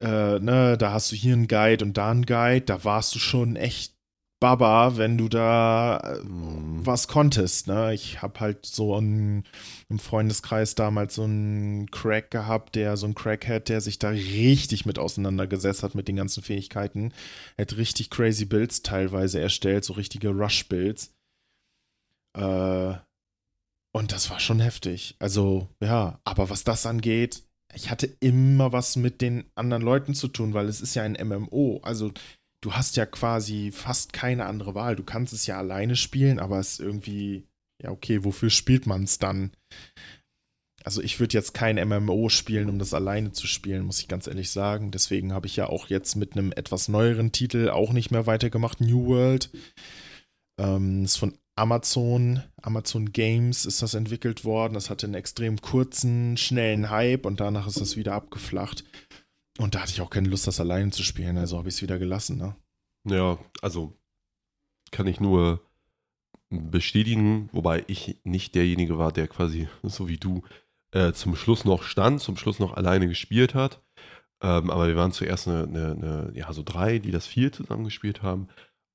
äh, 0.00 0.40
ne, 0.40 0.76
da 0.76 0.90
hast 0.90 1.12
du 1.12 1.16
hier 1.16 1.34
einen 1.34 1.46
Guide 1.46 1.84
und 1.84 1.96
da 1.96 2.10
einen 2.10 2.26
Guide. 2.26 2.62
Da 2.62 2.82
warst 2.82 3.14
du 3.14 3.20
schon 3.20 3.54
echt 3.54 3.95
Baba, 4.38 4.98
wenn 4.98 5.16
du 5.16 5.28
da 5.28 6.18
mhm. 6.22 6.84
was 6.84 7.08
konntest. 7.08 7.68
Ne? 7.68 7.94
Ich 7.94 8.20
habe 8.20 8.38
halt 8.40 8.66
so 8.66 8.94
einen, 8.94 9.44
im 9.88 9.98
Freundeskreis 9.98 10.74
damals 10.74 11.14
so 11.14 11.24
einen 11.24 11.90
Crack 11.90 12.30
gehabt, 12.30 12.74
der 12.74 12.96
so 12.96 13.06
ein 13.06 13.14
Crackhead, 13.14 13.68
der 13.68 13.80
sich 13.80 13.98
da 13.98 14.10
richtig 14.10 14.84
mit 14.84 14.98
auseinandergesetzt 14.98 15.82
hat 15.82 15.94
mit 15.94 16.08
den 16.08 16.16
ganzen 16.16 16.42
Fähigkeiten. 16.42 17.12
Er 17.56 17.62
hat 17.62 17.76
richtig 17.78 18.10
crazy 18.10 18.44
Builds 18.44 18.82
teilweise 18.82 19.40
erstellt, 19.40 19.84
so 19.84 19.94
richtige 19.94 20.30
Rush-Builds. 20.30 21.14
Äh, 22.36 22.94
und 23.92 24.12
das 24.12 24.28
war 24.28 24.40
schon 24.40 24.60
heftig. 24.60 25.16
Also, 25.18 25.68
ja, 25.80 26.20
aber 26.24 26.50
was 26.50 26.64
das 26.64 26.84
angeht, 26.84 27.46
ich 27.74 27.90
hatte 27.90 28.06
immer 28.20 28.72
was 28.72 28.96
mit 28.96 29.20
den 29.20 29.50
anderen 29.54 29.82
Leuten 29.82 30.14
zu 30.14 30.28
tun, 30.28 30.54
weil 30.54 30.68
es 30.68 30.80
ist 30.80 30.94
ja 30.94 31.02
ein 31.02 31.16
MMO. 31.20 31.80
Also 31.82 32.12
du 32.62 32.72
hast 32.72 32.96
ja 32.96 33.06
quasi 33.06 33.70
fast 33.72 34.12
keine 34.12 34.46
andere 34.46 34.74
Wahl. 34.74 34.96
Du 34.96 35.04
kannst 35.04 35.32
es 35.32 35.46
ja 35.46 35.58
alleine 35.58 35.96
spielen, 35.96 36.38
aber 36.38 36.58
es 36.58 36.74
ist 36.74 36.80
irgendwie, 36.80 37.46
ja, 37.82 37.90
okay, 37.90 38.24
wofür 38.24 38.50
spielt 38.50 38.86
man 38.86 39.04
es 39.04 39.18
dann? 39.18 39.52
Also 40.84 41.02
ich 41.02 41.18
würde 41.18 41.34
jetzt 41.34 41.52
kein 41.52 41.76
MMO 41.76 42.28
spielen, 42.28 42.68
um 42.68 42.78
das 42.78 42.94
alleine 42.94 43.32
zu 43.32 43.48
spielen, 43.48 43.84
muss 43.84 43.98
ich 43.98 44.06
ganz 44.06 44.28
ehrlich 44.28 44.50
sagen. 44.52 44.92
Deswegen 44.92 45.32
habe 45.32 45.48
ich 45.48 45.56
ja 45.56 45.68
auch 45.68 45.88
jetzt 45.88 46.14
mit 46.14 46.32
einem 46.32 46.52
etwas 46.52 46.86
neueren 46.86 47.32
Titel 47.32 47.70
auch 47.70 47.92
nicht 47.92 48.12
mehr 48.12 48.26
weitergemacht, 48.26 48.80
New 48.80 49.06
World. 49.06 49.50
Ähm, 50.60 51.04
ist 51.04 51.16
von 51.16 51.36
Amazon, 51.56 52.42
Amazon 52.62 53.12
Games 53.12 53.64
ist 53.64 53.82
das 53.82 53.94
entwickelt 53.94 54.44
worden. 54.44 54.74
Das 54.74 54.90
hatte 54.90 55.06
einen 55.06 55.14
extrem 55.14 55.60
kurzen, 55.60 56.36
schnellen 56.36 56.90
Hype 56.90 57.26
und 57.26 57.40
danach 57.40 57.66
ist 57.66 57.80
das 57.80 57.96
wieder 57.96 58.12
abgeflacht. 58.12 58.84
Und 59.58 59.74
da 59.74 59.80
hatte 59.80 59.92
ich 59.92 60.00
auch 60.00 60.10
keine 60.10 60.28
Lust, 60.28 60.46
das 60.46 60.60
alleine 60.60 60.90
zu 60.90 61.02
spielen, 61.02 61.38
also 61.38 61.58
habe 61.58 61.68
ich 61.68 61.76
es 61.76 61.82
wieder 61.82 61.98
gelassen, 61.98 62.36
ne? 62.36 62.56
Ja, 63.08 63.38
also 63.62 63.96
kann 64.90 65.06
ich 65.06 65.20
nur 65.20 65.60
bestätigen, 66.50 67.48
wobei 67.52 67.84
ich 67.86 68.20
nicht 68.24 68.54
derjenige 68.54 68.98
war, 68.98 69.12
der 69.12 69.28
quasi, 69.28 69.68
so 69.82 70.08
wie 70.08 70.18
du, 70.18 70.42
äh, 70.92 71.12
zum 71.12 71.36
Schluss 71.36 71.64
noch 71.64 71.82
stand, 71.82 72.20
zum 72.20 72.36
Schluss 72.36 72.58
noch 72.58 72.74
alleine 72.74 73.08
gespielt 73.08 73.54
hat. 73.54 73.82
Ähm, 74.42 74.70
aber 74.70 74.88
wir 74.88 74.96
waren 74.96 75.12
zuerst 75.12 75.48
eine, 75.48 75.64
eine, 75.64 75.90
eine, 75.92 76.32
ja, 76.34 76.52
so 76.52 76.62
drei, 76.62 76.98
die 76.98 77.10
das 77.10 77.26
vier 77.26 77.52
zusammen 77.52 77.84
gespielt 77.84 78.22
haben. 78.22 78.48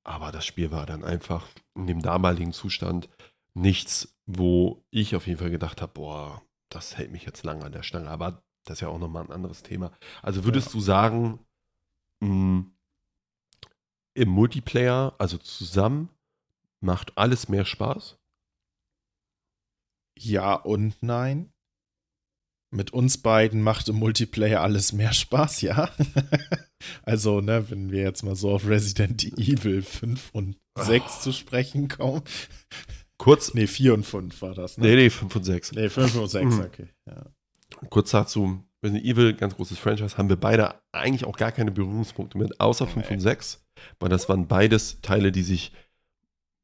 Aber 0.04 0.32
das 0.32 0.46
Spiel 0.46 0.70
war 0.70 0.86
dann 0.86 1.04
einfach 1.04 1.46
in 1.76 1.86
dem 1.86 2.02
damaligen 2.02 2.52
Zustand 2.52 3.08
nichts, 3.54 4.18
wo 4.26 4.84
ich 4.90 5.14
auf 5.14 5.26
jeden 5.26 5.38
Fall 5.38 5.50
gedacht 5.50 5.82
habe, 5.82 5.92
boah, 5.92 6.42
das 6.70 6.96
hält 6.96 7.12
mich 7.12 7.24
jetzt 7.24 7.44
lange 7.44 7.64
an 7.64 7.72
der 7.72 7.82
Stange. 7.82 8.08
Aber 8.08 8.42
das 8.64 8.78
ist 8.78 8.80
ja 8.82 8.88
auch 8.88 8.98
nochmal 8.98 9.24
ein 9.24 9.32
anderes 9.32 9.62
Thema. 9.62 9.92
Also 10.22 10.44
würdest 10.44 10.68
ja. 10.68 10.72
du 10.72 10.80
sagen, 10.80 11.38
mh, 12.20 12.28
hm, 12.28 12.72
im 14.14 14.28
Multiplayer, 14.28 15.14
also 15.18 15.38
zusammen, 15.38 16.10
macht 16.80 17.16
alles 17.16 17.48
mehr 17.48 17.64
Spaß? 17.64 18.18
Ja 20.18 20.54
und 20.54 21.02
nein. 21.02 21.50
Mit 22.70 22.92
uns 22.92 23.18
beiden 23.18 23.62
macht 23.62 23.88
im 23.88 23.96
Multiplayer 23.96 24.62
alles 24.62 24.92
mehr 24.92 25.12
Spaß, 25.12 25.60
ja. 25.62 25.90
also, 27.02 27.40
ne, 27.40 27.70
wenn 27.70 27.90
wir 27.90 28.02
jetzt 28.02 28.22
mal 28.22 28.34
so 28.34 28.50
auf 28.52 28.66
Resident 28.66 29.24
Evil 29.38 29.82
5 29.82 30.30
und 30.32 30.56
6 30.78 31.04
oh. 31.04 31.20
zu 31.20 31.32
sprechen 31.32 31.88
kommen. 31.88 32.22
Kurz. 33.18 33.52
Nee, 33.52 33.66
4 33.66 33.94
und 33.94 34.04
5 34.04 34.40
war 34.40 34.54
das, 34.54 34.78
ne? 34.78 34.86
Nee, 34.86 34.96
nee, 34.96 35.10
5 35.10 35.36
und 35.36 35.44
6. 35.44 35.72
Nee, 35.72 35.88
5 35.90 36.14
und 36.16 36.28
6, 36.28 36.54
mhm. 36.54 36.60
okay. 36.62 36.88
Ja 37.06 37.26
kurz 37.90 38.10
dazu, 38.10 38.62
Resident 38.82 39.04
Evil, 39.04 39.34
ganz 39.34 39.56
großes 39.56 39.78
Franchise, 39.78 40.18
haben 40.18 40.28
wir 40.28 40.36
beide 40.36 40.74
eigentlich 40.90 41.24
auch 41.24 41.36
gar 41.36 41.52
keine 41.52 41.70
Berührungspunkte 41.70 42.36
mit, 42.36 42.60
außer 42.60 42.86
5 42.86 43.10
und 43.12 43.20
6, 43.20 43.64
weil 44.00 44.08
das 44.08 44.28
waren 44.28 44.48
beides 44.48 45.00
Teile, 45.02 45.30
die 45.30 45.42
sich 45.42 45.72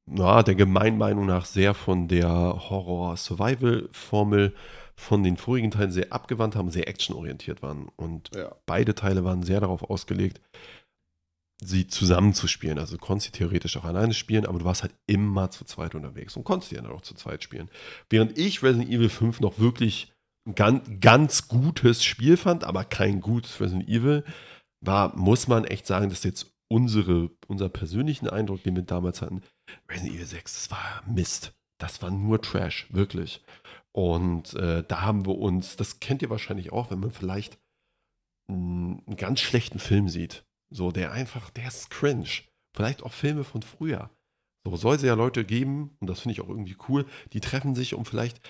na, 0.07 0.43
der 0.43 0.55
Gemeinmeinung 0.55 1.27
nach 1.27 1.45
sehr 1.45 1.75
von 1.75 2.09
der 2.09 2.29
Horror-Survival-Formel 2.29 4.55
von 4.97 5.23
den 5.23 5.37
vorigen 5.37 5.71
Teilen 5.71 5.93
sehr 5.93 6.13
abgewandt 6.13 6.57
haben, 6.57 6.71
sehr 6.71 6.89
actionorientiert 6.89 7.63
waren. 7.63 7.89
Und 7.95 8.35
ja. 8.35 8.57
beide 8.67 8.95
Teile 8.95 9.23
waren 9.23 9.43
sehr 9.43 9.61
darauf 9.61 9.89
ausgelegt, 9.89 10.41
sie 11.61 11.87
zusammenzuspielen. 11.87 12.79
Also 12.79 12.97
du 12.97 13.01
konntest 13.01 13.27
sie 13.27 13.39
theoretisch 13.39 13.77
auch 13.77 13.85
alleine 13.85 14.15
spielen, 14.15 14.47
aber 14.47 14.59
du 14.59 14.65
warst 14.65 14.83
halt 14.83 14.95
immer 15.07 15.51
zu 15.51 15.65
zweit 15.65 15.95
unterwegs 15.95 16.37
und 16.37 16.45
konntest 16.45 16.71
sie 16.71 16.77
dann 16.77 16.87
auch 16.87 17.03
zu 17.03 17.15
zweit 17.15 17.43
spielen. 17.43 17.69
Während 18.11 18.39
ich 18.39 18.63
Resident 18.63 18.91
Evil 18.91 19.09
5 19.09 19.41
noch 19.41 19.59
wirklich 19.59 20.13
ganz, 20.55 20.89
ganz 21.01 21.49
gutes 21.49 22.05
Spiel 22.05 22.37
fand, 22.37 22.65
aber 22.65 22.85
kein 22.85 23.21
gutes 23.21 23.61
Resident 23.61 23.89
Evil, 23.89 24.25
war, 24.81 25.17
muss 25.17 25.49
man 25.49 25.65
echt 25.65 25.87
sagen, 25.87 26.11
dass 26.11 26.25
jetzt 26.25 26.55
unsere, 26.69 27.31
unser 27.47 27.69
persönlichen 27.69 28.29
Eindruck, 28.29 28.63
den 28.63 28.77
wir 28.77 28.83
damals 28.83 29.23
hatten, 29.23 29.43
Resident 29.91 30.15
Evil 30.15 30.27
6, 30.27 30.55
das 30.55 30.71
war 30.71 31.03
Mist. 31.07 31.55
Das 31.81 32.03
war 32.03 32.11
nur 32.11 32.43
Trash, 32.43 32.89
wirklich. 32.91 33.45
Und 33.93 34.55
äh, 34.55 34.85
da 34.87 35.03
haben 35.03 35.27
wir 35.27 35.39
uns, 35.39 35.77
das 35.77 36.01
kennt 36.01 36.23
ihr 36.23 36.31
wahrscheinlich 36.31 36.73
auch, 36.73 36.91
wenn 36.91 37.01
man 37.01 37.13
vielleicht 37.13 37.59
einen, 38.49 39.03
einen 39.07 39.17
ganz 39.17 39.41
schlechten 39.41 39.79
Film 39.79 40.09
sieht. 40.09 40.45
So, 40.71 40.91
der 40.91 41.13
einfach, 41.13 41.51
der 41.51 41.69
ist 41.69 41.91
cringe. 41.91 42.29
Vielleicht 42.77 43.03
auch 43.03 43.13
Filme 43.13 43.45
von 43.45 43.63
früher. 43.63 44.11
So 44.65 44.77
soll 44.77 44.97
es 44.97 45.03
ja 45.03 45.15
Leute 45.15 45.45
geben, 45.45 45.97
und 46.01 46.09
das 46.09 46.21
finde 46.21 46.33
ich 46.35 46.41
auch 46.41 46.49
irgendwie 46.49 46.77
cool, 46.89 47.07
die 47.33 47.41
treffen 47.41 47.75
sich, 47.75 47.95
um 47.95 48.05
vielleicht 48.05 48.41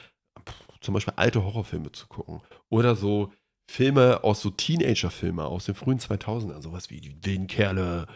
zum 0.80 0.94
Beispiel 0.94 1.14
alte 1.16 1.42
Horrorfilme 1.42 1.92
zu 1.92 2.06
gucken. 2.06 2.40
Oder 2.68 2.94
so 2.94 3.32
Filme 3.70 4.24
aus 4.24 4.40
so 4.40 4.50
Teenager-Filme 4.50 5.44
aus 5.44 5.66
den 5.66 5.74
frühen 5.74 5.98
2000ern, 5.98 6.62
sowas 6.62 6.90
wie 6.90 7.00
die 7.00 7.24
wilden 7.24 7.46
Kerle, 7.46 8.06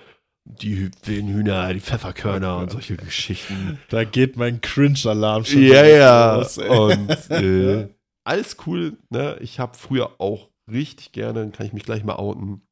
die 0.44 0.90
wilden 1.04 1.28
Hühner, 1.28 1.72
die 1.72 1.80
Pfefferkörner 1.80 2.56
und 2.56 2.70
solche 2.70 2.96
Geschichten. 2.96 3.78
Da 3.90 4.04
geht 4.04 4.36
mein 4.36 4.60
Cringe-Alarm 4.60 5.44
schon 5.44 5.62
Ja, 5.62 5.84
ja. 5.84 6.36
Los, 6.36 6.58
und 6.58 7.08
äh, 7.30 7.88
alles 8.24 8.56
cool. 8.66 8.96
Ne? 9.10 9.36
Ich 9.40 9.60
habe 9.60 9.76
früher 9.76 10.20
auch 10.20 10.48
richtig 10.70 11.12
gerne, 11.12 11.50
kann 11.50 11.66
ich 11.66 11.72
mich 11.72 11.84
gleich 11.84 12.02
mal 12.02 12.16
outen, 12.16 12.62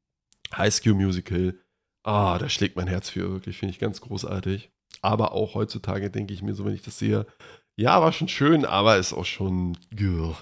High 0.56 0.72
School 0.72 0.94
Musical. 0.94 1.54
Ah, 2.02 2.38
da 2.38 2.48
schlägt 2.48 2.76
mein 2.76 2.88
Herz 2.88 3.10
für, 3.10 3.30
wirklich, 3.30 3.58
finde 3.58 3.72
ich 3.72 3.78
ganz 3.78 4.00
großartig. 4.00 4.70
Aber 5.02 5.32
auch 5.32 5.54
heutzutage 5.54 6.10
denke 6.10 6.34
ich 6.34 6.42
mir 6.42 6.54
so, 6.54 6.64
wenn 6.64 6.74
ich 6.74 6.82
das 6.82 6.98
sehe, 6.98 7.26
ja, 7.80 8.02
war 8.02 8.12
schon 8.12 8.28
schön, 8.28 8.66
aber 8.66 8.98
ist 8.98 9.14
auch 9.14 9.24
schon. 9.24 9.76
Grr. 9.96 10.36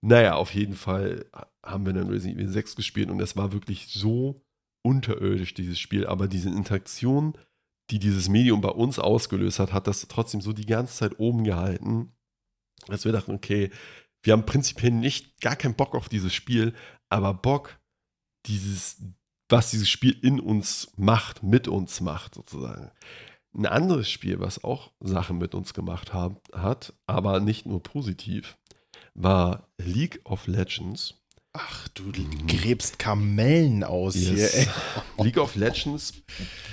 Naja, 0.00 0.36
auf 0.36 0.54
jeden 0.54 0.74
Fall 0.74 1.26
haben 1.62 1.84
wir 1.84 1.92
dann 1.92 2.08
Resident 2.08 2.38
Evil 2.38 2.48
6 2.48 2.74
gespielt 2.74 3.10
und 3.10 3.20
es 3.20 3.36
war 3.36 3.52
wirklich 3.52 3.88
so 3.88 4.42
unterirdisch, 4.82 5.52
dieses 5.52 5.78
Spiel. 5.78 6.06
Aber 6.06 6.26
diese 6.26 6.48
Interaktion, 6.48 7.36
die 7.90 7.98
dieses 7.98 8.30
Medium 8.30 8.62
bei 8.62 8.70
uns 8.70 8.98
ausgelöst 8.98 9.58
hat, 9.58 9.74
hat 9.74 9.86
das 9.86 10.08
trotzdem 10.08 10.40
so 10.40 10.54
die 10.54 10.64
ganze 10.64 10.96
Zeit 10.96 11.18
oben 11.18 11.44
gehalten, 11.44 12.12
dass 12.86 13.04
wir 13.04 13.12
dachten, 13.12 13.34
okay, 13.34 13.70
wir 14.22 14.32
haben 14.32 14.46
prinzipiell 14.46 14.92
nicht 14.92 15.42
gar 15.42 15.56
keinen 15.56 15.74
Bock 15.74 15.94
auf 15.94 16.08
dieses 16.08 16.32
Spiel, 16.32 16.72
aber 17.10 17.34
Bock, 17.34 17.78
dieses, 18.46 19.02
was 19.50 19.70
dieses 19.70 19.90
Spiel 19.90 20.18
in 20.22 20.40
uns 20.40 20.92
macht, 20.96 21.42
mit 21.42 21.68
uns 21.68 22.00
macht, 22.00 22.36
sozusagen. 22.36 22.90
Ein 23.52 23.66
anderes 23.66 24.08
Spiel, 24.08 24.38
was 24.38 24.62
auch 24.62 24.92
Sachen 25.00 25.38
mit 25.38 25.54
uns 25.54 25.74
gemacht 25.74 26.12
haben, 26.12 26.36
hat, 26.52 26.94
aber 27.06 27.40
nicht 27.40 27.66
nur 27.66 27.82
positiv, 27.82 28.56
war 29.14 29.68
League 29.78 30.20
of 30.24 30.46
Legends. 30.46 31.14
Ach, 31.52 31.88
du 31.88 32.12
gräbst 32.46 33.00
Kamellen 33.00 33.82
aus 33.82 34.14
yes. 34.14 34.28
hier. 34.28 34.54
Ey. 34.54 34.68
League 35.24 35.38
of 35.38 35.56
Legends 35.56 36.22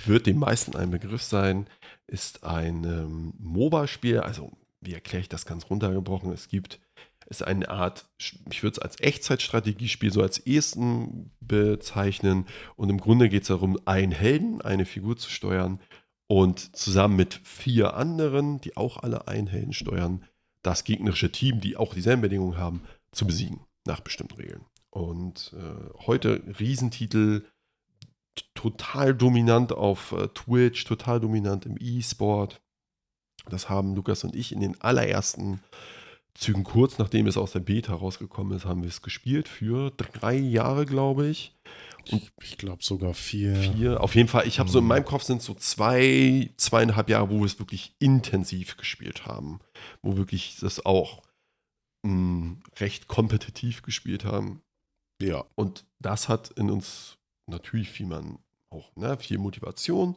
wird 0.06 0.28
den 0.28 0.38
meisten 0.38 0.76
ein 0.76 0.92
Begriff 0.92 1.24
sein, 1.24 1.68
ist 2.06 2.44
ein 2.44 2.84
ähm, 2.84 3.34
MOBA-Spiel. 3.40 4.20
Also, 4.20 4.52
wie 4.80 4.94
erkläre 4.94 5.22
ich 5.22 5.30
das 5.30 5.48
ganz 5.48 5.72
runtergebrochen? 5.72 6.32
Es 6.32 6.48
gibt, 6.48 6.80
ist 7.26 7.44
eine 7.44 7.70
Art, 7.70 8.06
ich 8.52 8.62
würde 8.62 8.76
es 8.76 8.80
als 8.80 9.02
Echtzeitstrategiespiel 9.02 10.14
so 10.14 10.22
als 10.22 10.38
ersten 10.38 11.32
bezeichnen. 11.40 12.46
Und 12.76 12.90
im 12.90 13.00
Grunde 13.00 13.30
geht 13.30 13.42
es 13.42 13.48
darum, 13.48 13.80
einen 13.86 14.12
Helden, 14.12 14.62
eine 14.62 14.86
Figur 14.86 15.18
zu 15.18 15.32
steuern 15.32 15.80
und 16.28 16.76
zusammen 16.76 17.16
mit 17.16 17.34
vier 17.44 17.96
anderen, 17.96 18.60
die 18.62 18.78
auch 18.78 18.98
alle 18.98 19.28
einen 19.28 19.74
steuern, 19.74 20.24
das 20.62 20.84
gegnerische 20.84 21.32
Team, 21.32 21.62
die 21.62 21.78
auch 21.78 21.94
dieselben 21.94 22.22
Bedingungen 22.22 22.58
haben, 22.58 22.82
zu 23.12 23.26
besiegen 23.26 23.62
nach 23.86 24.02
bestimmten 24.02 24.36
Regeln. 24.36 24.66
Und 24.90 25.54
äh, 25.58 26.06
heute 26.06 26.44
Riesentitel, 26.60 27.46
total 28.54 29.16
dominant 29.16 29.72
auf 29.72 30.12
äh, 30.12 30.28
Twitch, 30.30 30.84
total 30.84 31.20
dominant 31.20 31.66
im 31.66 31.78
E-Sport. 31.80 32.62
Das 33.50 33.70
haben 33.70 33.96
Lukas 33.96 34.24
und 34.24 34.36
ich 34.36 34.52
in 34.52 34.60
den 34.60 34.80
allerersten 34.82 35.62
Zügen, 36.38 36.64
kurz 36.64 36.98
nachdem 36.98 37.28
es 37.28 37.38
aus 37.38 37.52
der 37.52 37.60
Beta 37.60 37.94
rausgekommen 37.94 38.56
ist, 38.56 38.66
haben 38.66 38.82
wir 38.82 38.90
es 38.90 39.02
gespielt 39.02 39.48
für 39.48 39.92
drei 39.92 40.36
Jahre, 40.36 40.86
glaube 40.86 41.28
ich. 41.28 41.54
Und 42.12 42.32
ich 42.42 42.58
glaube 42.58 42.84
sogar 42.84 43.14
vier. 43.14 43.56
Vier. 43.56 44.02
Auf 44.02 44.16
jeden 44.16 44.30
Fall, 44.30 44.48
ich 44.48 44.60
habe 44.60 44.70
so 44.70 44.80
in 44.80 44.86
mhm. 44.86 44.90
meinem 44.90 45.06
Kopf 45.06 45.24
sind 45.24 45.42
so 45.42 45.54
zwei, 45.54 46.50
zweieinhalb 46.58 47.10
Jahre, 47.10 47.30
wo 47.30 47.40
wir 47.40 47.46
es 47.46 47.60
wirklich 47.60 47.96
intensiv 48.00 48.78
gespielt 48.78 49.26
haben. 49.26 49.60
Wo 50.02 50.16
wirklich 50.16 50.58
das 50.62 50.86
auch 50.86 51.24
mh, 52.04 52.12
mm, 52.14 52.62
recht 52.78 53.08
kompetitiv 53.08 53.82
gespielt 53.82 54.24
haben. 54.24 54.62
Ja. 55.22 55.46
Und 55.56 55.86
das 56.00 56.30
hat 56.30 56.52
in 56.52 56.70
uns 56.70 57.18
natürlich 57.48 57.90
viel 57.90 58.06
man 58.06 58.40
auch, 58.70 58.96
ne, 58.96 59.18
viel 59.18 59.38
Motivation, 59.38 60.16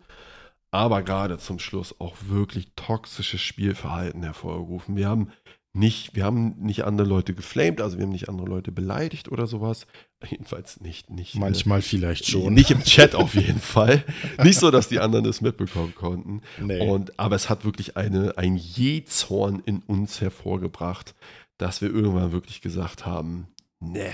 aber 0.71 1.03
gerade 1.03 1.39
zum 1.39 1.59
Schluss 1.59 1.99
auch 2.01 2.17
wirklich 2.27 2.73
toxisches 2.77 3.41
Spielverhalten 3.41 4.23
hervorgerufen. 4.23 4.97
Wir 4.97 5.09
haben 5.09 5.33
nicht, 5.73 6.17
wir 6.17 6.25
haben 6.25 6.57
nicht 6.59 6.85
andere 6.85 7.07
Leute 7.07 7.33
geflamed, 7.33 7.81
also 7.81 7.97
wir 7.97 8.05
haben 8.05 8.11
nicht 8.11 8.29
andere 8.29 8.49
Leute 8.49 8.73
beleidigt 8.73 9.31
oder 9.31 9.47
sowas. 9.47 9.87
Jedenfalls 10.29 10.81
nicht. 10.81 11.11
nicht 11.11 11.37
äh, 11.37 11.39
Manchmal 11.39 11.79
äh, 11.79 11.83
vielleicht 11.83 12.27
schon. 12.27 12.53
Nicht 12.55 12.71
im 12.71 12.83
Chat 12.85 13.15
auf 13.15 13.35
jeden 13.35 13.61
Fall. 13.61 14.05
Nicht 14.43 14.59
so, 14.59 14.71
dass 14.71 14.89
die 14.89 14.99
anderen 14.99 15.25
das 15.25 15.41
mitbekommen 15.41 15.95
konnten. 15.95 16.43
Nee. 16.59 16.89
Und, 16.89 17.19
aber 17.21 17.37
es 17.37 17.49
hat 17.49 17.65
wirklich 17.65 17.97
eine, 17.97 18.37
ein 18.37 18.57
Jezorn 18.57 19.63
in 19.65 19.81
uns 19.81 20.21
hervorgebracht, 20.21 21.15
dass 21.59 21.81
wir 21.81 21.91
irgendwann 21.91 22.33
wirklich 22.33 22.61
gesagt 22.61 23.07
haben, 23.07 23.47
ne, 23.79 24.13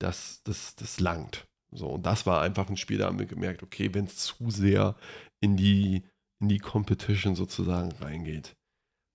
das, 0.00 0.42
das, 0.42 0.74
das 0.74 0.98
langt. 0.98 1.46
So, 1.70 1.88
und 1.88 2.06
das 2.06 2.26
war 2.26 2.42
einfach 2.42 2.68
ein 2.68 2.76
Spiel, 2.76 2.98
da 2.98 3.06
haben 3.06 3.18
wir 3.18 3.26
gemerkt, 3.26 3.62
okay, 3.62 3.92
wenn 3.92 4.06
es 4.06 4.16
zu 4.16 4.50
sehr 4.50 4.96
in 5.40 5.56
die, 5.56 6.02
in 6.40 6.48
die 6.48 6.58
Competition 6.58 7.34
sozusagen 7.36 7.92
reingeht, 7.92 8.56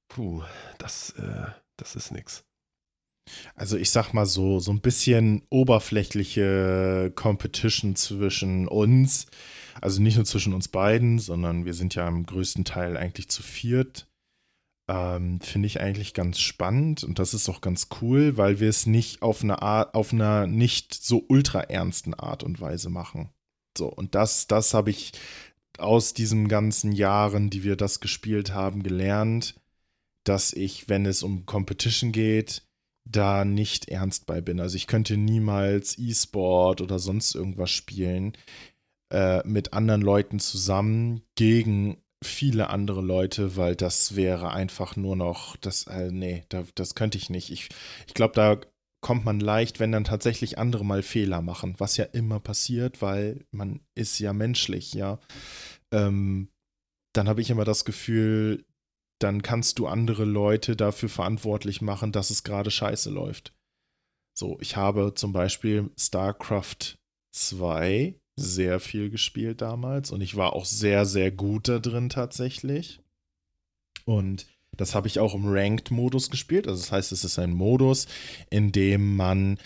puh, 0.10 0.44
das, 0.78 1.12
äh, 1.12 1.46
das 1.78 1.96
ist 1.96 2.12
nix. 2.12 2.44
Also 3.56 3.78
ich 3.78 3.92
sag 3.92 4.14
mal 4.14 4.26
so, 4.26 4.60
so 4.60 4.72
ein 4.72 4.82
bisschen 4.82 5.44
oberflächliche 5.50 7.12
Competition 7.16 7.96
zwischen 7.96 8.68
uns. 8.68 9.28
Also 9.82 10.02
nicht 10.02 10.16
nur 10.16 10.26
zwischen 10.26 10.54
uns 10.54 10.68
beiden, 10.68 11.20
sondern 11.20 11.66
wir 11.66 11.74
sind 11.74 11.96
ja 11.96 12.08
im 12.08 12.26
größten 12.26 12.66
Teil 12.66 12.98
eigentlich 12.98 13.30
zu 13.30 13.44
viert. 13.44 14.08
Ähm, 14.90 15.40
Finde 15.42 15.68
ich 15.68 15.80
eigentlich 15.80 16.16
ganz 16.16 16.40
spannend 16.40 17.04
und 17.04 17.20
das 17.20 17.36
ist 17.36 17.48
auch 17.48 17.62
ganz 17.62 17.88
cool, 18.02 18.38
weil 18.38 18.60
wir 18.60 18.70
es 18.70 18.88
nicht 18.88 19.22
auf 19.22 19.44
eine 19.44 19.62
Art, 19.62 19.94
auf 19.94 20.12
einer 20.12 20.48
nicht 20.48 20.96
so 20.96 21.24
ultra 21.28 21.62
ernsten 21.62 22.16
Art 22.16 22.44
und 22.44 22.60
Weise 22.60 22.90
machen. 22.90 23.30
So, 23.78 23.88
und 23.88 24.16
das, 24.16 24.48
das 24.48 24.74
habe 24.74 24.90
ich 24.90 25.12
aus 25.78 26.14
diesen 26.16 26.48
ganzen 26.48 26.92
Jahren, 26.92 27.52
die 27.52 27.64
wir 27.64 27.76
das 27.76 28.00
gespielt 28.00 28.54
haben, 28.54 28.82
gelernt 28.82 29.59
dass 30.30 30.54
ich, 30.54 30.88
wenn 30.88 31.08
es 31.08 31.24
um 31.24 31.48
Competition 31.48 32.12
geht, 32.12 32.62
da 33.04 33.46
nicht 33.46 33.90
ernst 33.90 34.28
bei 34.28 34.42
bin. 34.42 34.60
Also 34.60 34.76
ich 34.76 34.86
könnte 34.86 35.18
niemals 35.18 35.98
E-Sport 35.98 36.82
oder 36.82 37.00
sonst 37.00 37.34
irgendwas 37.34 37.72
spielen 37.72 38.34
äh, 39.12 39.46
mit 39.48 39.74
anderen 39.74 40.02
Leuten 40.02 40.40
zusammen 40.40 41.24
gegen 41.36 41.98
viele 42.24 42.70
andere 42.70 43.02
Leute, 43.02 43.58
weil 43.58 43.76
das 43.76 44.16
wäre 44.16 44.52
einfach 44.52 44.96
nur 44.96 45.16
noch, 45.16 45.56
das, 45.56 45.88
äh, 45.88 46.12
nee, 46.12 46.44
da, 46.50 46.64
das 46.76 46.94
könnte 46.94 47.18
ich 47.18 47.32
nicht. 47.32 47.50
Ich, 47.50 47.70
ich 48.06 48.14
glaube, 48.14 48.36
da 48.36 48.60
kommt 49.02 49.26
man 49.26 49.40
leicht, 49.40 49.80
wenn 49.80 49.92
dann 49.92 50.04
tatsächlich 50.04 50.60
andere 50.60 50.86
mal 50.86 51.02
Fehler 51.02 51.42
machen, 51.42 51.74
was 51.80 51.98
ja 51.98 52.06
immer 52.06 52.40
passiert, 52.40 53.02
weil 53.02 53.46
man 53.50 53.80
ist 53.96 54.20
ja 54.20 54.34
menschlich, 54.34 54.94
ja. 54.94 55.18
Ähm, 55.92 56.50
dann 57.14 57.28
habe 57.28 57.42
ich 57.42 57.50
immer 57.50 57.66
das 57.66 57.84
Gefühl, 57.86 58.66
dann 59.20 59.42
kannst 59.42 59.80
du 59.80 59.88
andere 59.88 60.26
Leute 60.26 60.76
dafür 60.76 61.10
verantwortlich 61.10 61.82
machen, 61.82 62.12
dass 62.12 62.30
es 62.30 62.44
gerade 62.44 62.72
scheiße 62.72 63.10
läuft. 63.10 63.54
So, 64.38 64.58
ich 64.62 64.76
habe 64.78 65.14
zum 65.16 65.34
Beispiel 65.34 65.90
StarCraft 65.98 66.98
2 67.32 68.16
sehr 68.38 68.80
viel 68.80 69.10
gespielt 69.10 69.62
damals 69.62 70.12
und 70.12 70.22
ich 70.22 70.38
war 70.38 70.54
auch 70.54 70.66
sehr, 70.66 71.06
sehr 71.06 71.32
gut 71.32 71.68
da 71.68 71.80
drin 71.80 72.10
tatsächlich. 72.10 73.02
Und 74.06 74.48
das 74.76 74.96
habe 74.96 75.08
ich 75.08 75.20
auch 75.20 75.36
im 75.36 75.46
Ranked-Modus 75.46 76.30
gespielt. 76.30 76.68
Also 76.68 76.82
das 76.82 76.92
heißt, 76.92 77.12
es 77.12 77.26
ist 77.26 77.38
ein 77.38 77.52
Modus, 77.52 78.08
in 78.50 78.72
dem 78.72 79.18
man 79.18 79.60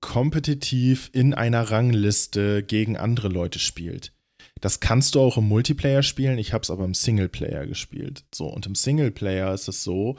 kompetitiv 0.00 1.10
in 1.12 1.34
einer 1.34 1.70
Rangliste 1.70 2.62
gegen 2.62 2.96
andere 2.96 3.28
Leute 3.28 3.58
spielt. 3.58 4.12
Das 4.60 4.80
kannst 4.80 5.14
du 5.14 5.20
auch 5.20 5.38
im 5.38 5.48
Multiplayer 5.48 6.02
spielen. 6.02 6.38
Ich 6.38 6.52
habe 6.52 6.62
es 6.62 6.70
aber 6.70 6.84
im 6.84 6.94
Singleplayer 6.94 7.66
gespielt. 7.66 8.24
So, 8.34 8.46
und 8.46 8.66
im 8.66 8.74
Singleplayer 8.74 9.52
ist 9.54 9.68
es 9.68 9.82
so, 9.82 10.16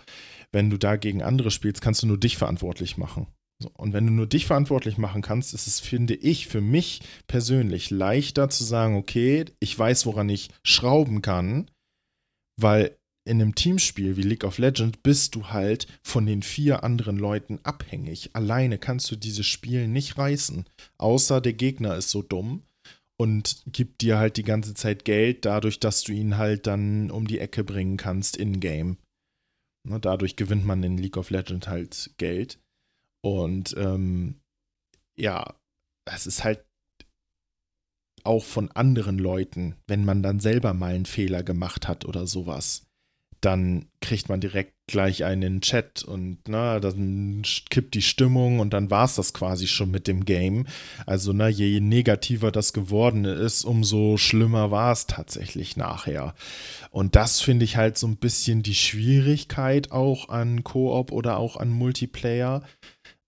wenn 0.52 0.70
du 0.70 0.78
da 0.78 0.96
gegen 0.96 1.22
andere 1.22 1.52
spielst, 1.52 1.82
kannst 1.82 2.04
du 2.04 2.08
nur 2.08 2.18
dich 2.18 2.38
verantwortlich 2.38 2.98
machen. 2.98 3.28
So, 3.62 3.72
und 3.78 3.94
wenn 3.94 4.08
du 4.08 4.12
nur 4.12 4.28
dich 4.28 4.48
verantwortlich 4.48 4.98
machen 4.98 5.22
kannst, 5.22 5.54
ist 5.54 5.68
es, 5.68 5.80
finde 5.80 6.16
ich, 6.16 6.48
für 6.48 6.62
mich 6.62 7.02
persönlich 7.28 7.92
leichter 7.92 8.50
zu 8.50 8.64
sagen, 8.64 8.96
okay, 8.96 9.46
ich 9.60 9.78
weiß, 9.78 10.08
woran 10.08 10.30
ich 10.30 10.50
schrauben 10.64 11.22
kann, 11.22 11.70
weil 12.60 12.98
in 13.24 13.40
einem 13.40 13.54
Teamspiel 13.54 14.18
wie 14.18 14.24
League 14.24 14.44
of 14.44 14.58
Legends 14.58 14.98
bist 15.04 15.36
du 15.36 15.50
halt 15.50 15.86
von 16.02 16.26
den 16.26 16.42
vier 16.42 16.84
anderen 16.84 17.18
Leuten 17.18 17.60
abhängig. 17.62 18.32
Alleine 18.34 18.80
kannst 18.80 19.12
du 19.12 19.16
dieses 19.16 19.46
Spiel 19.46 19.88
nicht 19.88 20.18
reißen, 20.18 20.66
außer 20.98 21.40
der 21.40 21.54
Gegner 21.54 21.96
ist 21.96 22.10
so 22.10 22.24
dumm 22.24 22.64
und 23.22 23.62
gibt 23.68 24.02
dir 24.02 24.18
halt 24.18 24.38
die 24.38 24.44
ganze 24.44 24.74
Zeit 24.74 25.06
Geld, 25.06 25.46
dadurch, 25.46 25.80
dass 25.80 26.02
du 26.02 26.12
ihn 26.12 26.38
halt 26.38 26.66
dann 26.66 27.12
um 27.12 27.28
die 27.28 27.38
Ecke 27.38 27.64
bringen 27.64 27.96
kannst 27.96 28.36
in-game. 28.36 28.98
Ne, 29.88 30.00
dadurch 30.00 30.36
gewinnt 30.38 30.66
man 30.66 30.82
in 30.82 30.98
League 30.98 31.18
of 31.18 31.30
Legends 31.30 31.68
halt 31.68 32.16
Geld. 32.18 32.60
Und 33.24 33.76
ähm, 33.78 34.40
ja, 35.16 35.56
es 36.12 36.26
ist 36.26 36.44
halt 36.44 36.66
auch 38.24 38.44
von 38.44 38.72
anderen 38.72 39.20
Leuten, 39.20 39.76
wenn 39.88 40.04
man 40.04 40.24
dann 40.24 40.40
selber 40.40 40.74
mal 40.74 40.96
einen 40.96 41.06
Fehler 41.06 41.44
gemacht 41.44 41.88
hat 41.88 42.06
oder 42.06 42.26
sowas, 42.26 42.88
dann 43.42 43.88
kriegt 44.02 44.30
man 44.30 44.40
direkt 44.40 44.74
gleich 44.88 45.24
einen 45.24 45.62
Chat 45.62 46.04
und 46.04 46.38
na, 46.48 46.80
dann 46.80 47.42
kippt 47.70 47.96
die 47.96 48.02
Stimmung 48.04 48.60
und 48.60 48.72
dann 48.74 48.92
war 48.92 49.06
es 49.06 49.16
das 49.16 49.34
quasi 49.34 49.68
schon 49.68 49.90
mit 49.90 50.08
dem 50.08 50.26
Game. 50.26 50.68
Also, 51.06 51.34
na, 51.34 51.48
je 51.48 51.80
negativer 51.80 52.52
das 52.52 52.72
geworden 52.72 53.26
ist, 53.26 53.64
umso 53.64 54.18
schlimmer 54.18 54.70
war 54.70 54.92
es 54.92 55.08
tatsächlich 55.08 55.76
nachher. 55.76 56.36
Und 56.92 57.16
das 57.16 57.42
finde 57.42 57.66
ich 57.66 57.78
halt 57.78 57.98
so 57.98 58.08
ein 58.08 58.18
bisschen 58.18 58.62
die 58.64 58.76
Schwierigkeit 58.76 59.92
auch 59.92 60.30
an 60.30 60.64
Koop 60.64 61.12
oder 61.12 61.38
auch 61.38 61.58
an 61.58 61.70
Multiplayer. 61.70 62.64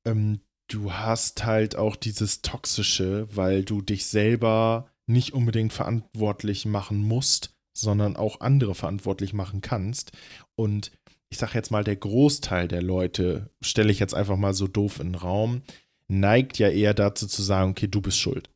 Ähm, 0.06 0.42
du 0.68 0.94
hast 0.94 1.44
halt 1.44 1.76
auch 1.76 1.96
dieses 1.96 2.42
Toxische, 2.42 3.28
weil 3.34 3.64
du 3.64 3.82
dich 3.82 4.06
selber 4.06 4.88
nicht 5.08 5.34
unbedingt 5.34 5.74
verantwortlich 5.74 6.66
machen 6.66 6.98
musst, 6.98 7.53
sondern 7.74 8.16
auch 8.16 8.42
andere 8.42 8.76
verantwortlich 8.76 9.34
machen 9.34 9.62
kannst. 9.62 10.12
Und 10.56 10.92
ich 11.30 11.38
sage 11.38 11.54
jetzt 11.56 11.72
mal, 11.72 11.84
der 11.84 11.96
Großteil 11.96 12.68
der 12.68 12.82
Leute, 12.82 13.50
stelle 13.62 13.92
ich 13.92 14.00
jetzt 14.00 14.14
einfach 14.14 14.38
mal 14.38 14.54
so 14.54 14.68
doof 14.68 15.00
in 15.00 15.14
den 15.14 15.16
Raum, 15.16 15.64
neigt 16.08 16.60
ja 16.60 16.70
eher 16.70 16.94
dazu 16.94 17.28
zu 17.28 17.42
sagen, 17.42 17.72
okay, 17.72 17.88
du 17.88 18.02
bist 18.02 18.20
schuld. 18.20 18.50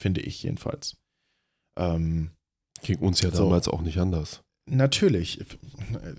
Finde 0.00 0.20
ich 0.20 0.42
jedenfalls. 0.42 0.96
Ähm, 1.78 2.30
Ging 2.82 2.98
uns 2.98 3.20
ja 3.22 3.30
damals 3.30 3.64
so. 3.64 3.72
auch 3.72 3.80
nicht 3.80 3.98
anders. 3.98 4.42
Natürlich, 4.70 5.40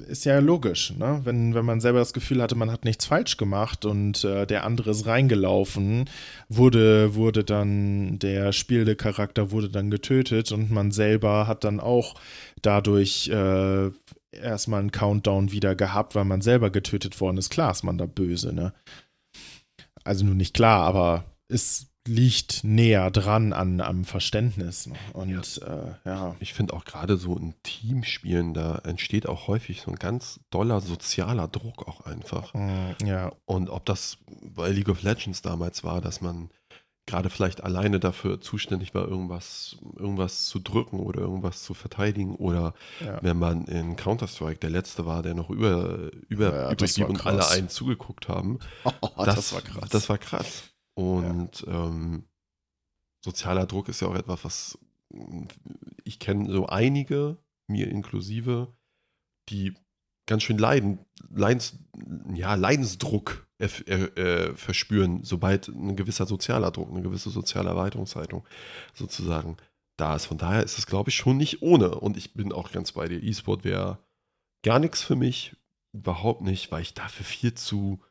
ist 0.08 0.26
ja 0.26 0.40
logisch, 0.40 0.94
ne? 0.98 1.22
wenn, 1.24 1.54
wenn 1.54 1.66
man 1.66 1.80
selber 1.80 2.00
das 2.00 2.14
Gefühl 2.14 2.42
hatte, 2.42 2.56
man 2.56 2.72
hat 2.72 2.84
nichts 2.84 3.06
falsch 3.06 3.38
gemacht 3.38 3.86
und 3.86 4.24
äh, 4.24 4.48
der 4.48 4.64
andere 4.64 4.90
ist 4.90 5.06
reingelaufen, 5.06 6.10
wurde, 6.48 7.14
wurde 7.14 7.44
dann 7.44 8.18
der 8.18 8.52
spielende 8.52 8.96
Charakter 8.96 9.52
wurde 9.52 9.70
dann 9.70 9.92
getötet 9.92 10.52
und 10.52 10.72
man 10.72 10.92
selber 10.92 11.46
hat 11.46 11.64
dann 11.64 11.80
auch 11.80 12.16
dadurch 12.64 13.30
äh, 13.30 13.92
erstmal 14.32 14.80
einen 14.80 14.92
Countdown 14.92 15.52
wieder 15.52 15.76
gehabt, 15.76 16.16
weil 16.16 16.26
man 16.26 16.42
selber 16.42 16.72
getötet 16.72 17.20
worden 17.22 17.38
ist. 17.38 17.52
Klar 17.52 17.72
ist 17.72 17.84
man 17.84 17.98
da 18.00 18.08
böse, 18.08 18.52
ne? 18.54 18.74
Also 20.04 20.26
nur 20.26 20.36
nicht 20.36 20.56
klar, 20.56 20.86
aber 20.86 21.26
ist 21.50 21.88
liegt 22.08 22.64
näher 22.64 23.12
dran 23.12 23.54
an 23.54 23.82
am 23.82 24.06
Verständnis. 24.06 24.90
Und 25.14 25.58
ja, 25.58 25.68
äh, 25.68 25.94
ja. 26.06 26.36
ich 26.40 26.54
finde 26.54 26.74
auch 26.74 26.86
gerade 26.86 27.18
so 27.18 27.36
in 27.38 27.54
Teamspielen, 27.64 28.54
da 28.54 28.80
entsteht 28.84 29.28
auch 29.28 29.48
häufig 29.48 29.82
so 29.82 29.92
ein 29.92 29.98
ganz 29.98 30.40
doller 30.50 30.82
sozialer 30.82 31.48
Druck 31.48 31.88
auch 31.88 32.02
einfach. 32.02 32.54
Mm, 32.54 33.06
ja. 33.06 33.32
Und 33.46 33.70
ob 33.70 33.86
das 33.86 34.18
bei 34.56 34.70
League 34.70 34.90
of 34.90 35.04
Legends 35.04 35.42
damals 35.42 35.84
war, 35.84 36.02
dass 36.02 36.22
man 36.22 36.50
gerade 37.10 37.30
vielleicht 37.30 37.64
alleine 37.64 38.00
dafür 38.00 38.40
zuständig 38.40 38.94
war, 38.94 39.08
irgendwas, 39.08 39.78
irgendwas 39.98 40.46
zu 40.46 40.60
drücken 40.60 41.00
oder 41.00 41.22
irgendwas 41.22 41.64
zu 41.64 41.74
verteidigen. 41.74 42.36
Oder 42.36 42.74
ja. 43.04 43.18
wenn 43.22 43.38
man 43.38 43.66
in 43.66 43.96
Counter-Strike 43.96 44.60
der 44.60 44.70
Letzte 44.70 45.06
war, 45.08 45.24
der 45.24 45.34
noch 45.34 45.50
über, 45.50 46.12
über, 46.28 46.70
ja, 46.78 47.06
und 47.06 47.26
alle 47.26 47.50
einen 47.50 47.68
zugeguckt 47.68 48.30
haben. 48.30 48.60
Oh, 48.84 49.10
das, 49.26 49.36
das, 49.36 49.54
war 49.54 49.62
krass. 49.62 49.90
Das 49.90 50.10
war 50.10 50.18
krass. 50.20 50.64
Und 51.00 51.62
ja. 51.62 51.88
ähm, 51.88 52.26
sozialer 53.24 53.66
Druck 53.66 53.88
ist 53.88 54.02
ja 54.02 54.10
auch 54.10 54.16
etwas, 54.16 54.44
was 54.44 54.80
ich 56.04 56.20
kenne 56.20 56.52
so 56.52 56.68
einige, 56.68 57.38
mir 57.68 57.88
inklusive, 57.88 58.76
die 59.48 59.76
ganz 60.28 60.44
schön 60.44 60.58
leiden, 60.58 61.00
Leidens, 61.30 61.80
ja, 62.34 62.56
Leidensdruck 62.56 63.48
äh, 63.60 64.54
verspüren, 64.56 65.24
sobald 65.24 65.70
ein 65.70 65.96
gewisser 65.96 66.26
sozialer 66.26 66.72
Druck, 66.72 66.90
eine 66.90 67.02
gewisse 67.02 67.30
soziale 67.30 67.70
Erweiterungshaltung 67.70 68.46
sozusagen 68.94 69.56
da 69.96 70.18
ist. 70.18 70.26
Von 70.26 70.38
daher 70.38 70.64
ist 70.64 70.78
es, 70.78 70.86
glaube 70.86 71.12
ich, 71.12 71.16
schon 71.16 71.38
nicht 71.38 71.62
ohne. 71.62 71.96
Und 71.96 72.18
ich 72.18 72.34
bin 72.34 72.52
auch 72.52 72.74
ganz 72.74 72.92
bei 72.92 73.08
dir. 73.08 73.24
E-Sport 73.24 73.64
wäre 73.64 74.00
gar 74.64 74.80
nichts 74.80 75.02
für 75.02 75.16
mich, 75.16 75.56
überhaupt 75.94 76.42
nicht, 76.42 76.74
weil 76.74 76.82
ich 76.82 76.94
dafür 76.94 77.26
viel 77.26 77.54
zu 77.54 78.02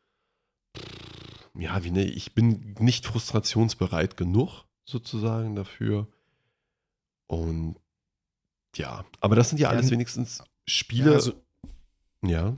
ja, 1.58 1.82
wie 1.84 1.90
ne, 1.90 2.04
ich 2.04 2.34
bin 2.34 2.74
nicht 2.78 3.04
frustrationsbereit 3.06 4.16
genug, 4.16 4.64
sozusagen, 4.84 5.56
dafür. 5.56 6.06
Und 7.26 7.76
ja, 8.76 9.04
aber 9.20 9.36
das 9.36 9.50
sind 9.50 9.58
ja 9.58 9.68
alles 9.68 9.86
ja, 9.86 9.92
wenigstens 9.92 10.42
Spiele. 10.66 11.10
Ja, 11.10 11.16
also, 11.16 11.32
ja. 12.24 12.56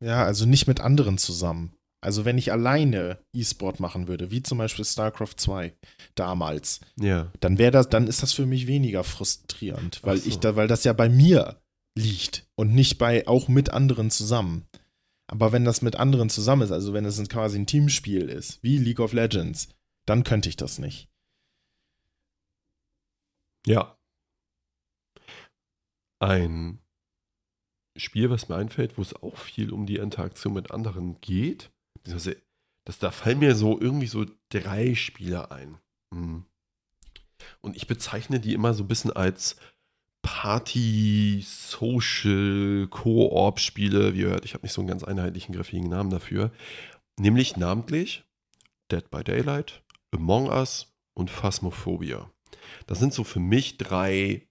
Ja, 0.00 0.24
also 0.24 0.44
nicht 0.46 0.66
mit 0.66 0.80
anderen 0.80 1.16
zusammen. 1.18 1.76
Also 2.00 2.24
wenn 2.24 2.36
ich 2.36 2.50
alleine 2.50 3.18
E-Sport 3.32 3.78
machen 3.78 4.08
würde, 4.08 4.32
wie 4.32 4.42
zum 4.42 4.58
Beispiel 4.58 4.84
StarCraft 4.84 5.36
2 5.36 5.72
damals, 6.16 6.80
ja. 6.98 7.30
dann 7.38 7.58
wäre 7.58 7.70
das, 7.70 7.88
dann 7.88 8.08
ist 8.08 8.24
das 8.24 8.32
für 8.32 8.44
mich 8.44 8.66
weniger 8.66 9.04
frustrierend, 9.04 10.00
weil 10.02 10.18
so. 10.18 10.28
ich 10.28 10.40
da, 10.40 10.56
weil 10.56 10.66
das 10.66 10.82
ja 10.82 10.92
bei 10.92 11.08
mir 11.08 11.62
liegt 11.96 12.44
und 12.56 12.74
nicht 12.74 12.98
bei 12.98 13.28
auch 13.28 13.46
mit 13.46 13.70
anderen 13.70 14.10
zusammen. 14.10 14.66
Aber 15.32 15.50
wenn 15.50 15.64
das 15.64 15.80
mit 15.80 15.96
anderen 15.96 16.28
zusammen 16.28 16.60
ist, 16.60 16.72
also 16.72 16.92
wenn 16.92 17.06
es 17.06 17.26
quasi 17.30 17.58
ein 17.58 17.66
Teamspiel 17.66 18.28
ist, 18.28 18.62
wie 18.62 18.76
League 18.76 19.00
of 19.00 19.14
Legends, 19.14 19.70
dann 20.04 20.24
könnte 20.24 20.50
ich 20.50 20.56
das 20.56 20.78
nicht. 20.78 21.08
Ja. 23.64 23.98
Ein 26.20 26.82
Spiel, 27.96 28.28
was 28.28 28.50
mir 28.50 28.56
einfällt, 28.56 28.98
wo 28.98 29.02
es 29.02 29.14
auch 29.14 29.38
viel 29.38 29.72
um 29.72 29.86
die 29.86 29.96
Interaktion 29.96 30.52
mit 30.52 30.70
anderen 30.70 31.18
geht. 31.22 31.72
Das, 32.04 32.28
da 32.98 33.10
fallen 33.10 33.38
mir 33.38 33.54
so 33.54 33.80
irgendwie 33.80 34.08
so 34.08 34.26
drei 34.50 34.94
Spiele 34.94 35.50
ein. 35.50 35.78
Hm. 36.12 36.44
Und 37.62 37.74
ich 37.74 37.86
bezeichne 37.86 38.38
die 38.38 38.52
immer 38.52 38.74
so 38.74 38.84
ein 38.84 38.88
bisschen 38.88 39.12
als 39.12 39.56
Party, 40.22 41.42
Social, 41.44 42.86
Koop-Spiele, 42.88 44.14
wie 44.14 44.20
ihr 44.20 44.28
hört, 44.28 44.44
ich 44.44 44.54
habe 44.54 44.64
nicht 44.64 44.72
so 44.72 44.80
einen 44.80 44.88
ganz 44.88 45.04
einheitlichen 45.04 45.54
griffigen 45.54 45.88
Namen 45.88 46.10
dafür, 46.10 46.52
nämlich 47.18 47.56
namentlich 47.56 48.24
Dead 48.90 49.08
by 49.10 49.24
Daylight, 49.24 49.82
Among 50.12 50.48
Us 50.48 50.94
und 51.14 51.30
Phasmophobia. 51.30 52.30
Das 52.86 52.98
sind 52.98 53.12
so 53.12 53.24
für 53.24 53.40
mich 53.40 53.78
drei, 53.78 54.46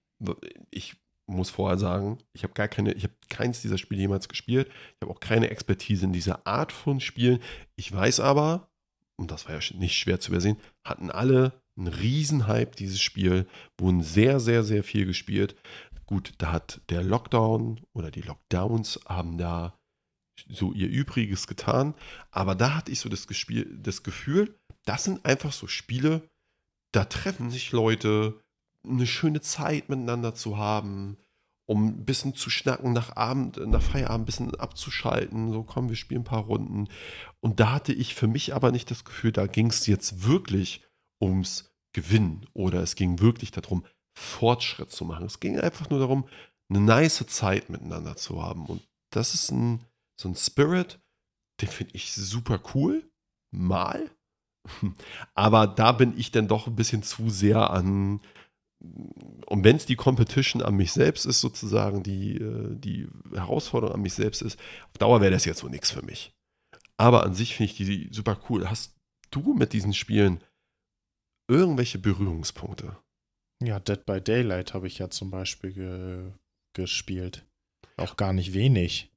ich 0.70 0.96
muss 1.26 1.50
vorher 1.50 1.78
sagen, 1.78 2.18
ich 2.32 2.42
habe 2.42 2.52
gar 2.52 2.68
keine, 2.68 2.92
ich 2.92 3.04
habe 3.04 3.14
keins 3.28 3.62
dieser 3.62 3.78
Spiele 3.78 4.02
jemals 4.02 4.28
gespielt. 4.28 4.68
Ich 4.68 5.02
habe 5.02 5.12
auch 5.12 5.20
keine 5.20 5.50
Expertise 5.50 6.04
in 6.04 6.12
dieser 6.12 6.46
Art 6.46 6.72
von 6.72 7.00
Spielen. 7.00 7.40
Ich 7.76 7.92
weiß 7.92 8.20
aber, 8.20 8.68
und 9.16 9.30
das 9.30 9.46
war 9.46 9.54
ja 9.54 9.60
nicht 9.76 9.96
schwer 9.96 10.20
zu 10.20 10.30
übersehen, 10.30 10.58
hatten 10.84 11.10
alle 11.10 11.61
ein 11.76 11.86
Riesenhype, 11.86 12.76
dieses 12.76 13.00
Spiel. 13.00 13.46
Wurden 13.78 14.02
sehr, 14.02 14.40
sehr, 14.40 14.62
sehr 14.62 14.84
viel 14.84 15.06
gespielt. 15.06 15.56
Gut, 16.06 16.32
da 16.38 16.52
hat 16.52 16.80
der 16.90 17.02
Lockdown 17.02 17.80
oder 17.92 18.10
die 18.10 18.22
Lockdowns 18.22 19.00
haben 19.06 19.38
da 19.38 19.78
so 20.48 20.72
ihr 20.72 20.88
Übriges 20.88 21.46
getan. 21.46 21.94
Aber 22.30 22.54
da 22.54 22.74
hatte 22.74 22.92
ich 22.92 23.00
so 23.00 23.08
das, 23.08 23.26
Gespiel, 23.26 23.78
das 23.78 24.02
Gefühl, 24.02 24.58
das 24.84 25.04
sind 25.04 25.24
einfach 25.24 25.52
so 25.52 25.66
Spiele, 25.66 26.28
da 26.92 27.04
treffen 27.04 27.50
sich 27.50 27.72
Leute, 27.72 28.40
eine 28.84 29.06
schöne 29.06 29.40
Zeit 29.40 29.88
miteinander 29.88 30.34
zu 30.34 30.58
haben, 30.58 31.16
um 31.66 31.86
ein 31.86 32.04
bisschen 32.04 32.34
zu 32.34 32.50
schnacken, 32.50 32.92
nach 32.92 33.16
Abend, 33.16 33.56
nach 33.56 33.80
Feierabend 33.80 34.22
ein 34.22 34.26
bisschen 34.26 34.54
abzuschalten. 34.56 35.52
So, 35.52 35.62
komm, 35.62 35.88
wir 35.88 35.96
spielen 35.96 36.22
ein 36.22 36.24
paar 36.24 36.44
Runden. 36.44 36.88
Und 37.40 37.60
da 37.60 37.72
hatte 37.72 37.92
ich 37.92 38.14
für 38.14 38.26
mich 38.26 38.54
aber 38.54 38.72
nicht 38.72 38.90
das 38.90 39.04
Gefühl, 39.04 39.32
da 39.32 39.46
ging 39.46 39.68
es 39.68 39.86
jetzt 39.86 40.26
wirklich 40.26 40.82
ums 41.22 41.72
Gewinnen 41.92 42.46
oder 42.52 42.82
es 42.82 42.94
ging 42.96 43.20
wirklich 43.20 43.50
darum, 43.50 43.84
Fortschritt 44.14 44.90
zu 44.90 45.04
machen. 45.04 45.26
Es 45.26 45.40
ging 45.40 45.58
einfach 45.58 45.88
nur 45.88 46.00
darum, 46.00 46.28
eine 46.68 46.80
nice 46.80 47.24
Zeit 47.26 47.70
miteinander 47.70 48.16
zu 48.16 48.42
haben. 48.42 48.66
Und 48.66 48.82
das 49.10 49.34
ist 49.34 49.50
ein, 49.50 49.84
so 50.20 50.28
ein 50.28 50.36
Spirit, 50.36 51.00
den 51.60 51.68
finde 51.68 51.94
ich 51.94 52.12
super 52.12 52.60
cool. 52.74 53.08
Mal. 53.50 54.10
Aber 55.34 55.66
da 55.66 55.92
bin 55.92 56.18
ich 56.18 56.30
dann 56.30 56.48
doch 56.48 56.66
ein 56.66 56.76
bisschen 56.76 57.02
zu 57.02 57.30
sehr 57.30 57.70
an. 57.70 58.20
Und 58.80 59.64
wenn 59.64 59.76
es 59.76 59.86
die 59.86 59.96
Competition 59.96 60.62
an 60.62 60.74
mich 60.74 60.92
selbst 60.92 61.26
ist, 61.26 61.40
sozusagen, 61.40 62.02
die, 62.02 62.36
äh, 62.36 62.74
die 62.76 63.08
Herausforderung 63.32 63.94
an 63.94 64.02
mich 64.02 64.14
selbst 64.14 64.42
ist, 64.42 64.58
auf 64.90 64.98
Dauer 64.98 65.20
wäre 65.20 65.30
das 65.30 65.44
jetzt 65.44 65.60
so 65.60 65.68
nichts 65.68 65.90
für 65.90 66.02
mich. 66.02 66.34
Aber 66.96 67.24
an 67.24 67.34
sich 67.34 67.54
finde 67.54 67.72
ich 67.72 67.76
die 67.76 68.08
super 68.10 68.38
cool. 68.48 68.68
Hast 68.68 68.96
du 69.30 69.54
mit 69.54 69.72
diesen 69.72 69.94
Spielen 69.94 70.42
irgendwelche 71.48 71.98
Berührungspunkte? 71.98 72.96
Ja, 73.62 73.78
Dead 73.78 74.04
by 74.04 74.20
Daylight 74.20 74.74
habe 74.74 74.86
ich 74.86 74.98
ja 74.98 75.10
zum 75.10 75.30
Beispiel 75.30 75.72
ge 75.72 76.32
gespielt. 76.74 77.46
Auch 77.98 78.16
gar 78.16 78.32
nicht 78.32 78.54
wenig. 78.54 79.12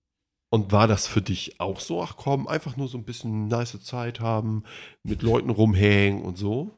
Und 0.51 0.71
war 0.71 0.87
das 0.87 1.07
für 1.07 1.21
dich 1.21 1.59
auch 1.59 1.79
so? 1.79 2.03
Ach 2.03 2.17
komm, 2.17 2.47
einfach 2.47 2.77
nur 2.77 2.87
so 2.87 2.97
ein 2.97 3.05
bisschen 3.05 3.47
nice 3.47 3.81
Zeit 3.81 4.19
haben, 4.19 4.63
mit 5.03 5.21
Leuten 5.21 5.49
rumhängen 5.49 6.21
und 6.21 6.37
so? 6.37 6.77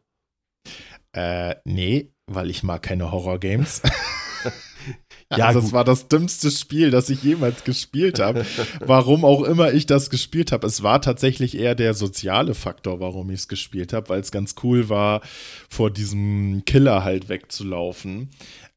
Äh, 1.14 1.56
nee, 1.66 2.14
weil 2.28 2.50
ich 2.50 2.64
mag 2.64 2.84
keine 2.84 3.12
Horror-Games. 3.12 3.82
ja, 5.36 5.48
also 5.48 5.62
das 5.62 5.74
war 5.74 5.84
das 5.84 6.08
dümmste 6.08 6.52
Spiel, 6.52 6.92
das 6.92 7.10
ich 7.10 7.24
jemals 7.24 7.64
gespielt 7.64 8.20
habe. 8.20 8.46
warum 8.80 9.26
auch 9.26 9.44
immer 9.44 9.74
ich 9.74 9.86
das 9.86 10.10
gespielt 10.10 10.52
habe. 10.52 10.68
Es 10.68 10.84
war 10.84 11.02
tatsächlich 11.02 11.58
eher 11.58 11.76
der 11.76 11.94
soziale 11.94 12.54
Faktor, 12.54 13.00
warum 13.00 13.30
ich 13.30 13.42
es 13.42 13.48
gespielt 13.48 13.94
habe, 13.94 14.10
weil 14.10 14.22
es 14.22 14.32
ganz 14.32 14.56
cool 14.64 14.90
war, 14.90 15.22
vor 15.70 15.92
diesem 15.92 16.64
Killer 16.66 17.04
halt 17.04 17.30
wegzulaufen. 17.30 18.30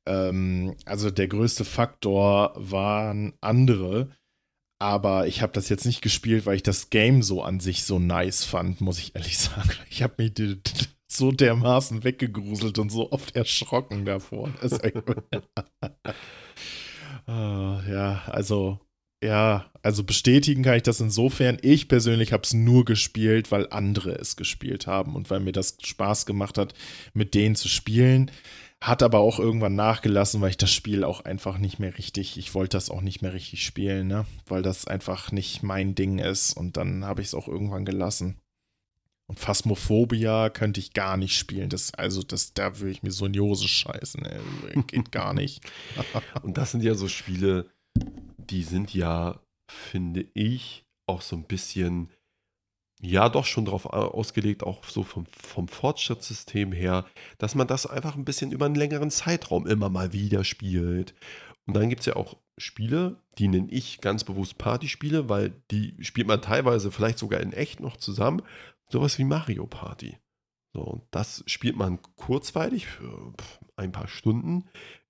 Ähm, 0.07 0.77
also 0.85 1.11
der 1.11 1.29
größte 1.29 1.65
Faktor 1.65 2.53
waren 2.57 3.35
andere. 3.41 4.11
Aber 4.81 5.27
ich 5.27 5.43
habe 5.43 5.53
das 5.53 5.69
jetzt 5.69 5.85
nicht 5.85 6.01
gespielt, 6.01 6.47
weil 6.47 6.57
ich 6.57 6.63
das 6.63 6.89
Game 6.89 7.23
so 7.23 7.43
an 7.43 7.61
sich 7.61 7.85
so 7.85 7.99
nice 7.99 8.45
fand, 8.45 8.81
muss 8.81 8.99
ich 8.99 9.15
ehrlich 9.15 9.39
sagen. 9.39 9.71
Ich 9.91 10.03
habe 10.03 10.15
mich 10.17 10.33
so 11.13 11.33
dermaßen 11.33 12.05
weggegruselt 12.05 12.79
und 12.79 12.91
so 12.91 13.11
oft 13.13 13.35
erschrocken 13.37 14.05
davor. 14.05 14.51
ah, 17.27 17.83
ja, 17.89 18.23
also 18.27 18.79
ja, 19.23 19.71
also 19.83 20.03
bestätigen 20.03 20.63
kann 20.63 20.77
ich 20.77 20.83
das 20.83 21.01
insofern. 21.01 21.59
Ich 21.61 21.89
persönlich 21.89 22.33
habe 22.33 22.43
es 22.43 22.55
nur 22.55 22.87
gespielt, 22.87 23.51
weil 23.53 23.69
andere 23.71 24.13
es 24.13 24.35
gespielt 24.37 24.87
haben 24.87 25.15
und 25.15 25.29
weil 25.29 25.41
mir 25.41 25.53
das 25.53 25.77
Spaß 25.83 26.25
gemacht 26.25 26.57
hat, 26.57 26.73
mit 27.13 27.35
denen 27.35 27.55
zu 27.55 27.69
spielen. 27.69 28.31
Hat 28.83 29.03
aber 29.03 29.19
auch 29.19 29.39
irgendwann 29.39 29.75
nachgelassen, 29.75 30.41
weil 30.41 30.51
ich 30.51 30.57
das 30.57 30.73
Spiel 30.73 31.05
auch 31.05 31.21
einfach 31.27 31.59
nicht 31.59 31.79
mehr 31.79 31.99
richtig, 31.99 32.39
ich 32.39 32.55
wollte 32.55 32.79
das 32.79 32.89
auch 32.89 33.03
nicht 33.03 33.21
mehr 33.21 33.35
richtig 33.35 33.63
spielen, 33.63 34.07
ne? 34.07 34.25
Weil 34.47 34.63
das 34.63 34.87
einfach 34.87 35.33
nicht 35.33 35.63
mein 35.63 35.95
Ding 35.95 36.19
ist 36.19 36.55
und 36.55 36.79
dann 36.79 37.05
habe 37.05 37.21
ich 37.21 37.29
es 37.29 37.35
auch 37.35 37.47
irgendwann 37.47 37.85
gelassen. 37.85 38.39
Und 39.31 39.39
Phasmophobia 39.39 40.51
könnte 40.51 40.81
ich 40.81 40.93
gar 40.93 41.17
nicht 41.17 41.39
spielen. 41.39 41.69
Das, 41.69 41.95
also, 41.95 42.25
das, 42.25 42.53
da 42.53 42.81
würde 42.81 42.91
ich 42.91 43.05
mir 43.05 43.13
so 43.13 43.27
in 43.27 43.33
die 43.33 43.39
Hose 43.39 43.69
scheißen. 43.69 44.25
Ey. 44.25 44.83
Geht 44.89 45.13
gar 45.13 45.35
nicht. 45.35 45.63
und 46.43 46.59
das 46.59 46.73
sind 46.73 46.83
ja 46.83 46.95
so 46.95 47.07
Spiele, 47.07 47.71
die 48.39 48.65
sind 48.65 48.93
ja, 48.93 49.39
finde 49.69 50.27
ich, 50.35 50.85
auch 51.07 51.23
so 51.23 51.37
ein 51.37 51.45
bisschen 51.45 52.11
ja 53.01 53.29
doch 53.29 53.45
schon 53.45 53.67
darauf 53.67 53.87
ausgelegt, 53.87 54.65
auch 54.65 54.83
so 54.83 55.05
vom, 55.05 55.27
vom 55.27 55.69
Fortschrittssystem 55.69 56.73
her, 56.73 57.07
dass 57.39 57.55
man 57.55 57.69
das 57.69 57.87
einfach 57.87 58.17
ein 58.17 58.25
bisschen 58.25 58.51
über 58.51 58.67
einen 58.67 58.75
längeren 58.75 59.13
Zeitraum 59.13 59.65
immer 59.69 59.91
mal 59.91 60.13
wieder 60.13 60.43
spielt. 60.43 61.15
Und 61.67 61.75
dann 61.75 61.89
gibt 61.89 62.01
es 62.01 62.07
ja 62.07 62.17
auch 62.17 62.37
Spiele, 62.59 63.23
die 63.39 63.47
nenne 63.47 63.71
ich 63.71 64.01
ganz 64.01 64.25
bewusst 64.25 64.59
Partyspiele, 64.59 65.29
weil 65.29 65.55
die 65.71 65.95
spielt 66.01 66.27
man 66.27 66.43
teilweise 66.43 66.91
vielleicht 66.91 67.19
sogar 67.19 67.39
in 67.39 67.53
echt 67.53 67.79
noch 67.79 67.97
zusammen. 67.97 68.43
Sowas 68.91 69.19
wie 69.19 69.25
Mario 69.25 69.67
Party. 69.67 70.19
So, 70.73 70.83
und 70.83 71.03
das 71.11 71.43
spielt 71.47 71.77
man 71.77 72.01
kurzweilig 72.17 72.87
für 72.87 73.33
ein 73.77 73.93
paar 73.93 74.09
Stunden, 74.09 74.69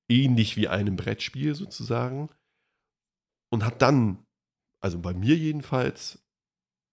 ähnlich 0.09 0.57
wie 0.57 0.69
einem 0.69 0.97
Brettspiel 0.97 1.55
sozusagen. 1.55 2.31
Und 3.51 3.65
hat 3.65 3.83
dann, 3.83 4.27
also 4.81 4.99
bei 4.99 5.13
mir 5.13 5.37
jedenfalls, 5.37 6.23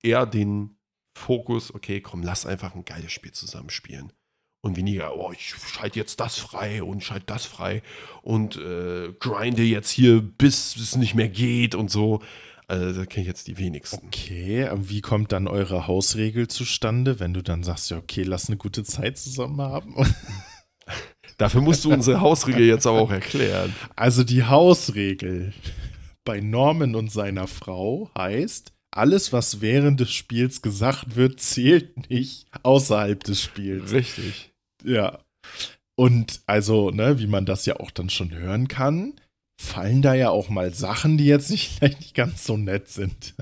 eher 0.04 0.26
den 0.26 0.80
Fokus, 1.18 1.74
okay, 1.74 2.02
komm, 2.02 2.24
lass 2.24 2.46
einfach 2.46 2.76
ein 2.76 2.86
geiles 2.86 3.12
Spiel 3.12 3.32
zusammenspielen. 3.32 4.14
Und 4.62 4.76
weniger, 4.76 5.16
oh, 5.16 5.32
ich 5.32 5.56
schalte 5.56 6.00
jetzt 6.00 6.20
das 6.20 6.38
frei 6.38 6.84
und 6.84 7.04
schalte 7.04 7.28
das 7.28 7.46
frei 7.46 7.84
und 8.22 8.58
äh, 8.58 9.14
grinde 9.20 9.64
jetzt 9.64 9.90
hier, 9.90 10.22
bis 10.22 10.76
es 10.76 10.96
nicht 10.96 11.16
mehr 11.16 11.30
geht 11.30 11.76
und 11.76 11.90
so. 11.90 12.22
Also, 12.70 13.00
da 13.00 13.06
kenne 13.06 13.22
ich 13.22 13.28
jetzt 13.28 13.48
die 13.48 13.58
wenigsten. 13.58 14.08
Okay, 14.08 14.70
wie 14.76 15.02
kommt 15.02 15.32
dann 15.32 15.48
eure 15.48 15.88
Hausregel 15.88 16.48
zustande, 16.50 17.20
wenn 17.20 17.34
du 17.34 17.42
dann 17.42 17.64
sagst, 17.64 17.90
ja, 17.90 17.98
okay, 17.98 18.24
lass 18.24 18.48
eine 18.50 18.58
gute 18.58 18.84
Zeit 18.84 19.18
zusammen 19.18 19.62
haben? 19.62 19.96
Dafür 21.38 21.62
musst 21.62 21.86
du 21.86 21.94
unsere 21.94 22.20
Hausregel 22.20 22.66
jetzt 22.66 22.88
aber 22.88 23.00
auch 23.00 23.12
erklären. 23.12 23.74
Also 23.96 24.24
die 24.24 24.44
Hausregel 24.44 25.54
bei 26.26 26.42
Norman 26.42 26.96
und 26.96 27.12
seiner 27.12 27.48
Frau 27.48 28.10
heißt, 28.18 28.74
alles, 28.92 29.32
was 29.32 29.62
während 29.62 30.00
des 30.00 30.12
Spiels 30.12 30.62
gesagt 30.62 31.16
wird, 31.16 31.40
zählt 31.40 32.10
nicht 32.10 32.48
außerhalb 32.64 33.24
des 33.24 33.42
Spiels. 33.42 33.92
Richtig. 33.92 34.52
Ja. 34.84 35.20
Und 35.96 36.42
also, 36.48 36.92
ne, 36.92 37.20
wie 37.20 37.28
man 37.28 37.46
das 37.46 37.66
ja 37.66 37.80
auch 37.80 37.92
dann 37.92 38.10
schon 38.10 38.32
hören 38.32 38.68
kann, 38.68 39.14
fallen 39.58 40.02
da 40.02 40.14
ja 40.14 40.30
auch 40.30 40.50
mal 40.50 40.74
Sachen, 40.74 41.18
die 41.18 41.26
jetzt 41.26 41.50
nicht, 41.50 41.72
vielleicht 41.78 42.00
nicht 42.00 42.16
ganz 42.16 42.46
so 42.46 42.58
nett 42.58 42.90
sind. 42.90 43.36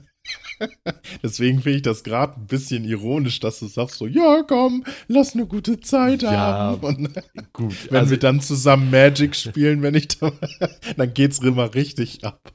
Deswegen 1.23 1.61
finde 1.61 1.77
ich 1.77 1.81
das 1.83 2.03
gerade 2.03 2.39
ein 2.39 2.47
bisschen 2.47 2.83
ironisch, 2.85 3.39
dass 3.39 3.59
du 3.59 3.67
sagst 3.67 3.97
so, 3.97 4.07
ja, 4.07 4.43
komm, 4.43 4.83
lass 5.07 5.33
eine 5.33 5.45
gute 5.45 5.79
Zeit 5.79 6.23
ja, 6.23 6.31
haben. 6.31 6.83
Und 6.83 7.09
gut. 7.53 7.91
Wenn 7.91 7.99
also, 7.99 8.11
wir 8.11 8.19
dann 8.19 8.41
zusammen 8.41 8.89
Magic 8.89 9.35
spielen, 9.35 9.81
wenn 9.81 9.95
ich 9.95 10.07
da, 10.07 10.31
dann 10.97 11.13
geht's 11.13 11.39
immer 11.39 11.73
richtig 11.75 12.23
ab. 12.23 12.51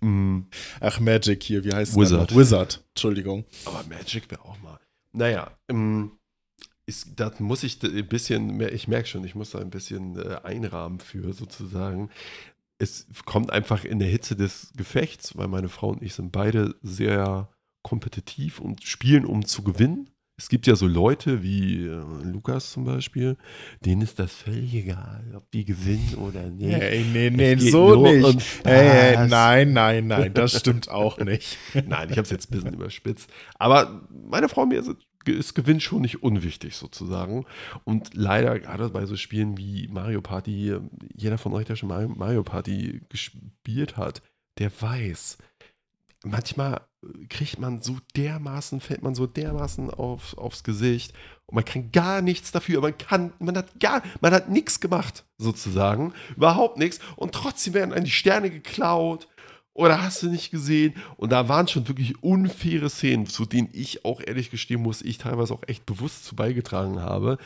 Mm. 0.00 0.40
Ach, 0.80 1.00
Magic 1.00 1.42
hier, 1.42 1.64
wie 1.64 1.72
heißt 1.72 1.96
Wizard. 1.96 2.34
Wizard, 2.34 2.84
Entschuldigung. 2.94 3.44
Aber 3.66 3.84
Magic 3.88 4.30
wäre 4.30 4.42
auch 4.42 4.58
mal. 4.62 4.78
Naja, 5.12 5.50
ähm, 5.68 6.12
ist, 6.90 7.12
da 7.16 7.32
muss 7.38 7.62
ich 7.62 7.82
ein 7.82 8.06
bisschen 8.08 8.56
mehr, 8.56 8.72
ich 8.72 8.88
merke 8.88 9.08
schon, 9.08 9.24
ich 9.24 9.34
muss 9.34 9.50
da 9.50 9.60
ein 9.60 9.70
bisschen 9.70 10.16
äh, 10.18 10.40
einrahmen 10.42 11.00
für 11.00 11.32
sozusagen. 11.32 12.10
Es 12.78 13.06
kommt 13.24 13.50
einfach 13.50 13.84
in 13.84 13.98
der 13.98 14.08
Hitze 14.08 14.36
des 14.36 14.72
Gefechts, 14.76 15.36
weil 15.36 15.48
meine 15.48 15.68
Frau 15.68 15.90
und 15.90 16.02
ich 16.02 16.14
sind 16.14 16.32
beide 16.32 16.74
sehr 16.82 17.48
kompetitiv 17.82 18.60
und 18.60 18.84
spielen, 18.84 19.24
um 19.24 19.46
zu 19.46 19.62
gewinnen 19.62 20.10
es 20.40 20.48
gibt 20.48 20.66
ja 20.66 20.74
so 20.74 20.86
Leute 20.86 21.42
wie 21.42 21.84
äh, 21.84 22.02
Lukas 22.22 22.72
zum 22.72 22.86
Beispiel, 22.86 23.36
denen 23.84 24.00
ist 24.00 24.18
das 24.18 24.32
völlig 24.32 24.72
egal, 24.72 25.22
ob 25.36 25.50
die 25.50 25.66
gewinnen 25.66 26.14
oder 26.16 26.48
nicht. 26.48 26.80
Hey, 26.80 27.04
nee, 27.12 27.28
nee, 27.28 27.56
so 27.56 27.94
nicht. 28.02 28.64
Hey, 28.64 28.88
hey, 28.88 29.28
nein, 29.28 29.74
nein, 29.74 30.06
nein, 30.06 30.32
das 30.32 30.58
stimmt 30.58 30.88
auch 30.88 31.18
nicht. 31.18 31.58
nein, 31.86 32.08
ich 32.08 32.16
habe 32.16 32.22
es 32.22 32.30
jetzt 32.30 32.50
ein 32.50 32.54
bisschen 32.54 32.72
überspitzt. 32.72 33.28
Aber 33.58 34.08
meine 34.08 34.48
Frau 34.48 34.64
mir 34.64 34.80
ist, 34.80 34.90
ist 35.26 35.54
Gewinn 35.54 35.80
schon 35.80 36.02
nicht 36.02 36.22
unwichtig 36.22 36.76
sozusagen. 36.76 37.46
Und 37.84 38.14
leider 38.14 38.58
gerade 38.58 38.88
bei 38.90 39.06
so 39.06 39.16
Spielen 39.16 39.56
wie 39.58 39.88
Mario 39.88 40.20
Party, 40.20 40.76
jeder 41.14 41.38
von 41.38 41.52
euch, 41.52 41.66
der 41.66 41.76
schon 41.76 41.88
Mario 41.88 42.42
Party 42.42 43.02
gespielt 43.08 43.96
hat, 43.96 44.22
der 44.58 44.70
weiß, 44.80 45.38
manchmal 46.24 46.82
kriegt 47.28 47.58
man 47.58 47.80
so 47.80 47.96
dermaßen, 48.14 48.80
fällt 48.80 49.02
man 49.02 49.14
so 49.14 49.26
dermaßen 49.26 49.90
auf, 49.90 50.36
aufs 50.36 50.64
Gesicht 50.64 51.14
und 51.50 51.56
man 51.56 51.64
kann 51.64 51.90
gar 51.90 52.22
nichts 52.22 52.52
dafür. 52.52 52.80
Man 52.80 52.96
kann, 52.96 53.32
man 53.40 53.56
hat 53.56 53.80
gar, 53.80 54.02
man 54.20 54.32
hat 54.32 54.50
nichts 54.50 54.78
gemacht, 54.78 55.24
sozusagen. 55.36 56.12
Überhaupt 56.36 56.78
nichts. 56.78 57.00
Und 57.16 57.34
trotzdem 57.34 57.74
werden 57.74 57.92
einem 57.92 58.04
die 58.04 58.10
Sterne 58.10 58.50
geklaut. 58.50 59.26
Oder 59.74 60.02
hast 60.02 60.22
du 60.22 60.30
nicht 60.30 60.50
gesehen? 60.50 60.94
Und 61.16 61.30
da 61.30 61.48
waren 61.48 61.68
schon 61.68 61.86
wirklich 61.88 62.22
unfaire 62.22 62.90
Szenen, 62.90 63.26
zu 63.26 63.46
denen 63.46 63.68
ich 63.72 64.04
auch 64.04 64.20
ehrlich 64.20 64.50
gestehen 64.50 64.82
muss, 64.82 65.02
ich 65.02 65.18
teilweise 65.18 65.54
auch 65.54 65.62
echt 65.66 65.86
bewusst 65.86 66.24
zu 66.24 66.34
beigetragen 66.34 67.00
habe. 67.00 67.38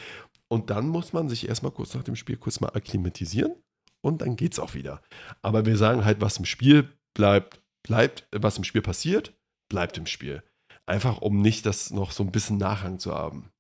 Und 0.48 0.70
dann 0.70 0.88
muss 0.88 1.12
man 1.12 1.28
sich 1.28 1.48
erstmal 1.48 1.72
kurz 1.72 1.94
nach 1.94 2.02
dem 2.02 2.16
Spiel 2.16 2.36
kurz 2.36 2.60
mal 2.60 2.70
akklimatisieren 2.74 3.54
und 4.02 4.20
dann 4.20 4.36
geht's 4.36 4.58
auch 4.58 4.74
wieder. 4.74 5.02
Aber 5.42 5.66
wir 5.66 5.76
sagen 5.76 6.04
halt, 6.04 6.20
was 6.20 6.38
im 6.38 6.44
Spiel 6.44 6.88
bleibt, 7.14 7.60
bleibt, 7.82 8.26
was 8.32 8.58
im 8.58 8.64
Spiel 8.64 8.82
passiert, 8.82 9.34
bleibt 9.70 9.98
im 9.98 10.06
Spiel. 10.06 10.42
Einfach 10.86 11.18
um 11.18 11.40
nicht 11.40 11.66
das 11.66 11.90
noch 11.90 12.10
so 12.10 12.22
ein 12.22 12.32
bisschen 12.32 12.58
Nachhang 12.58 12.98
zu 12.98 13.14
haben. 13.14 13.50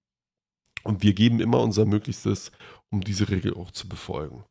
Und 0.82 1.02
wir 1.02 1.14
geben 1.14 1.40
immer 1.40 1.60
unser 1.60 1.86
Möglichstes, 1.86 2.52
um 2.90 3.00
diese 3.00 3.30
Regel 3.30 3.54
auch 3.54 3.70
zu 3.70 3.88
befolgen. 3.88 4.44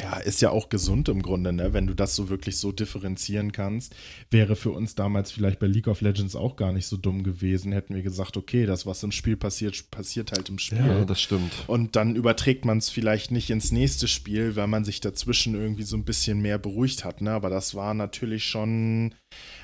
Ja, 0.00 0.16
ist 0.18 0.42
ja 0.42 0.50
auch 0.50 0.68
gesund 0.68 1.08
im 1.08 1.22
Grunde, 1.22 1.52
ne? 1.52 1.72
Wenn 1.72 1.86
du 1.86 1.94
das 1.94 2.14
so 2.14 2.28
wirklich 2.28 2.58
so 2.58 2.72
differenzieren 2.72 3.52
kannst. 3.52 3.94
Wäre 4.30 4.56
für 4.56 4.70
uns 4.70 4.94
damals 4.94 5.30
vielleicht 5.30 5.58
bei 5.58 5.66
League 5.66 5.88
of 5.88 6.00
Legends 6.00 6.36
auch 6.36 6.56
gar 6.56 6.72
nicht 6.72 6.86
so 6.86 6.96
dumm 6.96 7.22
gewesen. 7.22 7.72
Hätten 7.72 7.94
wir 7.94 8.02
gesagt, 8.02 8.36
okay, 8.36 8.66
das, 8.66 8.86
was 8.86 9.02
im 9.02 9.12
Spiel 9.12 9.36
passiert, 9.36 9.90
passiert 9.90 10.32
halt 10.32 10.48
im 10.48 10.58
Spiel. 10.58 10.78
Ja, 10.78 11.04
das 11.04 11.20
stimmt. 11.20 11.52
Und 11.66 11.96
dann 11.96 12.16
überträgt 12.16 12.64
man 12.64 12.78
es 12.78 12.90
vielleicht 12.90 13.30
nicht 13.30 13.50
ins 13.50 13.72
nächste 13.72 14.08
Spiel, 14.08 14.56
weil 14.56 14.66
man 14.66 14.84
sich 14.84 15.00
dazwischen 15.00 15.54
irgendwie 15.54 15.84
so 15.84 15.96
ein 15.96 16.04
bisschen 16.04 16.40
mehr 16.40 16.58
beruhigt 16.58 17.04
hat, 17.04 17.20
ne? 17.20 17.32
Aber 17.32 17.50
das 17.50 17.74
war 17.74 17.94
natürlich 17.94 18.44
schon, 18.44 19.14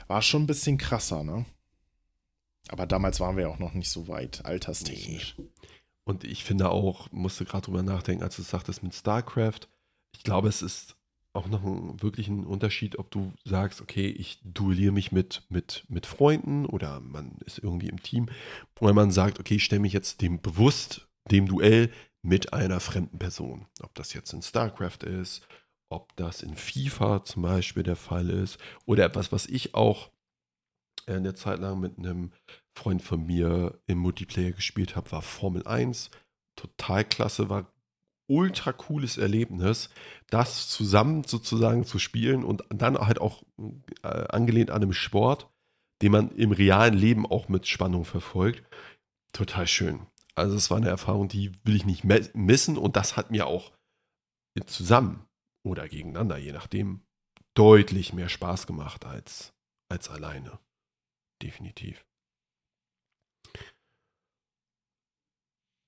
war 0.07 0.23
schon 0.23 0.45
ein 0.45 0.47
bisschen 0.47 0.79
krasser, 0.79 1.25
ne? 1.25 1.45
Aber 2.69 2.87
damals 2.87 3.21
waren 3.21 3.37
wir 3.37 3.51
auch 3.51 3.59
noch 3.59 3.75
nicht 3.75 3.91
so 3.91 4.09
weit, 4.09 4.45
alterstechnisch. 4.45 5.35
Nee. 5.37 5.45
Und 6.05 6.25
ich 6.25 6.45
finde 6.45 6.71
auch, 6.71 7.11
musste 7.13 7.45
gerade 7.45 7.67
drüber 7.67 7.83
nachdenken, 7.83 8.25
als 8.25 8.37
du 8.37 8.43
sagtest 8.43 8.83
mit 8.83 8.95
StarCraft 8.95 9.69
ich 10.15 10.23
glaube, 10.23 10.49
es 10.49 10.63
ist 10.63 10.97
auch 11.33 11.49
noch 11.49 11.65
ein, 11.65 12.03
wirklich 12.03 12.29
ein 12.29 12.45
Unterschied, 12.45 12.99
ob 12.99 13.11
du 13.11 13.33
sagst, 13.45 13.81
okay, 13.81 14.09
ich 14.09 14.41
duelliere 14.45 14.93
mich 14.93 15.13
mit, 15.13 15.43
mit, 15.49 15.85
mit 15.89 16.07
Freunden 16.07 16.67
oder 16.67 17.01
man 17.01 17.39
ist 17.47 17.59
irgendwie 17.59 17.89
im 17.89 18.03
Team, 18.03 18.29
oder 18.81 18.93
man 18.93 19.11
sagt, 19.11 19.41
okay, 19.41 19.57
ich 19.57 19.65
stelle 19.65 19.81
mich 19.81 19.93
jetzt 19.93 20.21
dem 20.21 20.41
bewusst, 20.41 21.09
dem 21.31 21.47
Duell 21.47 21.91
mit 22.23 22.53
einer 22.53 22.81
fremden 22.81 23.19
Person. 23.19 23.67
Ob 23.81 23.95
das 23.95 24.13
jetzt 24.13 24.33
in 24.33 24.43
StarCraft 24.43 25.05
ist, 25.05 25.47
ob 25.91 26.15
das 26.17 26.43
in 26.43 26.57
FIFA 26.57 27.25
zum 27.25 27.43
Beispiel 27.43 27.83
der 27.83 27.97
Fall 27.97 28.31
ist 28.31 28.59
oder 28.87 29.05
etwas, 29.05 29.33
was 29.33 29.47
ich 29.47 29.75
auch 29.75 30.11
eine 31.07 31.35
Zeit 31.35 31.59
lang 31.59 31.81
mit 31.81 31.99
einem 31.99 32.33
Freund 32.77 33.03
von 33.03 33.27
mir 33.27 33.81
im 33.87 33.99
Multiplayer 33.99 34.53
gespielt 34.53 34.97
habe, 34.97 35.11
war 35.13 35.23
Formel 35.23 35.67
1. 35.67 36.11
Total 36.57 37.05
klasse, 37.05 37.49
war 37.49 37.73
ultra 38.29 38.73
cooles 38.73 39.19
Erlebnis, 39.19 39.91
das 40.29 40.69
zusammen 40.69 41.25
sozusagen 41.25 41.85
zu 41.85 41.99
spielen 41.99 42.45
und 42.45 42.65
dann 42.71 42.99
halt 42.99 43.21
auch 43.21 43.43
äh, 44.03 44.09
angelehnt 44.29 44.71
an 44.71 44.83
einem 44.83 44.93
Sport, 44.93 45.51
den 46.03 46.13
man 46.13 46.31
im 46.33 46.53
realen 46.53 46.95
Leben 46.95 47.27
auch 47.27 47.49
mit 47.49 47.67
Spannung 47.67 48.05
verfolgt. 48.05 48.65
Total 49.33 49.67
schön. 49.67 50.07
Also 50.35 50.57
es 50.57 50.71
war 50.71 50.79
eine 50.79 50.89
Erfahrung, 50.89 51.29
die 51.29 51.53
will 51.65 51.77
ich 51.77 51.85
nicht 51.85 52.05
missen 52.05 52.79
und 52.79 52.97
das 52.97 53.17
hat 53.17 53.31
mir 53.31 53.47
auch 53.47 53.73
zusammen 54.67 55.27
oder 55.65 55.89
gegeneinander, 55.89 56.39
je 56.39 56.53
nachdem, 56.53 57.03
deutlich 57.55 58.13
mehr 58.13 58.29
Spaß 58.29 58.67
gemacht 58.67 59.05
als, 59.05 59.53
als 59.89 60.09
alleine. 60.09 60.59
Definitiv. 61.43 62.05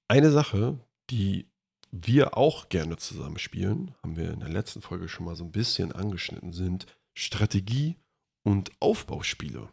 Eine 0.08 0.30
Sache, 0.30 0.78
die 1.10 1.48
wir 2.02 2.36
auch 2.36 2.68
gerne 2.68 2.96
zusammen 2.96 3.38
spielen, 3.38 3.94
haben 4.02 4.16
wir 4.16 4.32
in 4.32 4.40
der 4.40 4.48
letzten 4.48 4.82
Folge 4.82 5.08
schon 5.08 5.26
mal 5.26 5.36
so 5.36 5.44
ein 5.44 5.52
bisschen 5.52 5.92
angeschnitten, 5.92 6.52
sind 6.52 6.86
Strategie- 7.16 7.96
und 8.42 8.72
Aufbauspiele. 8.80 9.68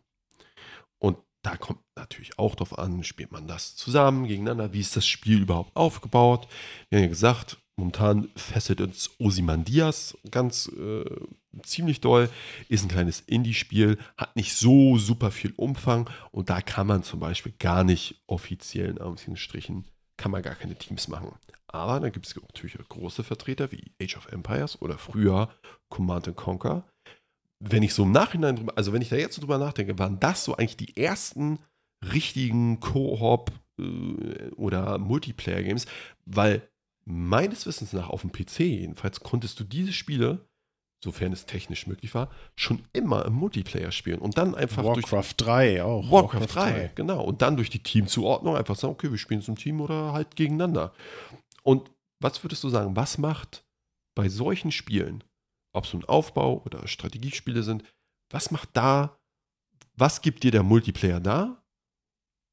Und 1.00 1.18
da 1.42 1.58
kommt 1.58 1.80
natürlich 1.96 2.38
auch 2.38 2.54
drauf 2.54 2.78
an, 2.78 3.04
spielt 3.04 3.32
man 3.32 3.48
das 3.48 3.76
zusammen, 3.76 4.28
gegeneinander, 4.28 4.72
wie 4.72 4.82
ist 4.82 4.96
das 4.96 5.08
Spiel 5.08 5.42
überhaupt 5.42 5.76
aufgebaut. 5.76 6.48
Wir 6.90 7.00
haben 7.00 7.06
ja 7.06 7.10
gesagt, 7.10 7.58
momentan 7.76 8.30
fesselt 8.36 8.82
uns 8.82 9.10
Osimandias 9.18 10.16
ganz 10.30 10.68
äh, 10.68 11.04
ziemlich 11.64 12.02
doll, 12.02 12.30
ist 12.70 12.84
ein 12.84 12.90
kleines 12.90 13.22
Indie-Spiel, 13.22 13.98
hat 14.16 14.36
nicht 14.36 14.54
so 14.54 15.00
super 15.00 15.32
viel 15.32 15.54
Umfang 15.56 16.08
und 16.30 16.52
da 16.52 16.62
kann 16.62 16.86
man 16.86 17.02
zum 17.02 17.20
Beispiel 17.20 17.54
gar 17.58 17.84
nicht 17.84 18.22
offiziell 18.28 18.92
in 18.92 19.02
Anführungsstrichen, 19.02 19.88
kann 20.18 20.32
man 20.32 20.41
gar 20.41 20.55
keine 20.55 20.76
Teams 20.76 21.07
machen. 21.07 21.32
Aber 21.68 21.99
dann 21.99 22.12
gibt 22.12 22.28
es 22.28 22.36
natürlich 22.36 22.78
große 22.89 23.24
Vertreter 23.24 23.72
wie 23.72 23.93
Age 24.01 24.18
of 24.18 24.32
Empires 24.32 24.82
oder 24.82 24.97
früher 24.97 25.49
Command 25.89 26.36
Conquer. 26.36 26.84
Wenn 27.59 27.84
ich 27.84 27.93
so 27.93 28.03
im 28.03 28.12
Nachhinein 28.12 28.55
drüber, 28.55 28.74
also 28.76 28.91
wenn 28.91 29.01
ich 29.01 29.09
da 29.09 29.16
jetzt 29.16 29.36
so 29.36 29.41
drüber 29.41 29.57
nachdenke, 29.57 29.97
waren 29.97 30.20
das 30.20 30.43
so 30.43 30.55
eigentlich 30.55 30.78
die 30.78 30.97
ersten 30.97 31.59
richtigen 32.03 32.80
Koop 32.80 33.51
äh, 33.80 34.49
oder 34.55 34.97
Multiplayer-Games, 34.97 35.86
weil 36.26 36.68
meines 37.05 37.66
Wissens 37.66 37.93
nach 37.93 38.09
auf 38.09 38.22
dem 38.22 38.32
PC 38.32 38.59
jedenfalls 38.59 39.22
konntest 39.22 39.59
du 39.59 39.64
diese 39.64 39.93
Spiele, 39.93 40.47
sofern 41.04 41.34
es 41.34 41.45
technisch 41.45 41.88
möglich 41.88 42.14
war, 42.14 42.30
schon 42.56 42.84
immer 42.93 43.26
im 43.26 43.34
Multiplayer 43.34 43.91
spielen 43.91 44.20
und 44.20 44.38
dann 44.38 44.54
einfach 44.56 44.84
Warcraft 44.84 45.34
3 45.38 45.84
auch. 45.84 46.12
Warcraft, 46.12 46.41
Warcraft 46.41 46.56
3, 46.56 46.72
3, 46.72 46.91
genau. 46.95 47.24
Und 47.24 47.41
dann 47.41 47.56
durch 47.56 47.70
die 47.70 47.82
Teamzuordnung 47.82 48.56
einfach 48.56 48.76
sagen, 48.76 48.93
okay, 48.93 49.12
wir 49.12 49.18
spielen 49.18 49.41
zum 49.41 49.56
Team 49.56 49.82
oder 49.82 50.14
halt 50.14 50.36
gegeneinander. 50.36 50.93
Und 51.64 51.89
was 52.22 52.43
würdest 52.43 52.64
du 52.64 52.70
sagen, 52.70 52.95
was 52.95 53.18
macht 53.18 53.66
bei 54.16 54.30
solchen 54.30 54.72
Spielen, 54.72 55.24
ob 55.74 55.86
es 55.86 55.93
ein 55.93 56.06
Aufbau 56.06 56.62
oder 56.66 56.88
Strategiespiele 56.88 57.64
sind, 57.64 57.84
was 58.30 58.52
macht 58.52 58.70
da, 58.74 59.18
was 59.95 60.22
gibt 60.22 60.43
dir 60.43 60.52
der 60.52 60.64
Multiplayer 60.64 61.20
da, 61.20 61.64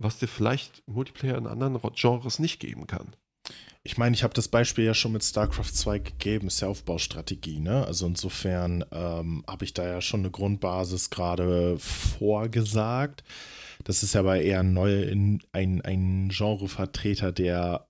was 0.01 0.19
dir 0.19 0.29
vielleicht 0.29 0.87
Multiplayer 0.89 1.37
in 1.37 1.47
anderen 1.47 1.79
Genres 1.95 2.39
nicht 2.39 2.61
geben 2.61 2.87
kann? 2.87 3.15
Ich 3.83 3.97
meine, 3.97 4.15
ich 4.15 4.23
habe 4.23 4.35
das 4.35 4.49
Beispiel 4.49 4.85
ja 4.85 4.95
schon 4.95 5.13
mit 5.13 5.25
StarCraft 5.25 5.73
2 5.73 6.01
gegeben, 6.01 6.49
ist 6.49 6.61
ja 6.61 6.69
Aufbaustrategie, 6.69 7.59
ne? 7.59 7.87
Also 7.87 8.07
insofern 8.07 8.85
ähm, 8.93 9.45
habe 9.47 9.65
ich 9.65 9.73
da 9.73 9.87
ja 9.87 10.01
schon 10.01 10.21
eine 10.21 10.31
Grundbasis 10.31 11.11
gerade 11.11 11.79
vorgesagt. 11.79 13.25
Das 13.85 14.03
ist 14.03 14.17
aber 14.17 14.41
eher 14.41 14.63
neue, 14.63 15.11
ein, 15.11 15.41
ein 15.53 16.29
Genrevertreter, 16.29 17.33
der 17.33 17.89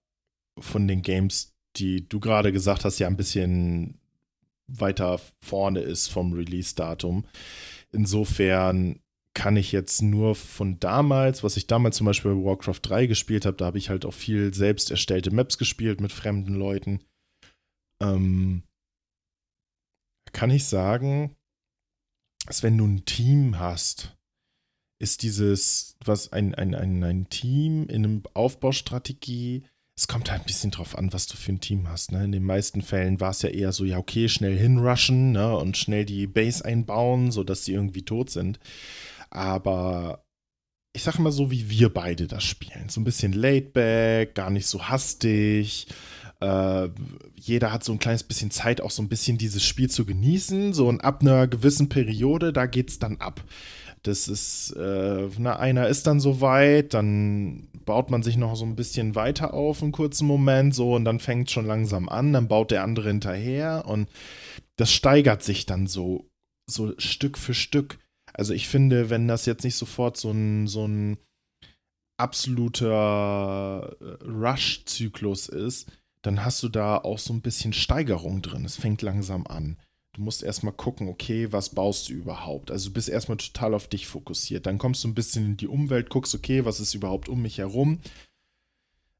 von 0.58 0.86
den 0.86 1.02
Games, 1.02 1.54
die 1.76 2.08
du 2.08 2.20
gerade 2.20 2.52
gesagt 2.52 2.84
hast, 2.84 2.98
ja 2.98 3.06
ein 3.06 3.16
bisschen 3.16 3.98
weiter 4.68 5.20
vorne 5.40 5.80
ist 5.80 6.08
vom 6.08 6.32
Release-Datum. 6.32 7.24
Insofern 7.90 9.00
kann 9.34 9.56
ich 9.56 9.72
jetzt 9.72 10.02
nur 10.02 10.34
von 10.34 10.80
damals, 10.80 11.44
was 11.44 11.56
ich 11.56 11.66
damals 11.66 11.96
zum 11.96 12.06
Beispiel 12.06 12.34
bei 12.34 12.44
Warcraft 12.44 12.80
3 12.82 13.06
gespielt 13.06 13.46
habe, 13.46 13.56
da 13.56 13.66
habe 13.66 13.78
ich 13.78 13.88
halt 13.88 14.04
auch 14.04 14.14
viel 14.14 14.52
selbst 14.52 14.90
erstellte 14.90 15.30
Maps 15.30 15.58
gespielt 15.58 16.00
mit 16.00 16.12
fremden 16.12 16.54
Leuten. 16.54 17.00
Ähm, 18.02 18.62
kann 20.32 20.50
ich 20.50 20.64
sagen, 20.64 21.36
dass 22.46 22.62
wenn 22.62 22.78
du 22.78 22.86
ein 22.86 23.04
Team 23.04 23.58
hast, 23.58 24.16
ist 25.00 25.22
dieses, 25.22 25.96
was 26.04 26.32
ein, 26.32 26.54
ein, 26.54 26.74
ein, 26.74 27.02
ein 27.04 27.28
Team 27.28 27.86
in 27.88 28.04
einem 28.04 28.22
Aufbaustrategie, 28.34 29.64
es 29.96 30.06
kommt 30.06 30.30
halt 30.30 30.42
ein 30.42 30.46
bisschen 30.46 30.70
drauf 30.70 30.96
an, 30.96 31.12
was 31.12 31.26
du 31.26 31.36
für 31.36 31.52
ein 31.52 31.60
Team 31.60 31.88
hast. 31.88 32.12
Ne? 32.12 32.24
In 32.24 32.32
den 32.32 32.44
meisten 32.44 32.82
Fällen 32.82 33.20
war 33.20 33.30
es 33.30 33.42
ja 33.42 33.48
eher 33.48 33.72
so, 33.72 33.84
ja, 33.84 33.98
okay, 33.98 34.28
schnell 34.28 34.56
hinrushen 34.56 35.32
ne? 35.32 35.56
und 35.56 35.76
schnell 35.76 36.04
die 36.04 36.28
Base 36.28 36.64
einbauen, 36.64 37.32
sodass 37.32 37.64
sie 37.64 37.72
irgendwie 37.72 38.04
tot 38.04 38.30
sind. 38.30 38.60
Aber 39.30 40.24
ich 40.94 41.02
sag 41.02 41.18
mal 41.18 41.32
so, 41.32 41.50
wie 41.50 41.70
wir 41.70 41.92
beide 41.92 42.26
das 42.26 42.44
spielen. 42.44 42.88
So 42.88 43.00
ein 43.00 43.04
bisschen 43.04 43.32
laid 43.32 43.72
back, 43.72 44.34
gar 44.34 44.50
nicht 44.50 44.66
so 44.66 44.88
hastig. 44.88 45.86
Äh, 46.40 46.88
jeder 47.34 47.72
hat 47.72 47.84
so 47.84 47.92
ein 47.92 47.98
kleines 47.98 48.22
bisschen 48.22 48.50
Zeit, 48.50 48.80
auch 48.80 48.90
so 48.90 49.02
ein 49.02 49.08
bisschen 49.08 49.38
dieses 49.38 49.64
Spiel 49.64 49.90
zu 49.90 50.06
genießen. 50.06 50.72
So 50.72 50.88
und 50.88 51.00
ab 51.00 51.20
einer 51.20 51.46
gewissen 51.46 51.88
Periode, 51.88 52.52
da 52.52 52.66
geht's 52.66 52.98
dann 52.98 53.18
ab. 53.18 53.42
Das 54.02 54.28
ist, 54.28 54.70
äh, 54.72 55.28
na, 55.38 55.58
einer 55.58 55.88
ist 55.88 56.06
dann 56.06 56.20
so 56.20 56.40
weit, 56.40 56.94
dann 56.94 57.68
baut 57.84 58.10
man 58.10 58.22
sich 58.22 58.36
noch 58.36 58.54
so 58.54 58.64
ein 58.64 58.76
bisschen 58.76 59.14
weiter 59.14 59.54
auf, 59.54 59.82
einen 59.82 59.92
kurzen 59.92 60.26
Moment, 60.26 60.74
so, 60.74 60.94
und 60.94 61.04
dann 61.04 61.20
fängt 61.20 61.50
schon 61.50 61.66
langsam 61.66 62.08
an, 62.08 62.32
dann 62.32 62.48
baut 62.48 62.70
der 62.70 62.84
andere 62.84 63.08
hinterher 63.08 63.84
und 63.86 64.08
das 64.76 64.92
steigert 64.92 65.42
sich 65.42 65.66
dann 65.66 65.86
so, 65.86 66.30
so 66.70 66.94
Stück 66.98 67.38
für 67.38 67.54
Stück. 67.54 67.98
Also 68.38 68.54
ich 68.54 68.68
finde, 68.68 69.10
wenn 69.10 69.26
das 69.26 69.46
jetzt 69.46 69.64
nicht 69.64 69.74
sofort 69.74 70.16
so 70.16 70.30
ein, 70.30 70.68
so 70.68 70.86
ein 70.86 71.18
absoluter 72.18 73.96
äh, 74.00 74.24
Rush-Zyklus 74.24 75.48
ist, 75.48 75.90
dann 76.22 76.44
hast 76.44 76.62
du 76.62 76.68
da 76.68 76.98
auch 76.98 77.18
so 77.18 77.32
ein 77.32 77.42
bisschen 77.42 77.72
Steigerung 77.72 78.40
drin. 78.40 78.64
Es 78.64 78.76
fängt 78.76 79.02
langsam 79.02 79.46
an. 79.46 79.76
Du 80.12 80.22
musst 80.22 80.42
erstmal 80.42 80.72
gucken, 80.72 81.08
okay, 81.08 81.52
was 81.52 81.70
baust 81.70 82.08
du 82.08 82.12
überhaupt? 82.12 82.70
Also 82.70 82.90
du 82.90 82.94
bist 82.94 83.08
erstmal 83.08 83.38
total 83.38 83.74
auf 83.74 83.88
dich 83.88 84.06
fokussiert. 84.06 84.66
Dann 84.66 84.78
kommst 84.78 85.02
du 85.02 85.08
ein 85.08 85.14
bisschen 85.14 85.44
in 85.44 85.56
die 85.56 85.68
Umwelt, 85.68 86.08
guckst, 86.08 86.34
okay, 86.34 86.64
was 86.64 86.80
ist 86.80 86.94
überhaupt 86.94 87.28
um 87.28 87.42
mich 87.42 87.58
herum? 87.58 88.00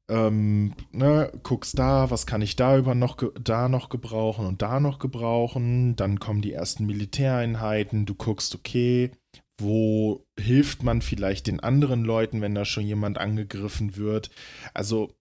Ähm, 0.09 0.73
ne, 0.91 1.31
guckst 1.43 1.77
da, 1.77 2.09
was 2.09 2.25
kann 2.25 2.41
ich 2.41 2.55
da 2.55 2.77
über 2.77 2.95
noch 2.95 3.17
da 3.39 3.69
noch 3.69 3.89
gebrauchen 3.89 4.47
und 4.47 4.61
da 4.61 4.79
noch 4.79 4.99
gebrauchen. 4.99 5.95
Dann 5.95 6.19
kommen 6.19 6.41
die 6.41 6.53
ersten 6.53 6.85
Militäreinheiten. 6.85 8.05
Du 8.05 8.15
guckst, 8.15 8.55
okay, 8.55 9.11
wo 9.59 10.25
hilft 10.39 10.83
man 10.83 11.01
vielleicht 11.01 11.47
den 11.47 11.59
anderen 11.59 12.03
Leuten, 12.03 12.41
wenn 12.41 12.55
da 12.55 12.65
schon 12.65 12.85
jemand 12.85 13.17
angegriffen 13.17 13.95
wird? 13.97 14.31
Also 14.73 15.13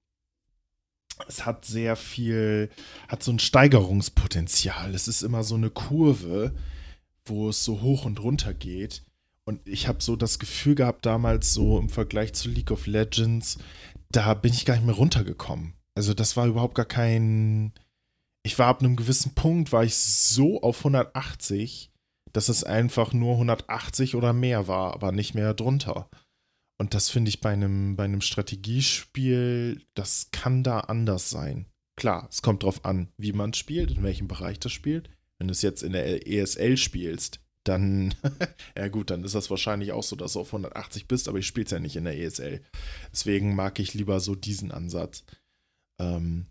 es 1.27 1.45
hat 1.45 1.65
sehr 1.65 1.97
viel, 1.97 2.71
hat 3.09 3.23
so 3.23 3.33
ein 3.33 3.41
Steigerungspotenzial. 3.41 4.95
Es 4.95 5.09
ist 5.09 5.23
immer 5.23 5.43
so 5.43 5.57
eine 5.57 5.71
Kurve, 5.71 6.55
wo 7.25 7.49
es 7.49 7.65
so 7.65 7.81
hoch 7.81 8.05
und 8.05 8.21
runter 8.23 8.55
geht. 8.55 9.03
Und 9.45 9.67
ich 9.67 9.89
habe 9.89 10.03
so 10.03 10.15
das 10.15 10.39
Gefühl 10.39 10.75
gehabt, 10.75 11.07
damals 11.07 11.55
so 11.55 11.79
im 11.79 11.89
Vergleich 11.89 12.35
zu 12.35 12.51
League 12.51 12.71
of 12.71 12.87
Legends, 12.87 13.59
da 14.11 14.35
bin 14.35 14.53
ich 14.53 14.65
gar 14.65 14.75
nicht 14.75 14.87
mehr 14.87 14.95
runtergekommen. 14.95 15.75
Also 15.95 16.15
das 16.15 16.37
war 16.37 16.47
überhaupt 16.47 16.75
gar 16.75 16.87
kein. 16.87 17.73
Ich 18.43 18.59
war 18.59 18.69
ab 18.69 18.81
einem 18.81 18.97
gewissen 18.97 19.35
Punkt, 19.35 19.73
war 19.73 19.85
ich 19.85 19.97
so 19.97 20.63
auf 20.63 20.79
180, 20.79 21.91
dass 22.33 22.49
es 22.49 22.65
einfach 22.65 23.13
nur 23.13 23.33
180 23.33 24.15
oder 24.15 24.33
mehr 24.33 24.69
war, 24.69 24.95
aber 24.95 25.13
nicht 25.13 25.35
mehr 25.35 25.55
drunter. 25.55 26.09
Und 26.79 26.95
das 26.95 27.11
finde 27.11 27.29
ich 27.29 27.41
bei 27.41 27.53
einem, 27.53 27.97
bei 27.97 28.05
einem 28.05 28.21
Strategiespiel, 28.21 29.83
das 29.95 30.31
kann 30.31 30.63
da 30.63 30.81
anders 30.81 31.29
sein. 31.29 31.67
Klar, 31.97 32.29
es 32.31 32.41
kommt 32.41 32.63
drauf 32.63 32.85
an, 32.85 33.09
wie 33.17 33.33
man 33.33 33.53
spielt, 33.53 33.91
in 33.91 34.05
welchem 34.05 34.29
Bereich 34.29 34.61
das 34.61 34.71
spielt. 34.71 35.11
Wenn 35.39 35.49
du 35.49 35.53
es 35.53 35.63
jetzt 35.63 35.83
in 35.83 35.93
der 35.93 36.29
ESL 36.29 36.77
spielst, 36.77 37.41
dann, 37.69 38.15
ja 38.77 38.89
gut, 38.89 39.11
dann 39.11 39.25
ist 39.25 39.35
das 39.35 39.51
wahrscheinlich 39.51 39.93
auch 39.93 40.03
so, 40.03 40.17
dass 40.17 40.33
du 40.33 40.41
auf 40.41 40.49
180 40.49 41.07
bist, 41.07 41.29
aber 41.29 41.39
ich 41.39 41.47
spiele 41.47 41.67
es 41.67 41.71
ja 41.71 41.79
nicht 41.79 41.97
in 41.97 42.05
der 42.05 42.19
ESL. 42.19 42.63
Deswegen 43.13 43.55
mag 43.55 43.79
ich 43.79 43.95
lieber 43.95 44.21
so 44.21 44.35
diesen 44.35 44.73
Ansatz. 44.73 45.25
Ähm, 46.01 46.47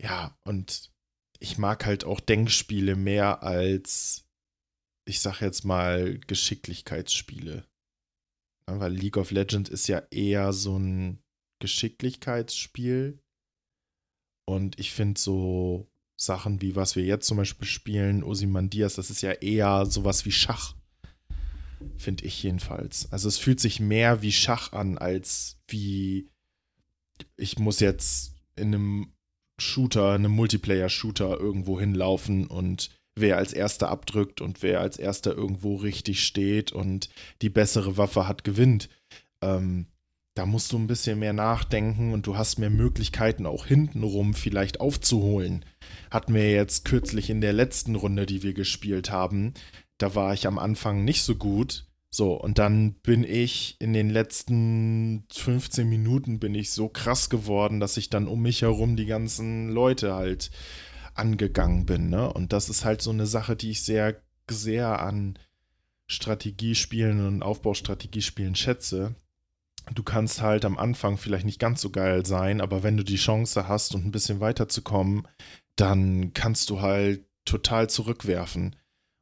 ja, 0.00 0.36
und 0.44 0.90
ich 1.38 1.58
mag 1.58 1.86
halt 1.86 2.04
auch 2.04 2.20
Denkspiele 2.20 2.96
mehr 2.96 3.42
als, 3.42 4.24
ich 5.06 5.20
sag 5.20 5.40
jetzt 5.40 5.64
mal, 5.64 6.18
Geschicklichkeitsspiele. 6.26 7.66
Weil 8.66 8.92
League 8.92 9.16
of 9.16 9.30
Legends 9.30 9.70
ist 9.70 9.88
ja 9.88 10.02
eher 10.10 10.52
so 10.52 10.78
ein 10.78 11.18
Geschicklichkeitsspiel. 11.60 13.18
Und 14.48 14.78
ich 14.78 14.92
finde 14.92 15.20
so 15.20 15.91
Sachen 16.16 16.60
wie 16.62 16.76
was 16.76 16.96
wir 16.96 17.04
jetzt 17.04 17.26
zum 17.26 17.36
Beispiel 17.36 17.66
spielen, 17.66 18.22
Osimandias, 18.22 18.94
das 18.94 19.10
ist 19.10 19.22
ja 19.22 19.32
eher 19.32 19.86
sowas 19.86 20.24
wie 20.24 20.32
Schach. 20.32 20.74
Finde 21.96 22.24
ich 22.24 22.42
jedenfalls. 22.42 23.10
Also 23.10 23.28
es 23.28 23.38
fühlt 23.38 23.60
sich 23.60 23.80
mehr 23.80 24.22
wie 24.22 24.32
Schach 24.32 24.72
an, 24.72 24.98
als 24.98 25.58
wie 25.68 26.28
ich 27.36 27.58
muss 27.58 27.80
jetzt 27.80 28.34
in 28.56 28.74
einem 28.74 29.12
Shooter, 29.58 30.12
einem 30.12 30.32
Multiplayer-Shooter 30.32 31.38
irgendwo 31.38 31.78
hinlaufen 31.78 32.46
und 32.46 32.90
wer 33.14 33.36
als 33.36 33.52
erster 33.52 33.88
abdrückt 33.88 34.40
und 34.40 34.62
wer 34.62 34.80
als 34.80 34.98
erster 34.98 35.34
irgendwo 35.34 35.76
richtig 35.76 36.24
steht 36.24 36.72
und 36.72 37.10
die 37.42 37.50
bessere 37.50 37.96
Waffe 37.96 38.26
hat, 38.26 38.44
gewinnt. 38.44 38.88
Ähm, 39.42 39.86
da 40.34 40.46
musst 40.46 40.72
du 40.72 40.78
ein 40.78 40.86
bisschen 40.86 41.18
mehr 41.18 41.32
nachdenken 41.32 42.12
und 42.12 42.26
du 42.26 42.36
hast 42.36 42.58
mehr 42.58 42.70
Möglichkeiten 42.70 43.46
auch 43.46 43.66
hintenrum 43.66 44.34
vielleicht 44.34 44.80
aufzuholen. 44.80 45.64
Hatten 46.10 46.34
wir 46.34 46.50
jetzt 46.50 46.84
kürzlich 46.84 47.28
in 47.28 47.40
der 47.40 47.52
letzten 47.52 47.96
Runde, 47.96 48.24
die 48.24 48.42
wir 48.42 48.54
gespielt 48.54 49.10
haben, 49.10 49.52
da 49.98 50.14
war 50.14 50.32
ich 50.32 50.46
am 50.46 50.58
Anfang 50.58 51.04
nicht 51.04 51.22
so 51.22 51.36
gut. 51.36 51.86
So, 52.08 52.34
und 52.34 52.58
dann 52.58 52.94
bin 52.94 53.24
ich 53.24 53.76
in 53.78 53.92
den 53.92 54.10
letzten 54.10 55.24
15 55.32 55.88
Minuten 55.88 56.38
bin 56.38 56.54
ich 56.54 56.70
so 56.70 56.88
krass 56.88 57.30
geworden, 57.30 57.80
dass 57.80 57.96
ich 57.96 58.10
dann 58.10 58.26
um 58.26 58.42
mich 58.42 58.62
herum 58.62 58.96
die 58.96 59.06
ganzen 59.06 59.70
Leute 59.70 60.14
halt 60.14 60.50
angegangen 61.14 61.86
bin. 61.86 62.10
Ne? 62.10 62.30
Und 62.30 62.52
das 62.52 62.68
ist 62.68 62.84
halt 62.84 63.00
so 63.00 63.10
eine 63.10 63.26
Sache, 63.26 63.56
die 63.56 63.70
ich 63.70 63.84
sehr, 63.84 64.20
sehr 64.50 65.00
an 65.00 65.38
Strategiespielen 66.06 67.26
und 67.26 67.42
Aufbaustrategiespielen 67.42 68.54
schätze. 68.54 69.14
Du 69.92 70.02
kannst 70.02 70.40
halt 70.40 70.64
am 70.64 70.78
Anfang 70.78 71.18
vielleicht 71.18 71.44
nicht 71.44 71.58
ganz 71.58 71.80
so 71.80 71.90
geil 71.90 72.24
sein, 72.24 72.60
aber 72.60 72.82
wenn 72.82 72.96
du 72.96 73.04
die 73.04 73.16
Chance 73.16 73.68
hast 73.68 73.94
und 73.94 74.04
ein 74.06 74.12
bisschen 74.12 74.40
weiterzukommen, 74.40 75.26
dann 75.76 76.32
kannst 76.34 76.70
du 76.70 76.80
halt 76.80 77.24
total 77.44 77.90
zurückwerfen. 77.90 78.76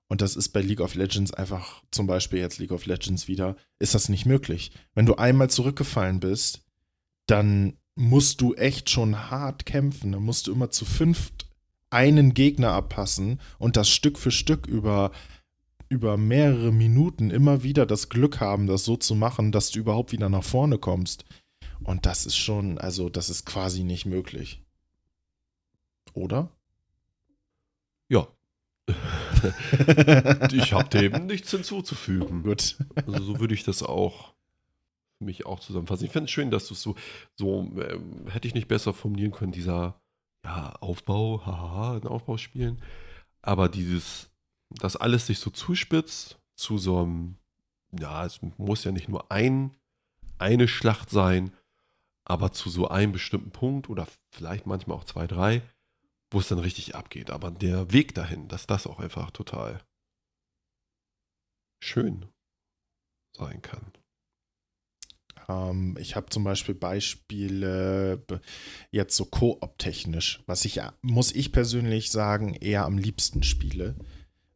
Und 0.08 0.22
das 0.22 0.36
ist 0.36 0.50
bei 0.50 0.60
League 0.60 0.80
of 0.80 0.94
Legends 0.94 1.32
einfach, 1.32 1.82
zum 1.90 2.06
Beispiel 2.06 2.40
jetzt 2.40 2.58
League 2.58 2.72
of 2.72 2.86
Legends 2.86 3.28
wieder, 3.28 3.56
ist 3.78 3.94
das 3.94 4.08
nicht 4.08 4.26
möglich. 4.26 4.72
Wenn 4.94 5.06
du 5.06 5.14
einmal 5.14 5.50
zurückgefallen 5.50 6.20
bist, 6.20 6.62
dann 7.26 7.78
musst 7.94 8.40
du 8.40 8.54
echt 8.54 8.90
schon 8.90 9.30
hart 9.30 9.66
kämpfen. 9.66 10.12
Dann 10.12 10.22
musst 10.22 10.46
du 10.46 10.52
immer 10.52 10.70
zu 10.70 10.84
fünft 10.84 11.46
einen 11.90 12.34
Gegner 12.34 12.70
abpassen 12.72 13.40
und 13.58 13.76
das 13.76 13.90
Stück 13.90 14.18
für 14.18 14.30
Stück 14.30 14.66
über, 14.66 15.10
über 15.90 16.16
mehrere 16.16 16.72
Minuten 16.72 17.30
immer 17.30 17.62
wieder 17.62 17.84
das 17.84 18.08
Glück 18.08 18.40
haben, 18.40 18.66
das 18.66 18.84
so 18.84 18.96
zu 18.96 19.14
machen, 19.14 19.52
dass 19.52 19.70
du 19.70 19.80
überhaupt 19.80 20.12
wieder 20.12 20.30
nach 20.30 20.44
vorne 20.44 20.78
kommst. 20.78 21.26
Und 21.84 22.06
das 22.06 22.24
ist 22.24 22.36
schon, 22.36 22.78
also 22.78 23.10
das 23.10 23.28
ist 23.28 23.44
quasi 23.44 23.84
nicht 23.84 24.06
möglich. 24.06 24.62
Oder? 26.14 26.50
Ja, 28.08 28.26
ich 30.52 30.72
habe 30.72 30.88
dem 30.88 31.26
nichts 31.26 31.50
hinzuzufügen. 31.50 32.42
Gut. 32.42 32.76
Also 33.06 33.22
so 33.24 33.40
würde 33.40 33.54
ich 33.54 33.64
das 33.64 33.82
auch 33.82 34.34
für 35.18 35.24
mich 35.24 35.46
auch 35.46 35.60
zusammenfassen. 35.60 36.06
Ich 36.06 36.12
finde 36.12 36.24
es 36.26 36.30
schön, 36.30 36.50
dass 36.50 36.68
du 36.68 36.74
es 36.74 36.82
so, 36.82 36.94
so 37.36 37.70
ähm, 37.80 38.26
hätte 38.28 38.48
ich 38.48 38.54
nicht 38.54 38.68
besser 38.68 38.94
formulieren 38.94 39.32
können, 39.32 39.52
dieser 39.52 40.00
ja, 40.44 40.74
Aufbau, 40.80 41.44
haha, 41.44 41.98
in 41.98 42.06
Aufbauspielen. 42.06 42.82
Aber 43.42 43.68
dieses, 43.68 44.29
dass 44.70 44.96
alles 44.96 45.26
sich 45.26 45.38
so 45.38 45.50
zuspitzt 45.50 46.38
zu 46.54 46.78
so 46.78 47.02
einem, 47.02 47.36
ja, 47.98 48.24
es 48.24 48.40
muss 48.58 48.84
ja 48.84 48.92
nicht 48.92 49.08
nur 49.08 49.30
ein, 49.30 49.74
eine 50.38 50.68
Schlacht 50.68 51.10
sein, 51.10 51.52
aber 52.24 52.52
zu 52.52 52.70
so 52.70 52.88
einem 52.88 53.12
bestimmten 53.12 53.50
Punkt 53.50 53.88
oder 53.88 54.06
vielleicht 54.30 54.66
manchmal 54.66 54.96
auch 54.96 55.04
zwei, 55.04 55.26
drei, 55.26 55.62
wo 56.30 56.38
es 56.38 56.48
dann 56.48 56.60
richtig 56.60 56.94
abgeht. 56.94 57.30
Aber 57.30 57.50
der 57.50 57.92
Weg 57.92 58.14
dahin, 58.14 58.48
dass 58.48 58.66
das 58.66 58.86
auch 58.86 59.00
einfach 59.00 59.30
total 59.32 59.80
schön 61.82 62.26
sein 63.36 63.62
kann. 63.62 63.92
Ähm, 65.48 65.96
ich 65.98 66.14
habe 66.14 66.30
zum 66.30 66.44
Beispiel 66.44 66.74
Beispiele 66.74 68.22
jetzt 68.90 69.16
so 69.16 69.24
koop-technisch, 69.24 70.42
was 70.46 70.64
ich, 70.64 70.80
muss 71.02 71.32
ich 71.32 71.52
persönlich 71.52 72.10
sagen, 72.10 72.54
eher 72.54 72.84
am 72.84 72.98
liebsten 72.98 73.42
spiele. 73.42 73.96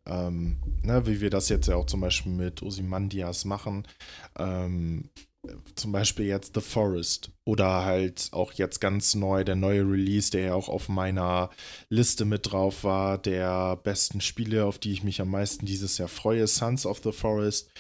Ähm, 0.07 0.59
ne, 0.83 1.07
wie 1.07 1.21
wir 1.21 1.31
das 1.31 1.49
jetzt 1.49 1.67
ja 1.69 1.77
auch 1.77 1.87
zum 1.87 2.01
Beispiel 2.01 2.33
mit 2.33 2.63
Osimandias 2.63 3.45
machen. 3.45 3.87
Ähm, 4.39 5.11
zum 5.75 5.93
Beispiel 5.93 6.27
jetzt 6.27 6.55
The 6.55 6.61
Forest 6.61 7.31
oder 7.45 7.85
halt 7.85 8.29
auch 8.33 8.53
jetzt 8.53 8.81
ganz 8.81 9.15
neu 9.15 9.45
der 9.45 9.57
neue 9.57 9.83
Release, 9.83 10.31
der 10.31 10.41
ja 10.41 10.55
auch 10.55 10.69
auf 10.69 10.89
meiner 10.89 11.51
Liste 11.89 12.25
mit 12.25 12.51
drauf 12.51 12.85
war, 12.85 13.19
der 13.19 13.77
besten 13.77 14.21
Spiele, 14.21 14.65
auf 14.65 14.79
die 14.79 14.93
ich 14.93 15.05
mich 15.05 15.21
am 15.21 15.31
meisten 15.31 15.67
dieses 15.67 15.99
Jahr 15.99 16.09
freue, 16.09 16.47
Sons 16.47 16.87
of 16.87 17.01
the 17.05 17.13
Forest, 17.13 17.71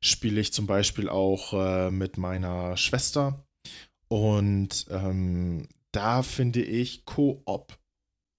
spiele 0.00 0.40
ich 0.40 0.52
zum 0.52 0.66
Beispiel 0.66 1.08
auch 1.08 1.52
äh, 1.54 1.90
mit 1.90 2.18
meiner 2.18 2.76
Schwester 2.76 3.46
und 4.08 4.86
ähm, 4.90 5.68
da 5.92 6.22
finde 6.22 6.62
ich 6.62 7.04
Koop, 7.06 7.78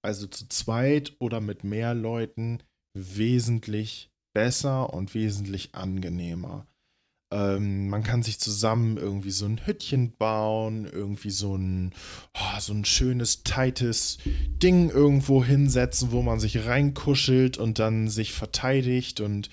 also 0.03 0.27
zu 0.27 0.47
zweit 0.47 1.15
oder 1.19 1.41
mit 1.41 1.63
mehr 1.63 1.93
Leuten, 1.93 2.63
wesentlich 2.97 4.11
besser 4.33 4.93
und 4.93 5.13
wesentlich 5.13 5.73
angenehmer 5.73 6.67
ähm, 7.31 7.89
man 7.89 8.03
kann 8.03 8.23
sich 8.23 8.39
zusammen 8.39 8.97
irgendwie 8.97 9.31
so 9.31 9.45
ein 9.45 9.65
Hüttchen 9.65 10.15
bauen, 10.15 10.85
irgendwie 10.85 11.29
so 11.29 11.55
ein, 11.55 11.93
oh, 12.33 12.59
so 12.59 12.73
ein 12.73 12.85
schönes, 12.85 13.43
tightes 13.43 14.17
Ding 14.25 14.89
irgendwo 14.89 15.43
hinsetzen, 15.43 16.11
wo 16.11 16.21
man 16.21 16.39
sich 16.39 16.65
reinkuschelt 16.65 17.57
und 17.57 17.79
dann 17.79 18.07
sich 18.07 18.31
verteidigt 18.31 19.19
und 19.19 19.49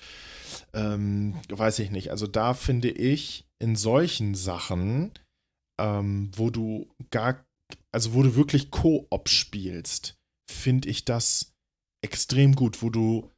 ähm, 0.72 1.34
weiß 1.49 1.80
ich 1.80 1.90
nicht. 1.90 2.11
Also 2.11 2.28
da 2.28 2.55
finde 2.55 2.90
ich 2.90 3.45
in 3.59 3.74
solchen 3.74 4.36
Sachen, 4.36 5.11
ähm, 5.80 6.30
wo 6.36 6.51
du 6.51 6.88
gar, 7.11 7.45
also 7.90 8.14
wo 8.14 8.22
du 8.22 8.36
wirklich 8.36 8.70
Koop 8.70 9.28
spielst, 9.28 10.16
finde 10.49 10.88
ich 10.88 11.05
das 11.05 11.55
extrem 12.03 12.55
gut, 12.55 12.82
wo 12.82 12.90
du 12.90 13.30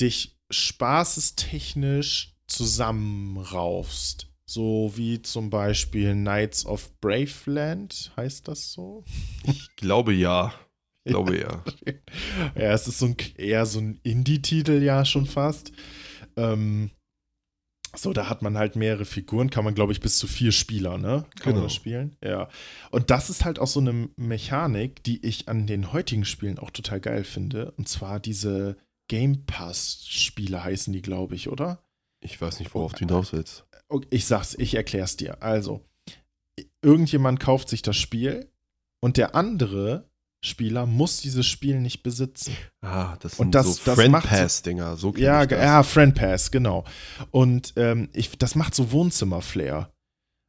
dich 0.00 0.38
spaßestechnisch 0.50 2.34
zusammenraufst. 2.46 4.28
So 4.48 4.92
wie 4.94 5.20
zum 5.22 5.50
Beispiel 5.50 6.12
Knights 6.12 6.66
of 6.66 6.92
Braveland, 7.00 8.12
heißt 8.16 8.46
das 8.46 8.72
so? 8.72 9.04
Ich 9.44 9.74
glaube 9.76 10.12
ja. 10.12 10.54
Ich 11.04 11.12
glaube 11.12 11.38
ja. 11.38 11.64
ja, 12.54 12.72
es 12.72 12.86
ist 12.86 12.98
so 12.98 13.06
ein, 13.06 13.16
eher 13.36 13.66
so 13.66 13.80
ein 13.80 13.98
Indie-Titel 14.02 14.82
ja 14.82 15.04
schon 15.04 15.26
fast. 15.26 15.72
Ähm, 16.36 16.90
so, 17.94 18.12
da 18.12 18.28
hat 18.28 18.42
man 18.42 18.58
halt 18.58 18.76
mehrere 18.76 19.04
Figuren, 19.04 19.50
kann 19.50 19.64
man, 19.64 19.74
glaube 19.74 19.92
ich, 19.92 20.00
bis 20.00 20.18
zu 20.18 20.26
vier 20.26 20.52
Spieler, 20.52 20.98
ne? 20.98 21.24
Kann 21.40 21.52
genau. 21.52 21.62
man 21.62 21.70
spielen. 21.70 22.16
Ja. 22.22 22.48
Und 22.90 23.10
das 23.10 23.30
ist 23.30 23.44
halt 23.44 23.58
auch 23.58 23.66
so 23.66 23.80
eine 23.80 24.10
Mechanik, 24.16 25.02
die 25.02 25.24
ich 25.24 25.48
an 25.48 25.66
den 25.66 25.92
heutigen 25.92 26.24
Spielen 26.24 26.58
auch 26.58 26.70
total 26.70 27.00
geil 27.00 27.24
finde. 27.24 27.72
Und 27.72 27.88
zwar 27.88 28.20
diese 28.20 28.76
Game 29.08 29.44
Pass-Spiele 29.46 30.62
heißen 30.62 30.92
die, 30.92 31.02
glaube 31.02 31.34
ich, 31.34 31.48
oder? 31.48 31.82
Ich 32.20 32.40
weiß 32.40 32.58
nicht, 32.60 32.74
worauf 32.74 32.92
du 32.92 33.00
hinaus 33.00 33.32
willst. 33.32 33.64
Ich 34.10 34.26
sag's, 34.26 34.54
ich 34.54 34.74
erklär's 34.74 35.16
dir. 35.16 35.42
Also, 35.42 35.84
irgendjemand 36.82 37.40
kauft 37.40 37.68
sich 37.68 37.82
das 37.82 37.96
Spiel 37.96 38.50
und 39.00 39.16
der 39.16 39.34
andere 39.34 40.10
Spieler 40.42 40.86
muss 40.86 41.20
dieses 41.20 41.46
Spiel 41.46 41.80
nicht 41.80 42.02
besitzen. 42.02 42.56
Ah, 42.80 43.16
das 43.20 43.36
sind 43.36 43.46
und 43.46 43.54
das, 43.54 43.76
so 43.76 43.94
Friend 43.94 44.20
Pass-Dinger. 44.20 44.96
So 44.96 45.14
ja, 45.16 45.44
ja, 45.44 45.82
Friend 45.82 46.14
Pass, 46.14 46.50
genau. 46.50 46.84
Und 47.30 47.72
ähm, 47.76 48.08
ich, 48.12 48.36
das 48.38 48.54
macht 48.54 48.74
so 48.74 48.92
Wohnzimmer-Flair. 48.92 49.90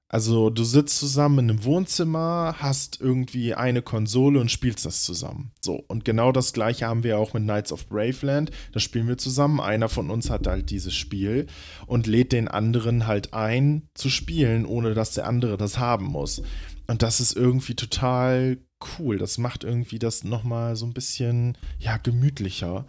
Also 0.10 0.50
du 0.50 0.64
sitzt 0.64 1.00
zusammen 1.00 1.40
in 1.40 1.50
einem 1.50 1.64
Wohnzimmer, 1.66 2.56
hast 2.60 3.02
irgendwie 3.02 3.56
eine 3.56 3.82
Konsole 3.82 4.40
und 4.40 4.50
spielst 4.50 4.86
das 4.86 5.04
zusammen. 5.04 5.52
So, 5.60 5.84
und 5.88 6.06
genau 6.06 6.32
das 6.32 6.54
gleiche 6.54 6.88
haben 6.88 7.04
wir 7.04 7.20
auch 7.20 7.34
mit 7.34 7.44
Knights 7.44 7.74
of 7.74 7.88
Braveland. 7.88 8.52
Da 8.72 8.80
spielen 8.80 9.10
wir 9.10 9.18
zusammen. 9.18 9.60
Einer 9.60 9.90
von 9.90 10.10
uns 10.10 10.30
hat 10.30 10.48
halt 10.48 10.70
dieses 10.70 10.96
Spiel 10.96 11.48
und 11.88 12.08
lädt 12.08 12.32
den 12.32 12.48
anderen 12.48 13.06
halt 13.06 13.34
ein 13.34 13.90
zu 13.96 14.10
spielen, 14.10 14.66
ohne 14.66 14.94
dass 14.94 15.14
der 15.14 15.28
andere 15.28 15.58
das 15.58 15.78
haben 15.78 16.06
muss. 16.06 16.42
Und 16.88 17.02
das 17.02 17.20
ist 17.20 17.36
irgendwie 17.36 17.76
total 17.76 18.60
cool. 18.98 19.18
Das 19.18 19.38
macht 19.38 19.66
irgendwie 19.66 20.00
das 20.00 20.24
nochmal 20.24 20.78
so 20.78 20.86
ein 20.86 20.94
bisschen, 20.94 21.58
ja, 21.80 21.98
gemütlicher. 21.98 22.86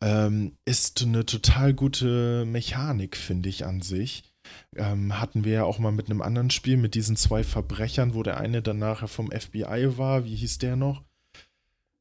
Ähm, 0.00 0.56
ist 0.64 1.02
eine 1.02 1.26
total 1.26 1.74
gute 1.74 2.46
Mechanik, 2.46 3.18
finde 3.18 3.50
ich 3.50 3.66
an 3.66 3.82
sich 3.82 4.27
ähm, 4.76 5.20
hatten 5.20 5.44
wir 5.44 5.52
ja 5.52 5.64
auch 5.64 5.78
mal 5.78 5.92
mit 5.92 6.10
einem 6.10 6.22
anderen 6.22 6.50
Spiel, 6.50 6.76
mit 6.76 6.94
diesen 6.94 7.16
zwei 7.16 7.44
Verbrechern, 7.44 8.14
wo 8.14 8.22
der 8.22 8.38
eine 8.38 8.62
dann 8.62 8.78
nachher 8.78 9.08
vom 9.08 9.30
FBI 9.30 9.96
war. 9.96 10.24
Wie 10.24 10.36
hieß 10.36 10.58
der 10.58 10.76
noch? 10.76 11.04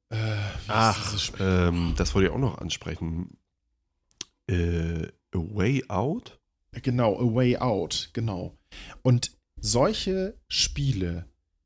Äh, 0.10 0.38
Ach, 0.68 1.32
ähm, 1.40 1.94
das 1.98 2.16
wollte 2.16 2.30
ich 2.30 2.34
auch 2.34 2.40
noch 2.40 2.58
ansprechen. 2.60 3.38
Äh, 4.48 5.08
A 5.34 5.38
Way 5.38 5.86
Out? 5.90 6.40
Genau, 6.72 7.18
A 7.18 7.36
Way 7.36 7.58
Out, 7.58 8.12
genau. 8.14 8.58
Und 9.02 9.32
solche 9.60 10.36
Spiele, 10.48 11.26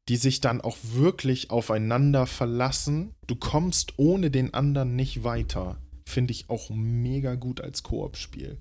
die 0.09 0.15
sich 0.15 0.41
dann 0.41 0.61
auch 0.61 0.77
wirklich 0.81 1.51
aufeinander 1.51 2.25
verlassen, 2.25 3.13
du 3.27 3.35
kommst 3.35 3.93
ohne 3.97 4.31
den 4.31 4.53
anderen 4.53 4.95
nicht 4.95 5.23
weiter, 5.23 5.77
finde 6.05 6.31
ich 6.31 6.49
auch 6.49 6.69
mega 6.69 7.35
gut 7.35 7.61
als 7.61 7.83
Koop-Spiel. 7.83 8.57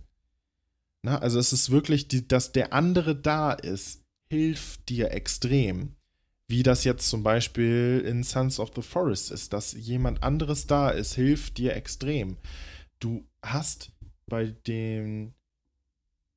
Na, 1.02 1.18
also 1.18 1.38
es 1.38 1.52
ist 1.52 1.70
wirklich, 1.70 2.08
die, 2.08 2.26
dass 2.26 2.52
der 2.52 2.72
andere 2.72 3.16
da 3.16 3.52
ist, 3.52 4.02
hilft 4.30 4.88
dir 4.88 5.12
extrem. 5.12 5.96
Wie 6.48 6.62
das 6.62 6.84
jetzt 6.84 7.08
zum 7.08 7.22
Beispiel 7.22 8.02
in 8.04 8.24
Sons 8.24 8.58
of 8.58 8.72
the 8.74 8.82
Forest 8.82 9.30
ist, 9.30 9.52
dass 9.52 9.72
jemand 9.72 10.22
anderes 10.22 10.66
da 10.66 10.90
ist, 10.90 11.14
hilft 11.14 11.58
dir 11.58 11.74
extrem. 11.74 12.36
Du 12.98 13.24
hast 13.42 13.92
bei 14.26 14.46
den 14.66 15.34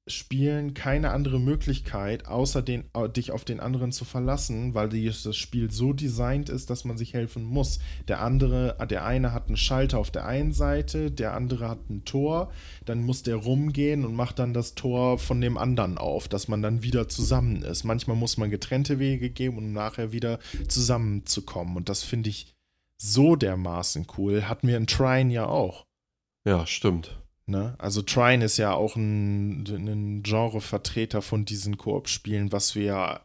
Spielen 0.05 0.73
keine 0.73 1.11
andere 1.11 1.39
Möglichkeit, 1.39 2.27
außer 2.27 2.61
den, 2.61 2.83
dich 3.15 3.31
auf 3.31 3.45
den 3.45 3.61
anderen 3.61 3.93
zu 3.93 4.03
verlassen, 4.03 4.73
weil 4.73 4.89
das 4.89 5.35
Spiel 5.37 5.71
so 5.71 5.93
designt 5.93 6.49
ist, 6.49 6.69
dass 6.69 6.83
man 6.83 6.97
sich 6.97 7.13
helfen 7.13 7.43
muss. 7.43 7.79
Der 8.09 8.21
andere, 8.21 8.77
der 8.89 9.05
eine 9.05 9.31
hat 9.31 9.47
einen 9.47 9.55
Schalter 9.55 9.99
auf 9.99 10.11
der 10.11 10.25
einen 10.25 10.51
Seite, 10.51 11.09
der 11.09 11.33
andere 11.33 11.69
hat 11.69 11.89
ein 11.89 12.03
Tor, 12.03 12.51
dann 12.83 13.01
muss 13.01 13.23
der 13.23 13.37
rumgehen 13.37 14.03
und 14.03 14.13
macht 14.13 14.39
dann 14.39 14.53
das 14.53 14.75
Tor 14.75 15.19
von 15.19 15.39
dem 15.39 15.57
anderen 15.57 15.97
auf, 15.97 16.27
dass 16.27 16.49
man 16.49 16.61
dann 16.61 16.83
wieder 16.83 17.07
zusammen 17.07 17.61
ist. 17.61 17.85
Manchmal 17.85 18.17
muss 18.17 18.35
man 18.35 18.49
getrennte 18.49 18.99
Wege 18.99 19.29
gehen, 19.29 19.57
um 19.57 19.71
nachher 19.71 20.11
wieder 20.11 20.39
zusammenzukommen. 20.67 21.77
Und 21.77 21.87
das 21.87 22.03
finde 22.03 22.29
ich 22.29 22.53
so 23.01 23.37
dermaßen 23.37 24.05
cool. 24.17 24.49
Hatten 24.49 24.67
wir 24.67 24.75
in 24.75 24.87
Trine 24.87 25.33
ja 25.33 25.45
auch. 25.45 25.85
Ja, 26.45 26.67
stimmt. 26.67 27.22
Ne? 27.45 27.75
Also 27.77 28.01
Trine 28.01 28.45
ist 28.45 28.57
ja 28.57 28.73
auch 28.73 28.95
ein, 28.95 29.65
ein 29.67 30.23
Genre-Vertreter 30.23 31.21
von 31.21 31.45
diesen 31.45 31.77
Koop-Spielen, 31.77 32.51
was 32.51 32.75
wir 32.75 33.21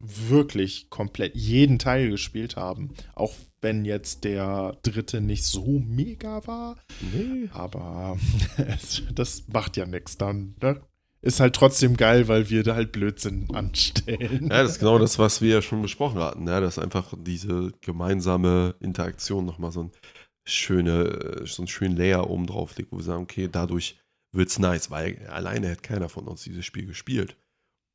wirklich 0.00 0.88
komplett 0.90 1.36
jeden 1.36 1.78
Teil 1.78 2.10
gespielt 2.10 2.56
haben. 2.56 2.94
Auch 3.14 3.34
wenn 3.60 3.84
jetzt 3.84 4.24
der 4.24 4.78
dritte 4.82 5.20
nicht 5.20 5.44
so 5.44 5.82
mega 5.86 6.46
war. 6.46 6.76
Nee. 7.12 7.48
Aber 7.52 8.18
das 9.14 9.44
macht 9.48 9.76
ja 9.76 9.86
nichts 9.86 10.16
dann. 10.16 10.56
Ne? 10.62 10.80
Ist 11.22 11.38
halt 11.38 11.54
trotzdem 11.54 11.98
geil, 11.98 12.28
weil 12.28 12.48
wir 12.48 12.62
da 12.62 12.74
halt 12.74 12.92
Blödsinn 12.92 13.54
anstellen. 13.54 14.48
Ja, 14.50 14.62
das 14.62 14.72
ist 14.72 14.78
genau 14.78 14.98
das, 14.98 15.18
was 15.18 15.42
wir 15.42 15.50
ja 15.50 15.62
schon 15.62 15.82
besprochen 15.82 16.18
hatten. 16.18 16.48
Ja, 16.48 16.60
dass 16.60 16.78
einfach 16.78 17.12
diese 17.18 17.72
gemeinsame 17.82 18.74
Interaktion 18.80 19.44
nochmal 19.44 19.70
so 19.70 19.82
ein 19.82 19.90
schöne, 20.54 21.46
so 21.46 21.62
einen 21.62 21.68
schönen 21.68 21.96
Layer 21.96 22.28
oben 22.28 22.46
drauf 22.46 22.76
legt, 22.76 22.92
wo 22.92 22.98
wir 22.98 23.04
sagen, 23.04 23.22
okay, 23.22 23.48
dadurch 23.50 23.98
wird 24.32 24.48
es 24.48 24.58
nice, 24.58 24.90
weil 24.90 25.26
alleine 25.26 25.68
hätte 25.68 25.82
keiner 25.82 26.08
von 26.08 26.26
uns 26.26 26.42
dieses 26.42 26.64
Spiel 26.64 26.86
gespielt. 26.86 27.36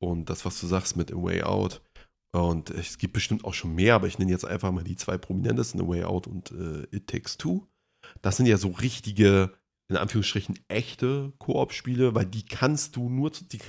Und 0.01 0.29
das, 0.29 0.45
was 0.45 0.59
du 0.59 0.67
sagst 0.67 0.97
mit 0.97 1.11
A 1.11 1.15
Way 1.15 1.43
Out, 1.43 1.81
und 2.35 2.69
es 2.69 2.97
gibt 2.97 3.13
bestimmt 3.13 3.45
auch 3.45 3.53
schon 3.53 3.75
mehr, 3.75 3.95
aber 3.95 4.07
ich 4.07 4.19
nenne 4.19 4.31
jetzt 4.31 4.45
einfach 4.45 4.71
mal 4.71 4.83
die 4.83 4.97
zwei 4.97 5.17
prominentesten, 5.17 5.81
A 5.81 5.87
Way 5.87 6.03
Out 6.03 6.27
und 6.27 6.51
äh, 6.51 6.83
It 6.91 7.07
Takes 7.07 7.37
Two. 7.37 7.65
Das 8.21 8.35
sind 8.35 8.45
ja 8.45 8.57
so 8.57 8.69
richtige, 8.69 9.53
in 9.89 9.95
Anführungsstrichen, 9.95 10.59
echte 10.67 11.31
Koop-Spiele, 11.37 12.13
weil 12.13 12.25
die 12.25 12.45
kannst 12.45 12.97
du 12.97 13.09
nur 13.09 13.31
zu, 13.31 13.45
die, 13.45 13.59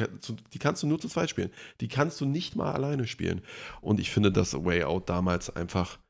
die, 0.52 0.58
kannst 0.58 0.82
du 0.82 0.88
nur 0.88 0.98
zu 0.98 1.08
zweit 1.08 1.30
spielen. 1.30 1.50
Die 1.80 1.86
kannst 1.86 2.20
du 2.20 2.26
nicht 2.26 2.56
mal 2.56 2.72
alleine 2.72 3.06
spielen. 3.06 3.42
Und 3.82 4.00
ich 4.00 4.10
finde, 4.10 4.32
dass 4.32 4.54
A 4.54 4.64
Way 4.64 4.82
Out 4.82 5.08
damals 5.08 5.54
einfach 5.54 6.00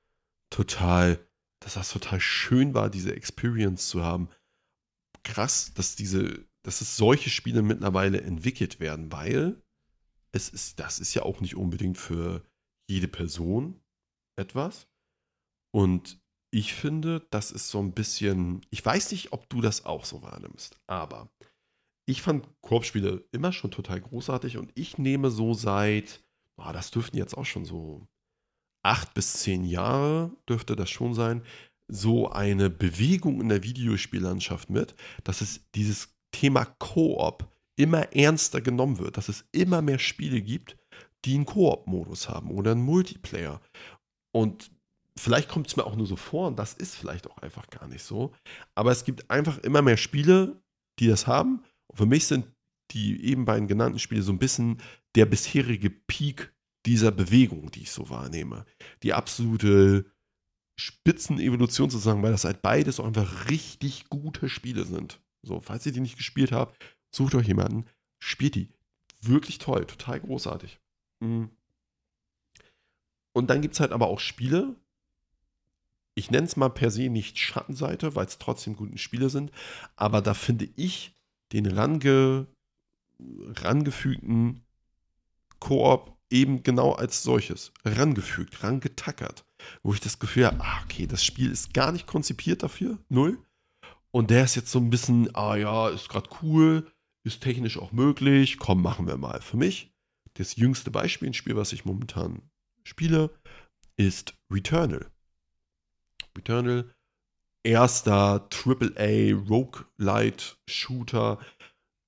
total 0.49 1.19
dass 1.61 1.75
das 1.75 1.91
total 1.91 2.21
schön 2.21 2.75
war, 2.75 2.91
diese 2.91 3.15
Experience 3.15 3.89
zu 3.89 4.03
haben. 4.03 4.29
Krass, 5.25 5.73
dass 5.75 5.97
diese, 5.97 6.47
dass 6.63 6.81
es 6.81 6.97
solche 6.97 7.31
Spiele 7.31 7.63
mittlerweile 7.63 8.21
entwickelt 8.21 8.81
werden, 8.81 9.11
weil 9.13 9.63
es 10.33 10.49
ist, 10.49 10.79
das 10.81 10.99
ist 10.99 11.15
ja 11.15 11.23
auch 11.23 11.41
nicht 11.41 11.57
unbedingt 11.57 11.99
für 11.99 12.45
jede 12.89 13.09
Person 13.09 13.81
etwas. 14.39 14.87
Und 15.75 16.21
ich 16.53 16.75
finde, 16.75 17.27
das 17.31 17.51
ist 17.51 17.69
so 17.69 17.81
ein 17.81 17.93
bisschen, 17.93 18.65
ich 18.71 18.85
weiß 18.85 19.11
nicht, 19.11 19.33
ob 19.33 19.49
du 19.49 19.61
das 19.61 19.85
auch 19.85 20.05
so 20.05 20.23
wahrnimmst, 20.23 20.79
aber 20.87 21.31
ich 22.09 22.23
fand 22.23 22.49
Korbspiele 22.63 23.25
immer 23.33 23.53
schon 23.53 23.73
total 23.73 24.01
großartig 24.01 24.57
und 24.59 24.71
ich 24.75 24.97
nehme 24.97 25.31
so 25.31 25.55
seit, 25.55 26.25
oh, 26.57 26.71
das 26.73 26.91
dürften 26.93 27.17
jetzt 27.17 27.37
auch 27.37 27.45
schon 27.45 27.65
so 27.65 28.07
acht 28.87 29.15
bis 29.15 29.33
zehn 29.35 29.65
Jahre 29.65 30.31
dürfte 30.49 30.77
das 30.77 30.91
schon 30.91 31.13
sein, 31.13 31.43
so 31.89 32.31
eine 32.31 32.71
Bewegung 32.71 33.41
in 33.41 33.49
der 33.49 33.63
Videospiellandschaft 33.63 34.71
mit, 34.71 34.95
dass 35.25 35.41
es 35.41 35.61
dieses 35.75 36.17
Thema 36.33 36.65
Koop 36.65 37.53
immer 37.77 38.13
ernster 38.13 38.61
genommen 38.61 38.99
wird, 38.99 39.17
dass 39.17 39.29
es 39.29 39.45
immer 39.53 39.83
mehr 39.83 39.99
Spiele 39.99 40.41
gibt, 40.41 40.77
die 41.25 41.35
einen 41.35 41.47
Koop-Modus 41.47 42.29
haben 42.29 42.51
oder 42.51 42.73
einen 42.73 42.83
Multiplayer. 42.83 43.61
Und 44.33 44.71
vielleicht 45.19 45.49
kommt 45.49 45.67
es 45.67 45.77
mir 45.77 45.85
auch 45.85 45.97
nur 45.97 46.07
so 46.07 46.17
vor, 46.17 46.49
und 46.49 46.59
das 46.59 46.73
ist 46.73 46.95
vielleicht 46.95 47.29
auch 47.29 47.39
einfach 47.39 47.69
gar 47.69 47.89
nicht 47.89 48.05
so, 48.05 48.33
aber 48.75 48.93
es 48.93 49.05
gibt 49.05 49.31
einfach 49.31 49.59
immer 49.59 49.83
mehr 49.83 49.97
Spiele, 49.97 50.63
die 50.99 51.09
das 51.09 51.27
haben. 51.27 51.65
Und 51.89 51.97
für 51.97 52.07
mich 52.07 52.27
sind 52.27 52.47
die 52.93 53.25
eben 53.25 53.45
beiden 53.45 53.67
genannten 53.67 53.99
Spiele 53.99 54.23
so 54.23 54.33
ein 54.33 54.39
bisschen 54.39 54.81
der 55.17 55.27
bisherige 55.27 55.91
Peak 55.91 56.56
dieser 56.87 57.11
Bewegung, 57.11 57.71
die 57.71 57.83
ich 57.83 57.91
so 57.91 58.09
wahrnehme. 58.09 58.65
Die 59.03 59.13
absolute 59.13 60.11
Spitzenevolution 60.79 61.91
sozusagen, 61.91 62.23
weil 62.23 62.33
das 62.33 62.45
halt 62.45 62.63
beides 62.63 63.01
auch 63.01 63.07
einfach 63.07 63.49
richtig 63.51 64.09
gute 64.09 64.49
Spiele 64.49 64.85
sind. 64.85 65.21
So, 65.43 65.61
falls 65.61 65.87
ihr 65.87 65.93
die 65.93 66.01
nicht 66.01 66.17
gespielt 66.17 66.53
habt, 66.53 66.77
sucht 67.15 67.35
euch 67.35 67.47
jemanden, 67.47 67.87
spielt 68.19 68.55
die. 68.55 68.73
Wirklich 69.21 69.59
toll, 69.59 69.87
total 69.87 70.21
großartig. 70.21 70.79
Mhm. 71.21 71.51
Und 73.33 73.51
dann 73.51 73.63
gibt 73.63 73.75
es 73.75 73.81
halt 73.81 73.93
aber 73.93 74.07
auch 74.07 74.21
Spiele, 74.21 74.77
ich 76.15 76.31
nenne 76.31 76.47
es 76.47 76.57
mal 76.57 76.71
per 76.71 76.91
se 76.91 77.09
nicht 77.11 77.39
Schattenseite, 77.39 78.15
weil 78.15 78.27
es 78.27 78.39
trotzdem 78.39 78.77
gute 78.77 78.97
Spiele 78.97 79.29
sind, 79.29 79.51
aber 79.97 80.23
da 80.23 80.35
finde 80.35 80.69
ich 80.77 81.15
den 81.53 81.67
range, 81.67 82.47
rangefügten 83.19 84.65
Koop 85.59 86.16
eben 86.31 86.63
genau 86.63 86.93
als 86.93 87.23
solches 87.23 87.73
rangefügt, 87.85 88.63
rangetackert, 88.63 89.45
wo 89.83 89.95
ich 89.95 90.01
das 90.01 90.19
Gefühl 90.19 90.47
habe, 90.47 90.61
ah, 90.61 90.81
okay, 90.85 91.07
das 91.07 91.25
Spiel 91.25 91.51
ist 91.51 91.75
gar 91.75 91.93
nicht 91.93 92.07
konzipiert 92.07 92.63
dafür, 92.63 92.99
null. 93.09 93.39
Und 94.11 94.31
der 94.31 94.45
ist 94.45 94.55
jetzt 94.55 94.71
so 94.71 94.79
ein 94.79 94.91
bisschen, 94.91 95.35
ah 95.35 95.57
ja, 95.57 95.89
ist 95.89 96.09
gerade 96.09 96.29
cool, 96.43 96.91
ist 97.23 97.43
technisch 97.43 97.79
auch 97.79 97.93
möglich, 97.93 98.59
komm, 98.59 98.83
machen 98.83 99.07
wir 99.07 99.17
mal. 99.17 99.41
Für 99.41 99.57
mich, 99.57 99.93
das 100.35 100.57
jüngste 100.57 100.91
Beispiel, 100.91 101.29
ein 101.29 101.35
Spiel, 101.35 101.57
was 101.57 101.73
ich 101.73 101.85
momentan 101.85 102.43
spiele, 102.83 103.31
ist 103.97 104.35
Returnal. 104.51 105.11
Returnal, 106.37 106.95
erster 107.63 108.49
AAA 108.51 109.35
Roguelite 109.49 110.57
Shooter 110.67 111.39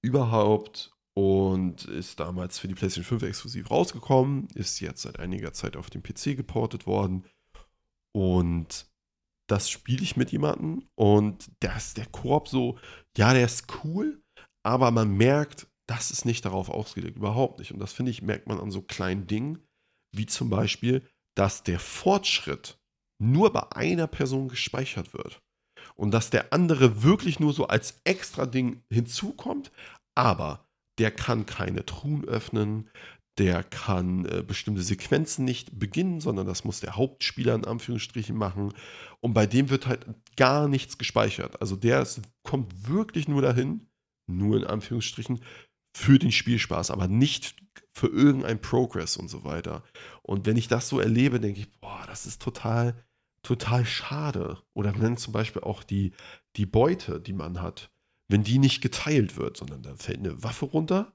überhaupt 0.02 0.96
und 1.18 1.84
ist 1.86 2.20
damals 2.20 2.60
für 2.60 2.68
die 2.68 2.76
PlayStation 2.76 3.18
5 3.18 3.28
exklusiv 3.28 3.72
rausgekommen, 3.72 4.46
ist 4.54 4.78
jetzt 4.78 5.02
seit 5.02 5.18
einiger 5.18 5.52
Zeit 5.52 5.76
auf 5.76 5.90
dem 5.90 6.00
PC 6.00 6.36
geportet 6.36 6.86
worden 6.86 7.24
und 8.14 8.86
das 9.48 9.68
spiele 9.68 10.04
ich 10.04 10.16
mit 10.16 10.30
jemandem 10.30 10.86
und 10.94 11.50
da 11.58 11.76
ist 11.76 11.96
der 11.96 12.06
Koop 12.06 12.46
so, 12.46 12.78
ja, 13.16 13.32
der 13.32 13.46
ist 13.46 13.66
cool, 13.82 14.22
aber 14.62 14.92
man 14.92 15.16
merkt, 15.16 15.66
das 15.88 16.12
ist 16.12 16.24
nicht 16.24 16.44
darauf 16.44 16.68
ausgelegt, 16.68 17.16
überhaupt 17.16 17.58
nicht. 17.58 17.72
Und 17.72 17.80
das 17.80 17.92
finde 17.92 18.12
ich, 18.12 18.22
merkt 18.22 18.46
man 18.46 18.60
an 18.60 18.70
so 18.70 18.82
kleinen 18.82 19.26
Dingen, 19.26 19.66
wie 20.14 20.26
zum 20.26 20.50
Beispiel, 20.50 21.02
dass 21.34 21.64
der 21.64 21.80
Fortschritt 21.80 22.78
nur 23.20 23.52
bei 23.52 23.72
einer 23.72 24.06
Person 24.06 24.46
gespeichert 24.48 25.14
wird. 25.14 25.40
Und 25.96 26.12
dass 26.12 26.30
der 26.30 26.52
andere 26.52 27.02
wirklich 27.02 27.40
nur 27.40 27.52
so 27.52 27.66
als 27.66 28.00
extra 28.04 28.46
Ding 28.46 28.84
hinzukommt, 28.92 29.72
aber 30.14 30.67
der 30.99 31.11
kann 31.11 31.46
keine 31.46 31.86
Truhen 31.86 32.24
öffnen, 32.24 32.88
der 33.38 33.62
kann 33.62 34.24
äh, 34.26 34.42
bestimmte 34.42 34.82
Sequenzen 34.82 35.44
nicht 35.44 35.78
beginnen, 35.78 36.20
sondern 36.20 36.46
das 36.46 36.64
muss 36.64 36.80
der 36.80 36.96
Hauptspieler 36.96 37.55
in 37.55 37.64
Anführungsstrichen 37.64 38.36
machen. 38.36 38.74
Und 39.20 39.32
bei 39.32 39.46
dem 39.46 39.70
wird 39.70 39.86
halt 39.86 40.07
gar 40.36 40.68
nichts 40.68 40.99
gespeichert. 40.99 41.61
Also 41.61 41.76
der 41.76 42.03
ist, 42.03 42.20
kommt 42.42 42.88
wirklich 42.88 43.28
nur 43.28 43.42
dahin, 43.42 43.86
nur 44.26 44.57
in 44.57 44.64
Anführungsstrichen, 44.64 45.40
für 45.96 46.18
den 46.18 46.32
Spielspaß, 46.32 46.90
aber 46.90 47.09
nicht 47.09 47.57
für 47.92 48.09
irgendein 48.09 48.61
Progress 48.61 49.16
und 49.16 49.28
so 49.28 49.44
weiter. 49.44 49.82
Und 50.22 50.46
wenn 50.46 50.57
ich 50.57 50.68
das 50.68 50.88
so 50.88 51.01
erlebe, 51.01 51.40
denke 51.40 51.61
ich, 51.61 51.80
boah, 51.80 52.05
das 52.07 52.26
ist 52.26 52.42
total, 52.42 52.94
total 53.42 53.84
schade. 53.86 54.59
Oder 54.74 55.01
wenn 55.01 55.16
zum 55.16 55.32
Beispiel 55.32 55.62
auch 55.62 55.82
die, 55.82 56.12
die 56.57 56.66
Beute, 56.66 57.20
die 57.20 57.32
man 57.32 57.62
hat 57.62 57.90
wenn 58.28 58.44
die 58.44 58.58
nicht 58.58 58.80
geteilt 58.82 59.36
wird, 59.36 59.56
sondern 59.56 59.82
da 59.82 59.96
fällt 59.96 60.18
eine 60.18 60.42
Waffe 60.42 60.66
runter 60.66 61.12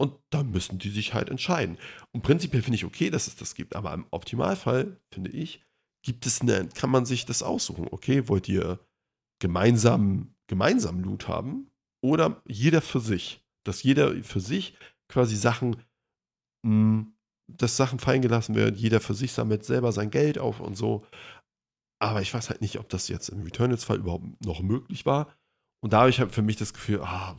und 0.00 0.14
da 0.30 0.42
müssen 0.42 0.78
die 0.78 0.90
sich 0.90 1.14
halt 1.14 1.28
entscheiden. 1.28 1.78
Und 2.12 2.22
prinzipiell 2.22 2.62
finde 2.62 2.76
ich 2.76 2.84
okay, 2.84 3.10
dass 3.10 3.26
es 3.26 3.36
das 3.36 3.54
gibt, 3.54 3.76
aber 3.76 3.92
im 3.92 4.06
Optimalfall, 4.10 5.00
finde 5.12 5.30
ich, 5.30 5.64
gibt 6.02 6.26
es 6.26 6.40
eine, 6.40 6.68
kann 6.68 6.90
man 6.90 7.04
sich 7.04 7.26
das 7.26 7.42
aussuchen. 7.42 7.88
Okay, 7.90 8.28
wollt 8.28 8.48
ihr 8.48 8.78
gemeinsam, 9.40 10.34
gemeinsam 10.46 11.00
Loot 11.00 11.28
haben 11.28 11.70
oder 12.02 12.42
jeder 12.46 12.80
für 12.80 13.00
sich? 13.00 13.44
Dass 13.64 13.82
jeder 13.82 14.22
für 14.22 14.40
sich 14.40 14.76
quasi 15.08 15.36
Sachen, 15.36 15.76
hm, 16.64 17.12
dass 17.48 17.76
Sachen 17.76 17.98
fallen 17.98 18.22
gelassen 18.22 18.54
werden, 18.54 18.76
jeder 18.76 19.00
für 19.00 19.14
sich 19.14 19.32
sammelt 19.32 19.64
selber 19.64 19.92
sein 19.92 20.10
Geld 20.10 20.38
auf 20.38 20.60
und 20.60 20.76
so. 20.76 21.04
Aber 22.00 22.22
ich 22.22 22.32
weiß 22.32 22.50
halt 22.50 22.60
nicht, 22.60 22.78
ob 22.78 22.88
das 22.88 23.08
jetzt 23.08 23.28
im 23.28 23.42
Returnals-Fall 23.42 23.98
überhaupt 23.98 24.44
noch 24.44 24.62
möglich 24.62 25.04
war. 25.04 25.34
Und 25.80 25.92
da 25.92 26.00
habe 26.00 26.10
ich 26.10 26.20
halt 26.20 26.32
für 26.32 26.42
mich 26.42 26.56
das 26.56 26.72
Gefühl, 26.72 27.00
ah, 27.02 27.36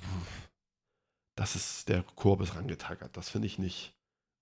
das 1.37 1.55
ist 1.55 1.89
der 1.89 2.03
Korbis 2.03 2.55
rangetackert. 2.55 3.15
Das 3.15 3.29
finde 3.29 3.47
ich 3.47 3.59
nicht. 3.59 3.95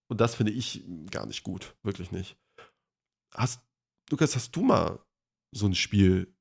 Und 0.10 0.22
das 0.22 0.36
finde 0.36 0.52
ich 0.52 0.84
gar 1.12 1.26
nicht 1.26 1.44
gut. 1.44 1.76
Wirklich 1.84 2.12
nicht. 2.12 2.38
hast, 3.34 3.62
Lukas, 4.10 4.36
hast 4.36 4.56
du 4.56 4.64
mal 4.64 5.00
so 5.52 5.66
ein 5.68 5.76
Spiel 5.76 6.34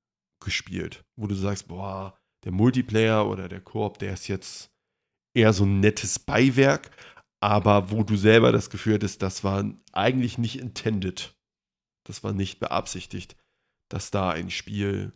gespielt, 0.43 1.05
wo 1.17 1.27
du 1.27 1.35
sagst, 1.35 1.69
boah, 1.69 2.19
der 2.45 2.53
Multiplayer 2.53 3.27
oder 3.27 3.49
der 3.49 3.61
Koop, 3.61 3.99
der 3.99 4.13
ist 4.13 4.29
jetzt 4.29 4.71
eher 5.35 5.53
so 5.53 5.65
ein 5.65 5.81
nettes 5.81 6.19
Beiwerk, 6.19 6.91
aber 7.41 7.91
wo 7.91 8.03
du 8.03 8.17
selber 8.17 8.53
das 8.53 8.71
Gefühl 8.71 8.95
hattest, 8.95 9.23
das 9.23 9.45
war 9.45 9.65
eigentlich 9.93 10.39
nicht 10.39 10.59
intended. 10.59 11.37
Das 12.07 12.23
war 12.23 12.33
nicht 12.33 12.61
beabsichtigt, 12.61 13.37
dass 13.91 14.11
da 14.11 14.31
ein 14.31 14.51
Spiel, 14.51 15.13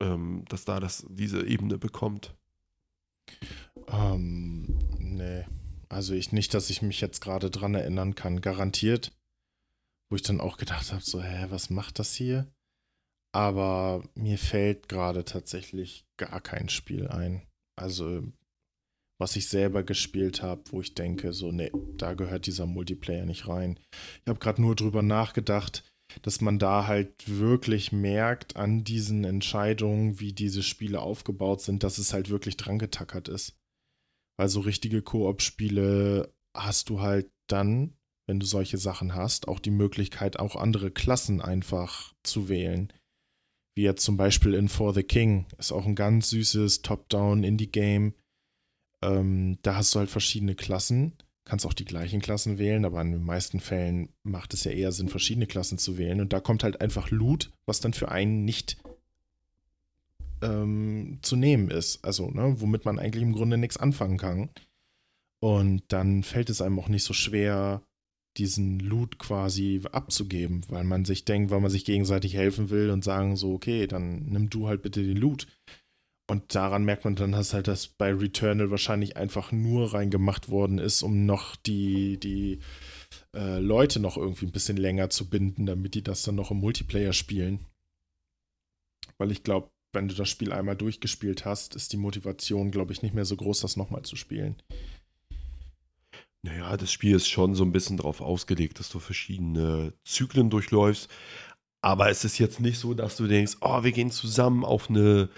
ähm, 0.00 0.44
dass 0.48 0.64
da 0.64 0.80
das, 0.80 1.06
diese 1.08 1.46
Ebene 1.46 1.78
bekommt. 1.78 2.34
Ähm, 3.88 4.78
nee. 4.98 5.44
Also 5.88 6.14
ich 6.14 6.32
nicht, 6.32 6.54
dass 6.54 6.70
ich 6.70 6.82
mich 6.82 7.00
jetzt 7.00 7.20
gerade 7.20 7.50
dran 7.50 7.74
erinnern 7.74 8.14
kann. 8.14 8.40
Garantiert. 8.40 9.12
Wo 10.08 10.16
ich 10.16 10.22
dann 10.22 10.40
auch 10.40 10.56
gedacht 10.56 10.92
habe, 10.92 11.02
so, 11.02 11.22
hä, 11.22 11.46
was 11.50 11.70
macht 11.70 11.98
das 11.98 12.14
hier? 12.14 12.46
Aber 13.32 14.02
mir 14.14 14.38
fällt 14.38 14.88
gerade 14.88 15.24
tatsächlich 15.24 16.04
gar 16.16 16.40
kein 16.40 16.68
Spiel 16.68 17.06
ein. 17.06 17.42
Also, 17.76 18.24
was 19.18 19.36
ich 19.36 19.48
selber 19.48 19.84
gespielt 19.84 20.42
habe, 20.42 20.62
wo 20.70 20.80
ich 20.80 20.94
denke, 20.94 21.32
so, 21.32 21.52
nee, 21.52 21.70
da 21.96 22.14
gehört 22.14 22.46
dieser 22.46 22.66
Multiplayer 22.66 23.24
nicht 23.24 23.46
rein. 23.46 23.78
Ich 24.22 24.28
habe 24.28 24.40
gerade 24.40 24.60
nur 24.60 24.74
drüber 24.74 25.02
nachgedacht, 25.02 25.84
dass 26.22 26.40
man 26.40 26.58
da 26.58 26.86
halt 26.86 27.12
wirklich 27.26 27.92
merkt 27.92 28.56
an 28.56 28.84
diesen 28.84 29.24
Entscheidungen, 29.24 30.20
wie 30.20 30.32
diese 30.32 30.62
Spiele 30.62 31.00
aufgebaut 31.00 31.60
sind, 31.60 31.82
dass 31.82 31.98
es 31.98 32.12
halt 32.12 32.30
wirklich 32.30 32.56
dran 32.56 32.78
getackert 32.78 33.28
ist. 33.28 33.56
Weil 34.38 34.48
so 34.48 34.60
richtige 34.60 35.02
Koop-Spiele 35.02 36.32
hast 36.56 36.88
du 36.88 37.00
halt 37.00 37.30
dann, 37.46 37.94
wenn 38.26 38.40
du 38.40 38.46
solche 38.46 38.78
Sachen 38.78 39.14
hast, 39.14 39.48
auch 39.48 39.58
die 39.58 39.70
Möglichkeit, 39.70 40.38
auch 40.38 40.56
andere 40.56 40.90
Klassen 40.90 41.40
einfach 41.40 42.14
zu 42.22 42.48
wählen. 42.48 42.92
Wie 43.76 43.82
jetzt 43.82 44.04
zum 44.04 44.16
Beispiel 44.16 44.54
in 44.54 44.68
For 44.68 44.94
the 44.94 45.02
King. 45.02 45.46
Ist 45.58 45.72
auch 45.72 45.86
ein 45.86 45.94
ganz 45.94 46.30
süßes 46.30 46.82
Top-Down-Indie-Game. 46.82 48.14
Ähm, 49.02 49.58
da 49.62 49.76
hast 49.76 49.94
du 49.94 50.00
halt 50.00 50.10
verschiedene 50.10 50.54
Klassen. 50.54 51.16
Kannst 51.50 51.66
auch 51.66 51.72
die 51.72 51.84
gleichen 51.84 52.20
Klassen 52.20 52.58
wählen, 52.58 52.84
aber 52.84 53.02
in 53.02 53.10
den 53.10 53.24
meisten 53.24 53.58
Fällen 53.58 54.10
macht 54.22 54.54
es 54.54 54.62
ja 54.62 54.70
eher 54.70 54.92
Sinn, 54.92 55.08
verschiedene 55.08 55.48
Klassen 55.48 55.78
zu 55.78 55.98
wählen. 55.98 56.20
Und 56.20 56.32
da 56.32 56.38
kommt 56.38 56.62
halt 56.62 56.80
einfach 56.80 57.10
Loot, 57.10 57.50
was 57.66 57.80
dann 57.80 57.92
für 57.92 58.08
einen 58.08 58.44
nicht 58.44 58.76
ähm, 60.42 61.18
zu 61.22 61.34
nehmen 61.34 61.68
ist. 61.68 62.04
Also, 62.04 62.30
ne, 62.30 62.60
womit 62.60 62.84
man 62.84 63.00
eigentlich 63.00 63.24
im 63.24 63.32
Grunde 63.32 63.58
nichts 63.58 63.78
anfangen 63.78 64.16
kann. 64.16 64.50
Und 65.40 65.82
dann 65.88 66.22
fällt 66.22 66.50
es 66.50 66.62
einem 66.62 66.78
auch 66.78 66.86
nicht 66.86 67.02
so 67.02 67.14
schwer, 67.14 67.82
diesen 68.36 68.78
Loot 68.78 69.18
quasi 69.18 69.82
abzugeben, 69.90 70.64
weil 70.68 70.84
man 70.84 71.04
sich 71.04 71.24
denkt, 71.24 71.50
weil 71.50 71.60
man 71.60 71.72
sich 71.72 71.84
gegenseitig 71.84 72.34
helfen 72.34 72.70
will 72.70 72.90
und 72.90 73.02
sagen 73.02 73.34
so, 73.34 73.54
okay, 73.54 73.88
dann 73.88 74.26
nimm 74.26 74.50
du 74.50 74.68
halt 74.68 74.82
bitte 74.82 75.02
den 75.02 75.16
Loot. 75.16 75.48
Und 76.30 76.54
daran 76.54 76.84
merkt 76.84 77.04
man 77.04 77.16
dann, 77.16 77.32
dass 77.32 77.54
halt 77.54 77.66
das 77.66 77.88
bei 77.88 78.14
Returnal 78.14 78.70
wahrscheinlich 78.70 79.16
einfach 79.16 79.50
nur 79.50 79.92
reingemacht 79.92 80.48
worden 80.48 80.78
ist, 80.78 81.02
um 81.02 81.26
noch 81.26 81.56
die, 81.56 82.20
die 82.20 82.60
äh, 83.34 83.58
Leute 83.58 83.98
noch 83.98 84.16
irgendwie 84.16 84.46
ein 84.46 84.52
bisschen 84.52 84.76
länger 84.76 85.10
zu 85.10 85.28
binden, 85.28 85.66
damit 85.66 85.96
die 85.96 86.04
das 86.04 86.22
dann 86.22 86.36
noch 86.36 86.52
im 86.52 86.58
Multiplayer 86.58 87.12
spielen. 87.12 87.66
Weil 89.18 89.32
ich 89.32 89.42
glaube, 89.42 89.70
wenn 89.92 90.06
du 90.06 90.14
das 90.14 90.28
Spiel 90.28 90.52
einmal 90.52 90.76
durchgespielt 90.76 91.44
hast, 91.44 91.74
ist 91.74 91.92
die 91.92 91.96
Motivation, 91.96 92.70
glaube 92.70 92.92
ich, 92.92 93.02
nicht 93.02 93.12
mehr 93.12 93.24
so 93.24 93.34
groß, 93.34 93.62
das 93.62 93.76
nochmal 93.76 94.02
zu 94.02 94.14
spielen. 94.14 94.54
Naja, 96.42 96.76
das 96.76 96.92
Spiel 96.92 97.16
ist 97.16 97.26
schon 97.26 97.56
so 97.56 97.64
ein 97.64 97.72
bisschen 97.72 97.96
darauf 97.96 98.20
ausgelegt, 98.20 98.78
dass 98.78 98.88
du 98.88 99.00
verschiedene 99.00 99.94
Zyklen 100.04 100.48
durchläufst. 100.48 101.10
Aber 101.82 102.08
es 102.08 102.24
ist 102.24 102.38
jetzt 102.38 102.60
nicht 102.60 102.78
so, 102.78 102.94
dass 102.94 103.16
du 103.16 103.26
denkst, 103.26 103.56
oh, 103.62 103.82
wir 103.82 103.90
gehen 103.90 104.12
zusammen 104.12 104.64
auf 104.64 104.88
eine, 104.90 105.28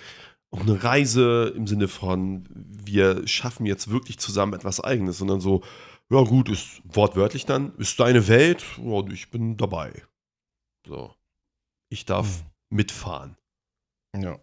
auf 0.53 0.61
eine 0.61 0.85
Reise 0.85 1.53
im 1.57 1.67
Sinne 1.67 1.89
von, 1.89 2.47
wir 2.51 3.27
schaffen 3.27 3.65
jetzt 3.67 3.91
wirklich 3.91 4.19
zusammen 4.19 4.53
etwas 4.53 4.81
Eigenes, 4.81 5.19
sondern 5.19 5.41
so, 5.41 5.65
ja 6.11 6.23
gut, 6.23 6.51
ist 6.51 6.83
wortwörtlich 6.85 7.47
dann, 7.47 7.75
ist 7.77 7.99
deine 7.99 8.29
Welt, 8.29 8.79
und 8.79 9.13
ich 9.13 9.31
bin 9.31 9.57
dabei. 9.57 10.07
So. 10.87 11.15
Ich 11.91 12.05
darf 12.05 12.43
mhm. 12.43 12.77
mitfahren. 12.77 13.37
Ja. 14.15 14.39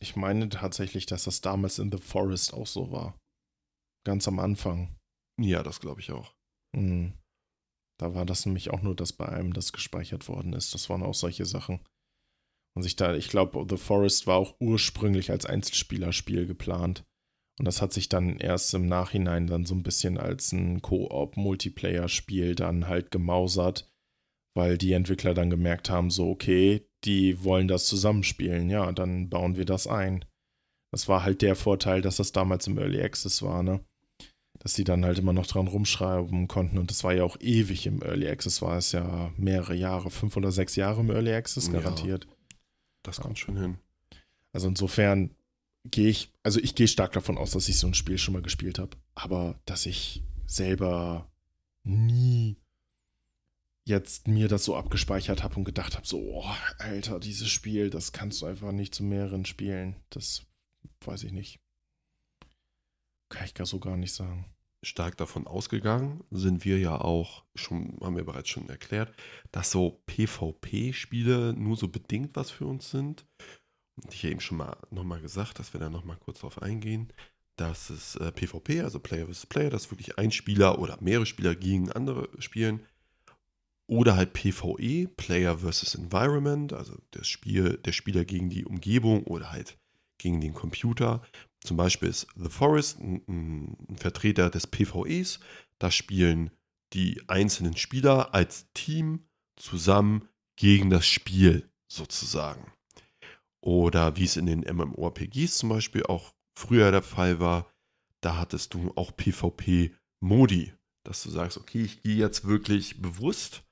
Ich 0.00 0.16
meine 0.16 0.48
tatsächlich, 0.48 1.04
dass 1.04 1.24
das 1.24 1.42
damals 1.42 1.78
in 1.78 1.92
The 1.92 1.98
Forest 1.98 2.54
auch 2.54 2.66
so 2.66 2.90
war. 2.90 3.18
Ganz 4.04 4.26
am 4.28 4.38
Anfang. 4.38 4.96
Ja, 5.38 5.62
das 5.62 5.80
glaube 5.80 6.00
ich 6.00 6.10
auch. 6.12 6.34
Mhm. 6.74 7.12
Da 7.98 8.14
war 8.14 8.24
das 8.24 8.46
nämlich 8.46 8.70
auch 8.70 8.82
nur, 8.82 8.94
dass 8.94 9.12
bei 9.12 9.28
einem 9.28 9.52
das 9.52 9.72
gespeichert 9.72 10.28
worden 10.28 10.52
ist. 10.54 10.74
Das 10.74 10.88
waren 10.88 11.02
auch 11.02 11.14
solche 11.14 11.44
Sachen. 11.44 11.80
Und 12.76 12.82
sich 12.82 12.94
da, 12.94 13.14
ich 13.14 13.28
glaube, 13.28 13.64
The 13.68 13.78
Forest 13.78 14.26
war 14.26 14.36
auch 14.36 14.54
ursprünglich 14.60 15.30
als 15.30 15.46
Einzelspielerspiel 15.46 16.46
geplant. 16.46 17.04
Und 17.58 17.64
das 17.64 17.80
hat 17.80 17.94
sich 17.94 18.10
dann 18.10 18.36
erst 18.36 18.74
im 18.74 18.86
Nachhinein 18.86 19.46
dann 19.46 19.64
so 19.64 19.74
ein 19.74 19.82
bisschen 19.82 20.18
als 20.18 20.52
ein 20.52 20.82
Koop-Multiplayer-Spiel 20.82 22.54
dann 22.54 22.86
halt 22.86 23.10
gemausert, 23.10 23.90
weil 24.54 24.76
die 24.76 24.92
Entwickler 24.92 25.32
dann 25.32 25.48
gemerkt 25.48 25.88
haben, 25.88 26.10
so, 26.10 26.28
okay, 26.28 26.86
die 27.04 27.42
wollen 27.42 27.66
das 27.66 27.86
zusammenspielen, 27.86 28.68
ja, 28.68 28.92
dann 28.92 29.30
bauen 29.30 29.56
wir 29.56 29.64
das 29.64 29.86
ein. 29.86 30.26
Das 30.92 31.08
war 31.08 31.24
halt 31.24 31.40
der 31.40 31.56
Vorteil, 31.56 32.02
dass 32.02 32.16
das 32.16 32.32
damals 32.32 32.66
im 32.66 32.76
Early 32.76 33.00
Access 33.00 33.42
war, 33.42 33.62
ne? 33.62 33.80
Dass 34.58 34.74
sie 34.74 34.84
dann 34.84 35.04
halt 35.04 35.18
immer 35.18 35.32
noch 35.32 35.46
dran 35.46 35.66
rumschreiben 35.66 36.48
konnten 36.48 36.76
und 36.76 36.90
das 36.90 37.04
war 37.04 37.14
ja 37.14 37.24
auch 37.24 37.38
ewig 37.40 37.86
im 37.86 38.02
Early 38.02 38.28
Access, 38.28 38.60
war 38.60 38.76
es 38.76 38.92
ja 38.92 39.32
mehrere 39.38 39.74
Jahre, 39.74 40.10
fünf 40.10 40.36
oder 40.36 40.52
sechs 40.52 40.76
Jahre 40.76 41.00
im 41.00 41.10
Early 41.10 41.32
Access 41.32 41.72
garantiert. 41.72 42.24
Ja, 42.24 42.35
das 43.06 43.20
kommt 43.20 43.38
schon 43.38 43.56
hin. 43.56 43.78
Also 44.52 44.68
insofern 44.68 45.34
gehe 45.84 46.08
ich, 46.08 46.32
also 46.42 46.60
ich 46.60 46.74
gehe 46.74 46.88
stark 46.88 47.12
davon 47.12 47.38
aus, 47.38 47.52
dass 47.52 47.68
ich 47.68 47.78
so 47.78 47.86
ein 47.86 47.94
Spiel 47.94 48.18
schon 48.18 48.34
mal 48.34 48.42
gespielt 48.42 48.78
habe, 48.78 48.96
aber 49.14 49.58
dass 49.66 49.86
ich 49.86 50.22
selber 50.46 51.30
nie 51.84 52.56
jetzt 53.84 54.26
mir 54.26 54.48
das 54.48 54.64
so 54.64 54.76
abgespeichert 54.76 55.42
habe 55.42 55.56
und 55.56 55.64
gedacht 55.64 55.96
habe, 55.96 56.06
so, 56.06 56.18
oh, 56.18 56.54
Alter, 56.78 57.20
dieses 57.20 57.48
Spiel, 57.48 57.88
das 57.88 58.12
kannst 58.12 58.42
du 58.42 58.46
einfach 58.46 58.72
nicht 58.72 58.94
zu 58.94 59.04
mehreren 59.04 59.44
spielen. 59.44 59.94
Das 60.10 60.44
weiß 61.04 61.22
ich 61.22 61.32
nicht. 61.32 61.60
Kann 63.28 63.44
ich 63.44 63.54
gar 63.54 63.66
so 63.66 63.78
gar 63.78 63.96
nicht 63.96 64.12
sagen. 64.12 64.44
Stark 64.86 65.16
davon 65.16 65.46
ausgegangen 65.46 66.24
sind 66.30 66.64
wir 66.64 66.78
ja 66.78 67.00
auch, 67.00 67.44
schon, 67.54 67.98
haben 68.02 68.16
wir 68.16 68.24
bereits 68.24 68.48
schon 68.48 68.68
erklärt, 68.68 69.12
dass 69.52 69.70
so 69.70 70.00
PvP-Spiele 70.06 71.54
nur 71.54 71.76
so 71.76 71.88
bedingt 71.88 72.36
was 72.36 72.50
für 72.50 72.66
uns 72.66 72.90
sind. 72.90 73.26
Und 73.96 74.12
ich 74.12 74.22
habe 74.22 74.32
eben 74.32 74.40
schon 74.40 74.58
mal 74.58 74.76
nochmal 74.90 75.20
gesagt, 75.20 75.58
dass 75.58 75.72
wir 75.72 75.80
da 75.80 75.90
nochmal 75.90 76.18
kurz 76.18 76.40
drauf 76.40 76.62
eingehen. 76.62 77.12
dass 77.56 77.88
es 77.90 78.16
äh, 78.16 78.32
PvP, 78.32 78.82
also 78.82 79.00
Player 79.00 79.26
vs. 79.26 79.46
Player, 79.46 79.70
dass 79.70 79.90
wirklich 79.90 80.18
ein 80.18 80.30
Spieler 80.30 80.78
oder 80.78 80.98
mehrere 81.00 81.26
Spieler 81.26 81.54
gegen 81.54 81.90
andere 81.90 82.28
spielen 82.38 82.80
oder 83.86 84.16
halt 84.16 84.32
PvE, 84.32 85.08
Player 85.16 85.58
versus 85.58 85.94
Environment, 85.94 86.72
also 86.72 86.94
das 87.12 87.28
Spiel, 87.28 87.78
der 87.84 87.92
Spieler 87.92 88.24
gegen 88.24 88.50
die 88.50 88.64
Umgebung 88.64 89.24
oder 89.24 89.52
halt 89.52 89.78
gegen 90.18 90.40
den 90.40 90.54
Computer. 90.54 91.22
Zum 91.66 91.76
Beispiel 91.76 92.08
ist 92.08 92.26
The 92.36 92.48
Forest 92.48 93.00
ein, 93.00 93.22
ein 93.28 93.96
Vertreter 93.96 94.50
des 94.50 94.66
PvEs. 94.66 95.40
Da 95.78 95.90
spielen 95.90 96.50
die 96.92 97.22
einzelnen 97.28 97.76
Spieler 97.76 98.34
als 98.34 98.72
Team 98.72 99.28
zusammen 99.56 100.28
gegen 100.56 100.90
das 100.90 101.06
Spiel 101.06 101.68
sozusagen. 101.88 102.72
Oder 103.60 104.16
wie 104.16 104.24
es 104.24 104.36
in 104.36 104.46
den 104.46 104.60
MMORPGs 104.60 105.58
zum 105.58 105.70
Beispiel 105.70 106.04
auch 106.04 106.32
früher 106.56 106.90
der 106.90 107.02
Fall 107.02 107.40
war, 107.40 107.70
da 108.22 108.38
hattest 108.38 108.74
du 108.74 108.92
auch 108.94 109.16
PvP-Modi, 109.16 110.72
dass 111.04 111.22
du 111.22 111.30
sagst, 111.30 111.58
okay, 111.58 111.82
ich 111.82 112.02
gehe 112.02 112.16
jetzt 112.16 112.46
wirklich 112.46 113.02
bewusst 113.02 113.66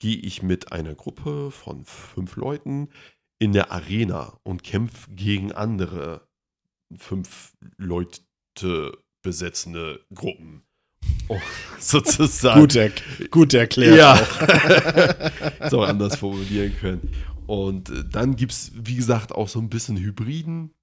gehe 0.00 0.16
ich 0.16 0.42
mit 0.42 0.72
einer 0.72 0.94
Gruppe 0.94 1.50
von 1.50 1.84
fünf 1.84 2.36
Leuten 2.36 2.88
in 3.40 3.52
der 3.52 3.72
Arena 3.72 4.38
und 4.42 4.62
kämpfe 4.62 5.10
gegen 5.12 5.52
andere 5.52 6.27
fünf 6.96 7.52
Leute 7.76 8.20
besetzende 9.22 10.04
Gruppen. 10.14 10.62
Oh, 11.28 11.38
sozusagen. 11.78 12.60
Gut, 12.60 12.76
er, 12.76 12.90
gut 13.30 13.54
erklärt. 13.54 13.96
Ja. 13.96 15.70
so 15.70 15.82
anders 15.82 16.16
formulieren 16.16 16.74
können. 16.78 17.10
Und 17.46 17.90
äh, 17.90 18.04
dann 18.10 18.36
gibt 18.36 18.52
es, 18.52 18.72
wie 18.74 18.96
gesagt, 18.96 19.32
auch 19.32 19.48
so 19.48 19.58
ein 19.60 19.70
bisschen 19.70 19.96
Hybriden. 19.96 20.74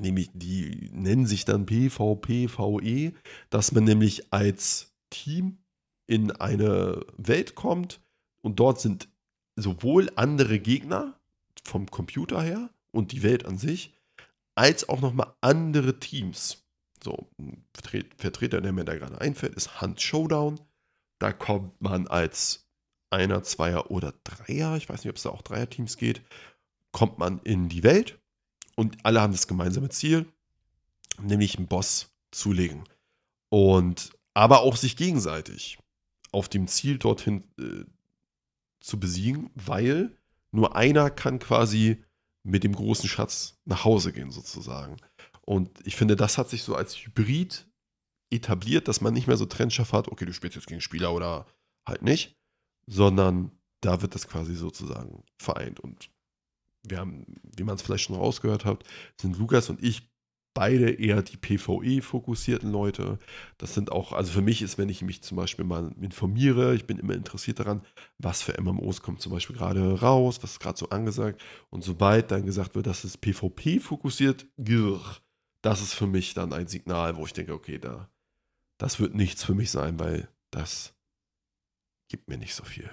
Nämlich, 0.00 0.30
die 0.32 0.90
nennen 0.92 1.26
sich 1.26 1.44
dann 1.44 1.66
PvPVE, 1.66 3.12
dass 3.50 3.72
man 3.72 3.84
nämlich 3.84 4.32
als 4.32 4.94
Team 5.10 5.58
in 6.06 6.30
eine 6.30 7.04
Welt 7.18 7.54
kommt, 7.54 8.00
und 8.42 8.58
dort 8.58 8.80
sind 8.80 9.08
sowohl 9.56 10.10
andere 10.16 10.58
Gegner 10.58 11.18
vom 11.64 11.86
Computer 11.86 12.42
her 12.42 12.70
und 12.90 13.12
die 13.12 13.22
Welt 13.22 13.46
an 13.46 13.56
sich, 13.56 13.94
als 14.54 14.88
auch 14.88 15.00
nochmal 15.00 15.34
andere 15.40 15.98
Teams. 15.98 16.64
So, 17.02 17.30
ein 17.38 17.64
Vertreter, 18.16 18.60
der 18.60 18.72
mir 18.72 18.84
da 18.84 18.94
gerade 18.94 19.20
einfällt, 19.20 19.54
ist 19.54 19.80
Hunt 19.80 20.00
Showdown. 20.00 20.60
Da 21.18 21.32
kommt 21.32 21.80
man 21.80 22.06
als 22.06 22.68
einer, 23.10 23.42
Zweier 23.42 23.90
oder 23.90 24.14
Dreier, 24.24 24.76
ich 24.76 24.88
weiß 24.88 25.04
nicht, 25.04 25.10
ob 25.10 25.16
es 25.16 25.22
da 25.22 25.30
auch 25.30 25.42
Dreier-Teams 25.42 25.96
geht, 25.96 26.22
kommt 26.92 27.18
man 27.18 27.40
in 27.40 27.68
die 27.68 27.82
Welt 27.82 28.18
und 28.74 29.04
alle 29.04 29.20
haben 29.20 29.32
das 29.32 29.46
gemeinsame 29.46 29.90
Ziel, 29.90 30.26
nämlich 31.20 31.56
einen 31.56 31.68
Boss 31.68 32.10
zulegen. 32.30 32.84
Und 33.50 34.12
aber 34.34 34.62
auch 34.62 34.76
sich 34.76 34.96
gegenseitig 34.96 35.78
auf 36.30 36.48
dem 36.48 36.66
Ziel 36.66 36.98
dorthin 36.98 37.44
äh, 37.58 37.84
zu 38.80 38.98
besiegen, 38.98 39.50
weil 39.54 40.16
nur 40.50 40.74
einer 40.74 41.10
kann 41.10 41.38
quasi 41.38 42.02
mit 42.44 42.64
dem 42.64 42.74
großen 42.74 43.08
Schatz 43.08 43.60
nach 43.64 43.84
Hause 43.84 44.12
gehen, 44.12 44.30
sozusagen. 44.30 44.96
Und 45.42 45.70
ich 45.86 45.96
finde, 45.96 46.16
das 46.16 46.38
hat 46.38 46.48
sich 46.48 46.62
so 46.62 46.74
als 46.74 46.96
Hybrid 46.96 47.68
etabliert, 48.30 48.88
dass 48.88 49.00
man 49.00 49.12
nicht 49.12 49.26
mehr 49.26 49.36
so 49.36 49.46
trennscharf 49.46 49.92
hat, 49.92 50.08
okay, 50.08 50.24
du 50.24 50.32
spielst 50.32 50.56
jetzt 50.56 50.66
gegen 50.66 50.80
Spieler 50.80 51.12
oder 51.12 51.46
halt 51.86 52.02
nicht, 52.02 52.36
sondern 52.86 53.52
da 53.80 54.02
wird 54.02 54.14
das 54.14 54.28
quasi 54.28 54.54
sozusagen 54.54 55.24
vereint. 55.38 55.80
Und 55.80 56.10
wir 56.82 56.98
haben, 56.98 57.26
wie 57.42 57.64
man 57.64 57.76
es 57.76 57.82
vielleicht 57.82 58.04
schon 58.04 58.16
rausgehört 58.16 58.64
hat, 58.64 58.84
sind 59.20 59.38
Lukas 59.38 59.68
und 59.68 59.82
ich 59.82 60.11
beide 60.54 60.90
eher 60.90 61.22
die 61.22 61.36
PvE-fokussierten 61.36 62.70
Leute. 62.70 63.18
Das 63.58 63.74
sind 63.74 63.90
auch, 63.92 64.12
also 64.12 64.32
für 64.32 64.42
mich 64.42 64.62
ist, 64.62 64.78
wenn 64.78 64.88
ich 64.88 65.02
mich 65.02 65.22
zum 65.22 65.36
Beispiel 65.36 65.64
mal 65.64 65.92
informiere, 66.00 66.74
ich 66.74 66.86
bin 66.86 66.98
immer 66.98 67.14
interessiert 67.14 67.58
daran, 67.58 67.82
was 68.18 68.42
für 68.42 68.60
MMOs 68.60 69.02
kommt 69.02 69.20
zum 69.20 69.32
Beispiel 69.32 69.56
gerade 69.56 70.00
raus, 70.00 70.42
was 70.42 70.52
ist 70.52 70.60
gerade 70.60 70.78
so 70.78 70.88
angesagt. 70.90 71.40
Und 71.70 71.84
sobald 71.84 72.30
dann 72.30 72.44
gesagt 72.44 72.74
wird, 72.74 72.86
dass 72.86 73.04
es 73.04 73.16
PvP 73.16 73.80
fokussiert, 73.80 74.46
das 75.62 75.80
ist 75.80 75.94
für 75.94 76.06
mich 76.06 76.34
dann 76.34 76.52
ein 76.52 76.66
Signal, 76.66 77.16
wo 77.16 77.24
ich 77.24 77.32
denke, 77.32 77.54
okay, 77.54 77.78
da, 77.78 78.10
das 78.78 79.00
wird 79.00 79.14
nichts 79.14 79.44
für 79.44 79.54
mich 79.54 79.70
sein, 79.70 79.98
weil 79.98 80.28
das 80.50 80.94
gibt 82.08 82.28
mir 82.28 82.36
nicht 82.36 82.54
so 82.54 82.64
viel. 82.64 82.90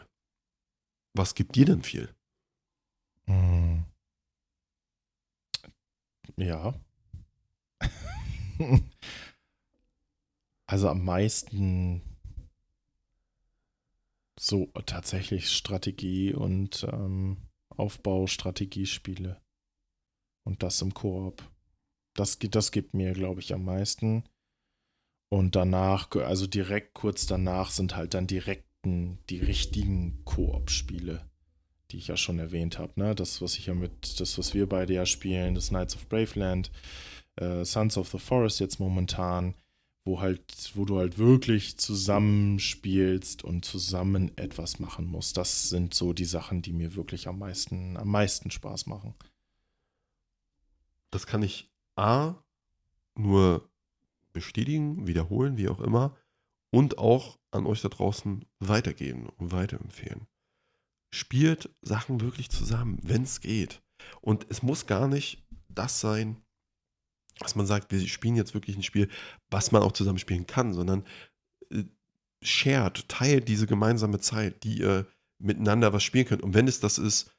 Was 1.13 1.35
gibt 1.35 1.55
dir 1.55 1.65
denn 1.65 1.81
viel? 1.81 2.13
Hm. 3.27 3.83
Ja. 6.37 6.73
also 10.67 10.89
am 10.89 11.03
meisten 11.03 12.01
so 14.39 14.67
tatsächlich 14.85 15.51
Strategie 15.51 16.33
und 16.33 16.87
ähm, 16.91 17.37
Aufbaustrategiespiele. 17.69 19.41
Und 20.43 20.63
das 20.63 20.81
im 20.81 20.93
Koop. 20.93 21.43
Das, 22.13 22.39
das 22.39 22.71
gibt 22.71 22.93
mir, 22.93 23.13
glaube 23.13 23.41
ich, 23.41 23.53
am 23.53 23.65
meisten. 23.65 24.23
Und 25.29 25.55
danach, 25.55 26.09
also 26.15 26.47
direkt 26.47 26.93
kurz 26.93 27.27
danach, 27.27 27.69
sind 27.69 27.95
halt 27.95 28.13
dann 28.13 28.27
direkten, 28.27 29.19
die 29.29 29.39
richtigen 29.39 30.23
Koop-Spiele, 30.25 31.29
die 31.91 31.97
ich 31.97 32.07
ja 32.07 32.17
schon 32.17 32.39
erwähnt 32.39 32.79
habe. 32.79 32.93
Ne? 32.99 33.13
Das, 33.13 33.41
was 33.41 33.57
ich 33.57 33.67
ja 33.67 33.73
mit, 33.75 34.19
das, 34.19 34.37
was 34.37 34.53
wir 34.53 34.67
beide 34.67 34.93
ja 34.93 35.05
spielen, 35.05 35.53
das 35.53 35.69
Knights 35.69 35.95
of 35.95 36.07
Braveland, 36.07 36.71
äh, 37.39 37.63
Sons 37.65 37.97
of 37.97 38.09
the 38.09 38.19
Forest 38.19 38.59
jetzt 38.59 38.79
momentan, 38.79 39.55
wo 40.05 40.19
halt, 40.19 40.71
wo 40.75 40.85
du 40.85 40.97
halt 40.97 41.17
wirklich 41.17 41.77
zusammenspielst 41.77 43.43
und 43.43 43.65
zusammen 43.65 44.31
etwas 44.37 44.79
machen 44.79 45.05
musst. 45.05 45.37
Das 45.37 45.69
sind 45.69 45.93
so 45.93 46.13
die 46.13 46.25
Sachen, 46.25 46.61
die 46.61 46.73
mir 46.73 46.95
wirklich 46.95 47.27
am 47.27 47.39
meisten, 47.39 47.97
am 47.97 48.09
meisten 48.09 48.51
Spaß 48.51 48.87
machen. 48.87 49.13
Das 51.11 51.25
kann 51.25 51.43
ich 51.43 51.69
A 51.95 52.35
nur 53.15 53.69
bestätigen, 54.31 55.07
wiederholen, 55.07 55.57
wie 55.57 55.69
auch 55.69 55.79
immer, 55.79 56.15
und 56.71 56.97
auch 56.97 57.39
an 57.51 57.65
euch 57.65 57.81
da 57.81 57.89
draußen 57.89 58.45
weitergehen 58.59 59.27
und 59.27 59.51
weiterempfehlen. 59.51 60.27
Spielt 61.11 61.69
Sachen 61.81 62.21
wirklich 62.21 62.49
zusammen, 62.49 62.99
wenn 63.01 63.23
es 63.23 63.41
geht. 63.41 63.81
Und 64.21 64.45
es 64.49 64.61
muss 64.61 64.85
gar 64.85 65.07
nicht 65.07 65.43
das 65.67 65.99
sein, 65.99 66.37
dass 67.39 67.55
man 67.55 67.65
sagt, 67.65 67.91
wir 67.91 67.99
spielen 68.07 68.35
jetzt 68.35 68.53
wirklich 68.53 68.75
ein 68.75 68.83
Spiel, 68.83 69.09
was 69.49 69.71
man 69.71 69.81
auch 69.81 69.91
zusammen 69.91 70.19
spielen 70.19 70.47
kann, 70.47 70.73
sondern 70.73 71.03
äh, 71.71 71.83
shared, 72.41 73.07
teilt 73.07 73.47
diese 73.47 73.67
gemeinsame 73.67 74.19
Zeit, 74.19 74.63
die 74.63 74.79
ihr 74.79 75.07
miteinander 75.39 75.93
was 75.93 76.03
spielen 76.03 76.25
könnt. 76.25 76.43
Und 76.43 76.53
wenn 76.53 76.67
es 76.67 76.79
das 76.79 76.97
ist, 76.97 77.31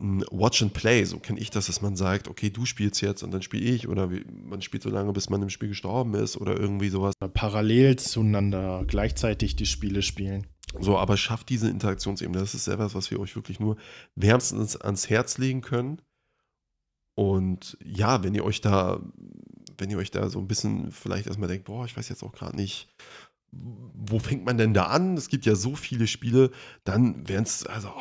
Watch 0.00 0.62
and 0.62 0.72
Play, 0.72 1.04
so 1.04 1.18
kenne 1.18 1.38
ich 1.38 1.50
das, 1.50 1.66
dass 1.66 1.82
man 1.82 1.94
sagt, 1.94 2.26
okay, 2.26 2.48
du 2.48 2.64
spielst 2.64 3.02
jetzt 3.02 3.22
und 3.22 3.32
dann 3.32 3.42
spiele 3.42 3.70
ich 3.70 3.86
oder 3.86 4.08
man 4.30 4.62
spielt 4.62 4.82
so 4.82 4.88
lange, 4.88 5.12
bis 5.12 5.28
man 5.28 5.42
im 5.42 5.50
Spiel 5.50 5.68
gestorben 5.68 6.14
ist 6.14 6.38
oder 6.38 6.58
irgendwie 6.58 6.88
sowas. 6.88 7.12
Parallel 7.34 7.96
zueinander 7.96 8.84
gleichzeitig 8.86 9.56
die 9.56 9.66
Spiele 9.66 10.00
spielen. 10.00 10.46
So, 10.78 10.96
aber 10.96 11.16
schafft 11.18 11.50
diese 11.50 11.68
Interaktionsebene. 11.68 12.38
Das 12.38 12.54
ist 12.54 12.66
etwas, 12.68 12.94
was 12.94 13.10
wir 13.10 13.20
euch 13.20 13.36
wirklich 13.36 13.60
nur 13.60 13.76
wärmstens 14.14 14.76
ans 14.76 15.10
Herz 15.10 15.36
legen 15.36 15.60
können. 15.60 16.00
Und 17.20 17.76
ja, 17.84 18.22
wenn 18.22 18.34
ihr 18.34 18.46
euch 18.46 18.62
da, 18.62 18.98
wenn 19.76 19.90
ihr 19.90 19.98
euch 19.98 20.10
da 20.10 20.30
so 20.30 20.38
ein 20.38 20.48
bisschen 20.48 20.90
vielleicht 20.90 21.26
erstmal 21.26 21.50
denkt, 21.50 21.66
boah, 21.66 21.84
ich 21.84 21.94
weiß 21.94 22.08
jetzt 22.08 22.22
auch 22.22 22.32
gerade 22.32 22.56
nicht, 22.56 22.88
wo 23.52 24.18
fängt 24.18 24.46
man 24.46 24.56
denn 24.56 24.72
da 24.72 24.84
an? 24.84 25.18
Es 25.18 25.28
gibt 25.28 25.44
ja 25.44 25.54
so 25.54 25.76
viele 25.76 26.06
Spiele, 26.06 26.50
dann 26.84 27.28
wären 27.28 27.42
es, 27.42 27.66
also 27.66 27.92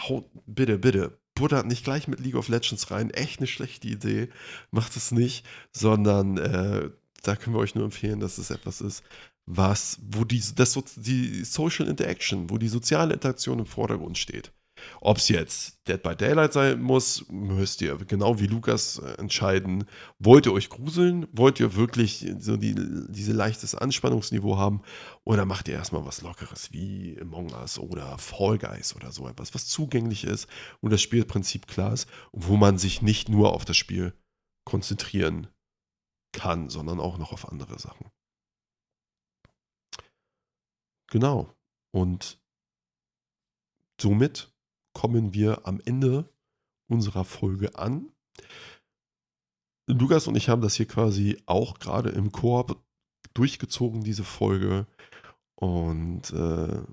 bitte, 0.45 0.77
bitte, 0.77 1.19
buttert 1.35 1.65
nicht 1.65 1.83
gleich 1.83 2.07
mit 2.07 2.21
League 2.21 2.35
of 2.35 2.47
Legends 2.47 2.91
rein. 2.91 3.09
Echt 3.09 3.41
eine 3.41 3.47
schlechte 3.47 3.89
Idee. 3.89 4.29
Macht 4.71 4.95
es 4.95 5.11
nicht, 5.11 5.45
sondern 5.73 6.37
äh, 6.37 6.89
da 7.21 7.35
können 7.35 7.57
wir 7.57 7.59
euch 7.59 7.75
nur 7.75 7.83
empfehlen, 7.83 8.21
dass 8.21 8.37
es 8.37 8.51
etwas 8.51 8.79
ist, 8.79 9.03
was, 9.45 9.99
wo 10.01 10.23
die, 10.23 10.41
das, 10.55 10.81
die 10.95 11.43
Social 11.43 11.89
Interaction, 11.89 12.49
wo 12.49 12.57
die 12.57 12.69
soziale 12.69 13.15
Interaktion 13.15 13.59
im 13.59 13.65
Vordergrund 13.65 14.17
steht. 14.17 14.53
Ob 15.01 15.17
es 15.17 15.29
jetzt 15.29 15.79
Dead 15.87 16.01
by 16.01 16.15
Daylight 16.15 16.53
sein 16.53 16.81
muss, 16.81 17.25
müsst 17.29 17.81
ihr 17.81 17.97
genau 17.97 18.39
wie 18.39 18.47
Lukas 18.47 18.99
äh, 18.99 19.13
entscheiden. 19.13 19.85
Wollt 20.19 20.45
ihr 20.45 20.53
euch 20.53 20.69
gruseln? 20.69 21.27
Wollt 21.31 21.59
ihr 21.59 21.75
wirklich 21.75 22.25
so 22.39 22.57
die, 22.57 22.75
diese 23.09 23.33
leichtes 23.33 23.75
Anspannungsniveau 23.75 24.57
haben? 24.57 24.81
Oder 25.23 25.45
macht 25.45 25.67
ihr 25.67 25.75
erstmal 25.75 26.05
was 26.05 26.21
Lockeres 26.21 26.71
wie 26.71 27.17
Among 27.21 27.53
Us 27.53 27.79
oder 27.79 28.17
Fall 28.17 28.57
Guys 28.57 28.95
oder 28.95 29.11
so 29.11 29.27
etwas, 29.27 29.53
was 29.53 29.67
zugänglich 29.67 30.23
ist 30.23 30.47
und 30.81 30.91
das 30.91 31.01
Spielprinzip 31.01 31.67
klar 31.67 31.93
ist, 31.93 32.07
wo 32.31 32.57
man 32.57 32.77
sich 32.77 33.01
nicht 33.01 33.29
nur 33.29 33.53
auf 33.53 33.65
das 33.65 33.77
Spiel 33.77 34.13
konzentrieren 34.65 35.47
kann, 36.31 36.69
sondern 36.69 36.99
auch 36.99 37.17
noch 37.17 37.33
auf 37.33 37.49
andere 37.49 37.79
Sachen. 37.79 38.11
Genau. 41.09 41.53
Und 41.91 42.39
somit 43.99 44.53
kommen 44.99 45.33
wir 45.33 45.65
am 45.65 45.79
Ende 45.85 46.29
unserer 46.91 47.23
Folge 47.23 47.77
an. 47.79 48.11
Lukas 49.87 50.27
und 50.27 50.35
ich 50.35 50.49
haben 50.49 50.61
das 50.61 50.75
hier 50.75 50.87
quasi 50.87 51.41
auch 51.45 51.79
gerade 51.79 52.09
im 52.09 52.33
Koop 52.33 52.83
durchgezogen, 53.33 54.03
diese 54.03 54.25
Folge. 54.25 54.87
Und 55.55 56.33
äh, 56.33 56.83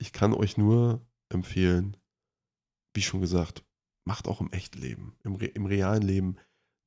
ich 0.00 0.12
kann 0.12 0.32
euch 0.32 0.56
nur 0.56 1.04
empfehlen, 1.28 1.96
wie 2.94 3.02
schon 3.02 3.20
gesagt, 3.20 3.64
macht 4.06 4.28
auch 4.28 4.40
im 4.40 4.52
echten 4.52 4.78
Leben, 4.78 5.16
im, 5.24 5.34
Re 5.34 5.46
im 5.46 5.66
realen 5.66 6.02
Leben, 6.02 6.36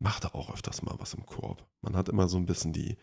macht 0.02 0.24
da 0.24 0.30
auch 0.30 0.54
öfters 0.54 0.82
mal 0.82 0.95
was 0.98 1.14
im 1.14 1.26
Koop. 1.26 1.68
Man 1.82 1.98
hat 1.98 2.08
immer 2.08 2.30
so 2.30 2.38
ein 2.38 2.45
bisschen 2.45 2.72
die, 2.72 2.95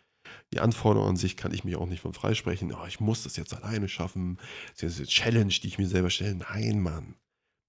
die 0.54 0.60
Anforderungen 0.60 1.10
an 1.10 1.16
sich, 1.16 1.36
kann 1.36 1.52
ich 1.52 1.62
mich 1.62 1.76
auch 1.76 1.88
nicht 1.88 2.00
von 2.00 2.14
freisprechen. 2.14 2.72
Oh, 2.72 2.86
ich 2.86 3.00
muss 3.00 3.24
das 3.24 3.36
jetzt 3.36 3.52
alleine 3.52 3.90
schaffen. 3.90 4.38
Das 4.80 4.84
ist 4.84 4.98
eine 4.98 5.06
Challenge, 5.08 5.52
die 5.52 5.66
ich 5.66 5.76
mir 5.76 5.88
selber 5.88 6.08
stelle. 6.08 6.36
Nein, 6.36 6.80
Mann. 6.80 7.16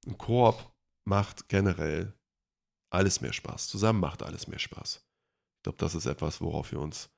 Ein 0.05 0.17
Koop 0.17 0.71
macht 1.05 1.49
generell 1.49 2.13
alles 2.91 3.21
mehr 3.21 3.33
Spaß. 3.33 3.67
Zusammen 3.67 3.99
macht 3.99 4.23
alles 4.23 4.47
mehr 4.47 4.59
Spaß. 4.59 5.05
Ich 5.57 5.63
glaube, 5.63 5.77
das 5.77 5.95
ist 5.95 6.05
etwas, 6.05 6.41
worauf 6.41 6.71
wir 6.71 6.79
uns 6.79 7.09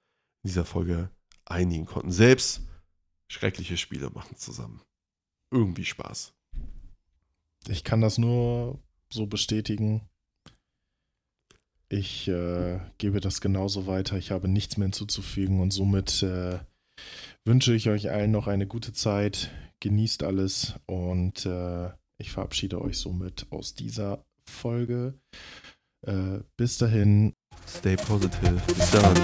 in 0.43 0.49
dieser 0.49 0.65
Folge 0.65 1.09
einigen 1.45 1.85
konnten. 1.85 2.11
Selbst 2.11 2.61
schreckliche 3.29 3.77
Spiele 3.77 4.09
machen 4.09 4.37
zusammen 4.37 4.81
irgendwie 5.51 5.85
Spaß. 5.85 6.33
Ich 7.67 7.83
kann 7.83 8.01
das 8.01 8.17
nur 8.17 8.79
so 9.11 9.27
bestätigen. 9.27 10.07
Ich 11.89 12.27
äh, 12.27 12.79
gebe 12.97 13.21
das 13.21 13.39
genauso 13.41 13.87
weiter. 13.87 14.17
Ich 14.17 14.31
habe 14.31 14.47
nichts 14.47 14.77
mehr 14.77 14.87
hinzuzufügen 14.87 15.61
und 15.61 15.71
somit 15.71 16.21
äh, 16.23 16.59
wünsche 17.45 17.73
ich 17.73 17.89
euch 17.89 18.09
allen 18.09 18.31
noch 18.31 18.47
eine 18.47 18.67
gute 18.67 18.93
Zeit. 18.93 19.51
Genießt 19.79 20.23
alles 20.23 20.73
und 20.85 21.45
äh, 21.45 21.91
ich 22.17 22.31
verabschiede 22.31 22.81
euch 22.81 22.97
somit 22.97 23.47
aus 23.51 23.73
dieser 23.73 24.25
Folge. 24.45 25.13
Äh, 26.01 26.39
bis 26.55 26.77
dahin. 26.77 27.33
Stay 27.67 27.95
positive. 27.95 28.61
Bis 28.67 28.91
dann. 28.91 29.15